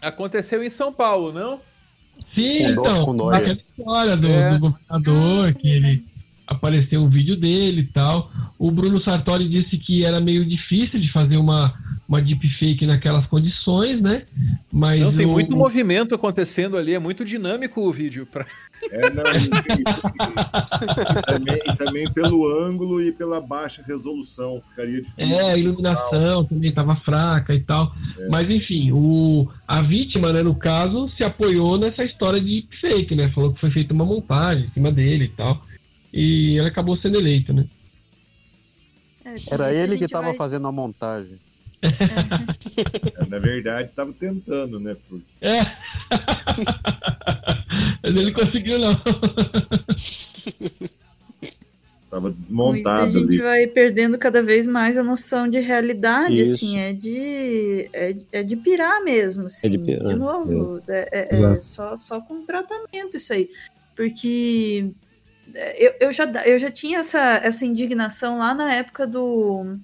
[0.00, 1.60] Aconteceu em São Paulo, não?
[2.34, 4.50] Sim, com então, com aquela história do, é.
[4.52, 6.09] do governador, que ele
[6.50, 8.28] apareceu um vídeo dele e tal.
[8.58, 11.72] O Bruno Sartori disse que era meio difícil de fazer uma,
[12.08, 14.24] uma deepfake naquelas condições, né?
[14.70, 15.30] Mas não, tem o...
[15.30, 18.26] muito movimento acontecendo ali, é muito dinâmico o vídeo.
[18.26, 18.44] Pra...
[18.90, 19.44] É, não, e,
[21.22, 25.36] e, também, e, também, pelo ângulo e pela baixa resolução, ficaria difícil.
[25.36, 27.94] É, a iluminação também estava fraca e tal.
[28.18, 28.28] É.
[28.28, 33.30] Mas enfim, o, a vítima, né, no caso, se apoiou nessa história de deepfake, né?
[33.32, 35.69] Falou que foi feita uma montagem em cima dele e tal
[36.12, 37.64] e ele acabou sendo eleito, né?
[39.24, 40.36] É, Era ele que estava vai...
[40.36, 41.38] fazendo a montagem.
[41.82, 41.88] É,
[43.28, 44.96] na verdade, estava tentando, né?
[45.08, 45.20] Por...
[45.40, 45.60] É.
[48.02, 49.00] Mas ele conseguiu, não.
[52.10, 53.38] Tava desmontado a gente ali.
[53.38, 56.54] vai perdendo cada vez mais a noção de realidade, Isso.
[56.54, 61.08] assim, é de, é, é, de pirar mesmo, assim, é de, pirar, de novo, é,
[61.12, 63.48] é, é só, só com tratamento isso aí,
[63.94, 64.90] porque
[65.54, 69.78] eu, eu, já, eu já tinha essa, essa indignação lá na época do,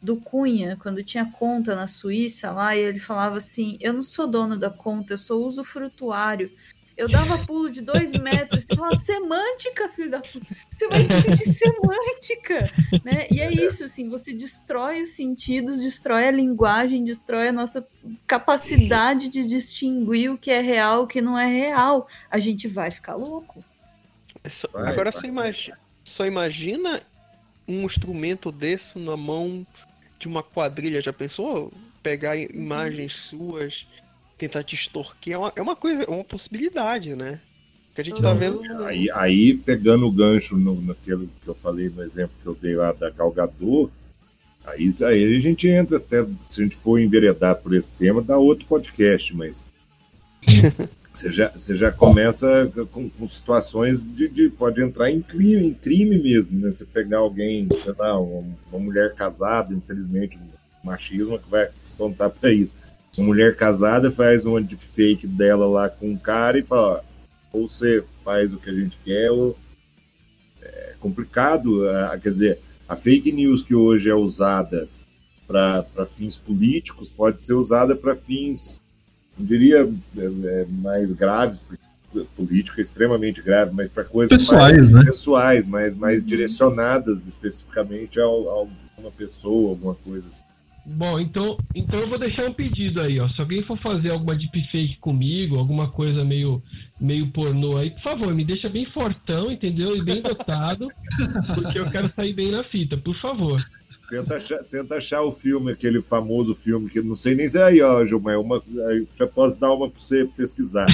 [0.00, 4.26] do Cunha, quando tinha conta na Suíça lá, e ele falava assim: Eu não sou
[4.26, 6.50] dono da conta, eu sou usufrutuário.
[6.96, 10.46] Eu dava pulo de dois metros, tu fala semântica, filho da puta.
[10.72, 12.70] Você vai discutir semântica,
[13.04, 13.26] né?
[13.32, 17.84] E é isso, assim, você destrói os sentidos, destrói a linguagem, destrói a nossa
[18.28, 22.06] capacidade de distinguir o que é real, o que não é real.
[22.30, 23.64] A gente vai ficar louco.
[24.48, 27.00] Só, vai, agora vai, só, imagina, só imagina
[27.66, 29.66] um instrumento desse na mão
[30.18, 31.00] de uma quadrilha.
[31.00, 31.72] Já pensou?
[32.02, 33.86] Pegar imagens suas,
[34.36, 35.34] tentar te extorquir.
[35.34, 37.40] É uma, é uma coisa, é uma possibilidade, né?
[37.94, 38.60] Que a gente tá vendo.
[38.84, 42.74] Aí, aí pegando o gancho no, naquilo que eu falei no exemplo que eu dei
[42.74, 43.88] lá da Galgador,
[44.64, 48.36] aí, aí a gente entra até, se a gente for enveredar por esse tema, dá
[48.36, 49.64] outro podcast, mas.
[51.14, 55.72] Você já, você já começa com, com situações de, de, pode entrar em crime, em
[55.72, 56.72] crime mesmo, né?
[56.72, 60.36] Você pegar alguém, sei lá, uma, uma mulher casada, infelizmente,
[60.82, 62.74] machismo que vai contar para isso.
[63.16, 67.04] Uma mulher casada faz uma deepfake dela lá com um cara e fala,
[67.52, 69.56] ou você faz o que a gente quer, ou
[70.60, 71.82] é complicado,
[72.20, 72.58] quer dizer,
[72.88, 74.88] a fake news que hoje é usada
[75.46, 78.82] para fins políticos pode ser usada para fins
[79.38, 81.60] não diria é, é, mais graves,
[82.36, 85.04] política é extremamente grave, mas para coisas pessoais, mais né?
[85.04, 90.44] pessoais, mais, mais direcionadas especificamente a, a alguma pessoa, alguma coisa assim.
[90.86, 93.26] Bom, então, então eu vou deixar um pedido aí, ó.
[93.30, 96.62] Se alguém for fazer alguma deepfake comigo, alguma coisa meio,
[97.00, 99.96] meio pornô aí, por favor, me deixa bem fortão, entendeu?
[99.96, 100.88] E bem dotado,
[101.54, 103.56] porque eu quero sair bem na fita, por favor.
[104.08, 107.62] Tenta achar, tenta achar o filme, aquele famoso filme, que não sei nem se é
[107.64, 108.62] aí, ó, Gilmar, uma,
[109.18, 110.86] já posso dar uma para você pesquisar.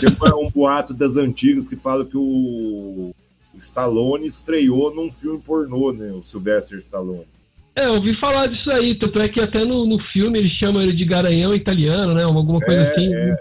[0.00, 3.12] Tem um boato das antigas que fala que o
[3.58, 6.12] Stallone estreou num filme pornô, né?
[6.12, 7.26] O Sylvester Stallone.
[7.74, 10.82] É, eu ouvi falar disso aí, tanto é que até no, no filme eles chamam
[10.82, 12.22] ele de garanhão italiano, né?
[12.24, 13.14] Alguma coisa É, assim.
[13.14, 13.38] é.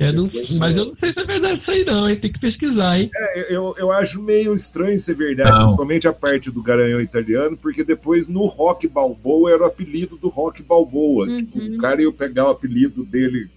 [0.00, 2.16] É do- mas eu não sei se é verdade isso aí, não, hein?
[2.16, 3.10] Tem que pesquisar, hein?
[3.14, 5.58] É, eu, eu acho meio estranho ser verdade, Não.
[5.66, 10.28] principalmente a parte do Garanhão italiano, porque depois no Rock Balboa era o apelido do
[10.28, 11.26] Rock Balboa.
[11.26, 11.38] Uhum.
[11.38, 13.48] Tipo, o cara ia pegar o apelido dele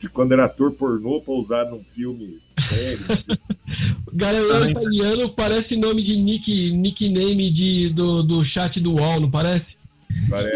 [0.00, 2.38] de quando era ator pornô pra usar num filme
[2.68, 3.04] sério.
[3.08, 3.38] assim.
[4.12, 9.20] Garanhão Tá na italiano parece nome de nick, nickname de, do, do chat do UOL,
[9.20, 9.66] não parece?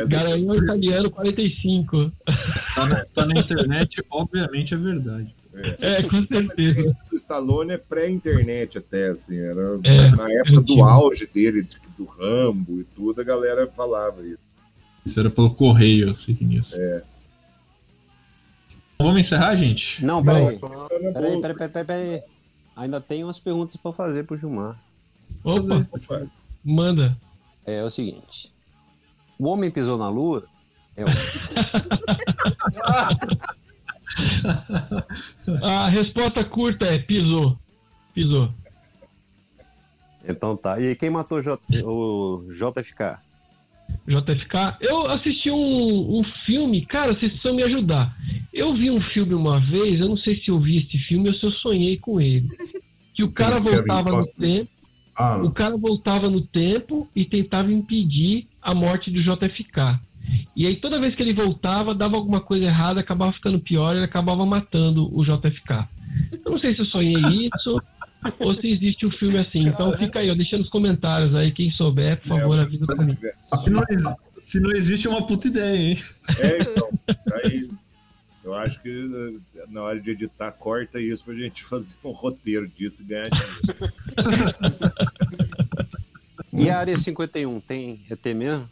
[0.08, 2.12] Garanhão italiano 45.
[2.74, 5.34] Tá na, tá na internet, obviamente é verdade.
[5.80, 6.94] É, com certeza.
[7.10, 12.04] O Stallone é pré-internet até, assim, era É, na época do auge dele, de- do
[12.06, 14.38] Rambo e tudo, a galera falava isso.
[15.04, 16.80] Isso era pelo correio, assim, nisso.
[16.80, 17.02] É.
[18.98, 20.04] Vamos encerrar, gente?
[20.04, 20.44] Não, peraí.
[20.46, 22.22] Era Peraí, peraí, peraí, peraí, peraí.
[22.76, 24.80] Ainda tem umas perguntas pra fazer pro Gilmar.
[25.44, 26.26] Opa, Opa,
[26.64, 27.16] manda.
[27.66, 28.51] É, é o seguinte.
[29.42, 30.44] O homem pisou na lua?
[30.96, 31.08] É o...
[35.66, 37.58] A resposta curta é pisou.
[38.14, 38.54] Pisou.
[40.24, 40.80] Então tá.
[40.80, 41.60] E quem matou o, J...
[41.84, 43.16] o JFK?
[44.06, 44.76] JFK.
[44.80, 48.16] Eu assisti um, um filme, cara, vocês precisam me ajudar.
[48.54, 51.34] Eu vi um filme uma vez, eu não sei se eu vi esse filme ou
[51.34, 52.48] se eu sonhei com ele.
[53.12, 54.70] Que o cara voltava no tempo,
[55.16, 60.00] Ah, o cara voltava no tempo e tentava impedir a morte do JFK.
[60.54, 63.98] E aí toda vez que ele voltava, dava alguma coisa errada, acabava ficando pior e
[63.98, 65.88] ele acabava matando o JFK.
[66.44, 67.82] Eu não sei se eu sonhei isso
[68.38, 69.66] ou se existe um filme assim.
[69.66, 73.16] Então fica aí, ó, deixa nos comentários aí, quem souber, por favor, avisa pra mim.
[73.34, 73.82] Se não,
[74.38, 75.98] se não existe, é uma puta ideia, hein?
[76.38, 77.68] É, então, tá aí.
[78.44, 78.88] Eu acho que
[79.54, 83.30] eh, na hora de editar, corta isso pra gente fazer um roteiro disso e ganhar
[83.30, 83.94] dinheiro.
[86.52, 88.68] E a área 51 tem ET mesmo?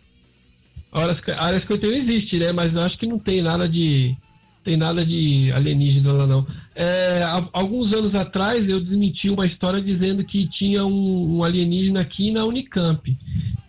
[0.93, 2.53] A área a área 51 existe, né?
[2.53, 4.15] Mas eu acho que não tem nada de.
[4.63, 6.47] Tem nada de alienígena lá, não.
[6.75, 12.03] É, há- alguns anos atrás eu desmenti uma história dizendo que tinha um, um alienígena
[12.03, 13.17] aqui na Unicamp.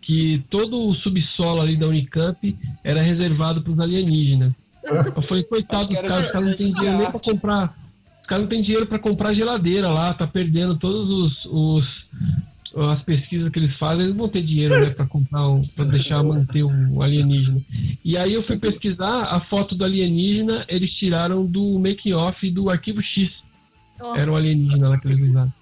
[0.02, 4.52] Que todo o subsolo ali da Unicamp era reservado para os alienígenas.
[4.84, 7.78] Eu falei, coitado dos caras, os caras não têm dinheiro nem para comprar.
[8.22, 12.06] Os caras não têm dinheiro para comprar geladeira lá, tá perdendo todos os, os-
[12.76, 16.24] as pesquisas que eles fazem, eles vão ter dinheiro, né, para comprar um, para deixar
[16.24, 17.62] manter um alienígena.
[18.04, 22.70] E aí eu fui pesquisar a foto do alienígena, eles tiraram do making off do
[22.70, 23.30] Arquivo X.
[24.16, 25.54] Era um alienígena lá que eles usaram.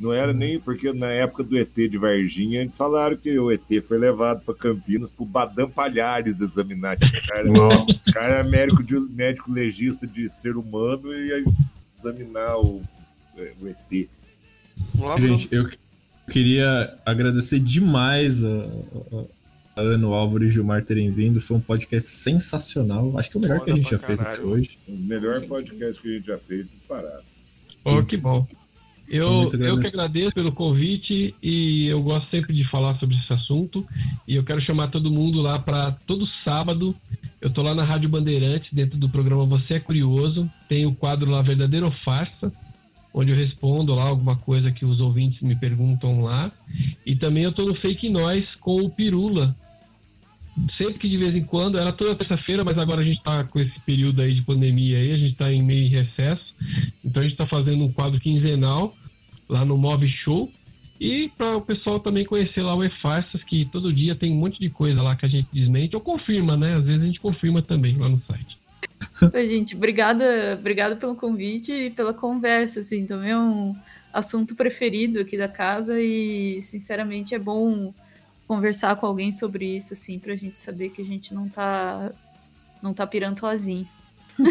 [0.00, 3.66] Não era nem porque na época do ET de Varginha, eles falaram que o ET
[3.86, 6.96] foi levado para Campinas pro Badam Palhares examinar.
[6.96, 8.10] O cara, Nossa.
[8.10, 11.44] o cara é médico, de, médico legista de ser humano e ia
[11.96, 12.82] examinar o,
[13.36, 14.08] é, o ET.
[14.94, 15.68] Nossa, Gente, eu
[16.28, 21.40] queria agradecer demais a, a, a Ana, o Álvaro e o Gilmar terem vindo.
[21.40, 23.18] Foi um podcast sensacional.
[23.18, 24.48] Acho que é o melhor Foda que a gente já fez até caralho.
[24.48, 24.78] hoje.
[24.88, 27.22] O melhor podcast que a gente já fez, disparado.
[27.84, 28.46] Oh, que bom.
[29.10, 33.84] Eu, eu que agradeço pelo convite e eu gosto sempre de falar sobre esse assunto.
[34.26, 36.94] E eu quero chamar todo mundo lá para todo sábado.
[37.40, 40.48] Eu tô lá na Rádio Bandeirantes, dentro do programa Você é Curioso.
[40.68, 42.52] Tem o quadro lá Verdadeiro ou Farsa,
[43.12, 46.50] onde eu respondo lá alguma coisa que os ouvintes me perguntam lá.
[47.04, 49.56] E também eu tô no Fake Nós com o Pirula.
[50.76, 53.58] Sempre que de vez em quando, era toda terça-feira, mas agora a gente tá com
[53.60, 56.54] esse período aí de pandemia aí, a gente tá em meio recesso.
[57.04, 58.94] Então a gente está fazendo um quadro quinzenal
[59.48, 60.50] lá no Mob Show.
[61.00, 64.60] E para o pessoal também conhecer lá o E-Farsas, que todo dia tem um monte
[64.60, 66.76] de coisa lá que a gente desmente ou confirma, né?
[66.76, 68.59] Às vezes a gente confirma também lá no site.
[69.32, 73.74] Oi, gente, obrigada, obrigada pelo convite e pela conversa, assim, também é um
[74.12, 77.92] assunto preferido aqui da casa e, sinceramente, é bom
[78.46, 82.10] conversar com alguém sobre isso, assim, pra gente saber que a gente não tá,
[82.82, 83.86] não tá pirando sozinho.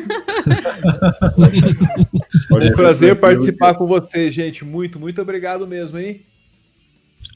[2.52, 4.66] É um prazer participar com vocês, gente.
[4.66, 6.22] Muito, muito obrigado mesmo, hein?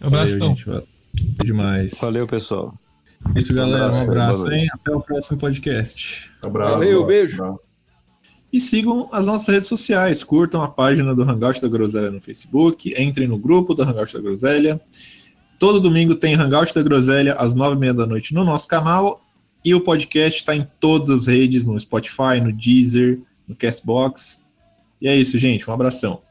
[0.02, 0.56] Valeu, Abração.
[0.56, 0.66] gente.
[0.66, 0.88] Valeu
[1.44, 1.98] demais.
[2.00, 2.78] Valeu, pessoal.
[3.36, 3.96] É Isso, galera.
[3.96, 4.68] Um abraço hein?
[4.74, 6.32] Até o próximo podcast.
[6.42, 6.80] Abraço.
[6.80, 7.60] Valeu, beijo.
[8.52, 10.24] E sigam as nossas redes sociais.
[10.24, 12.94] Curtam a página do Hangout da Groselha no Facebook.
[12.96, 14.82] Entrem no grupo do Hangout da Groselha.
[15.58, 19.22] Todo domingo tem Hangout da Groselha às nove e meia da noite no nosso canal.
[19.66, 24.44] E o podcast está em todas as redes, no Spotify, no Deezer, no Castbox.
[25.02, 25.68] E é isso, gente.
[25.70, 26.22] Um abração.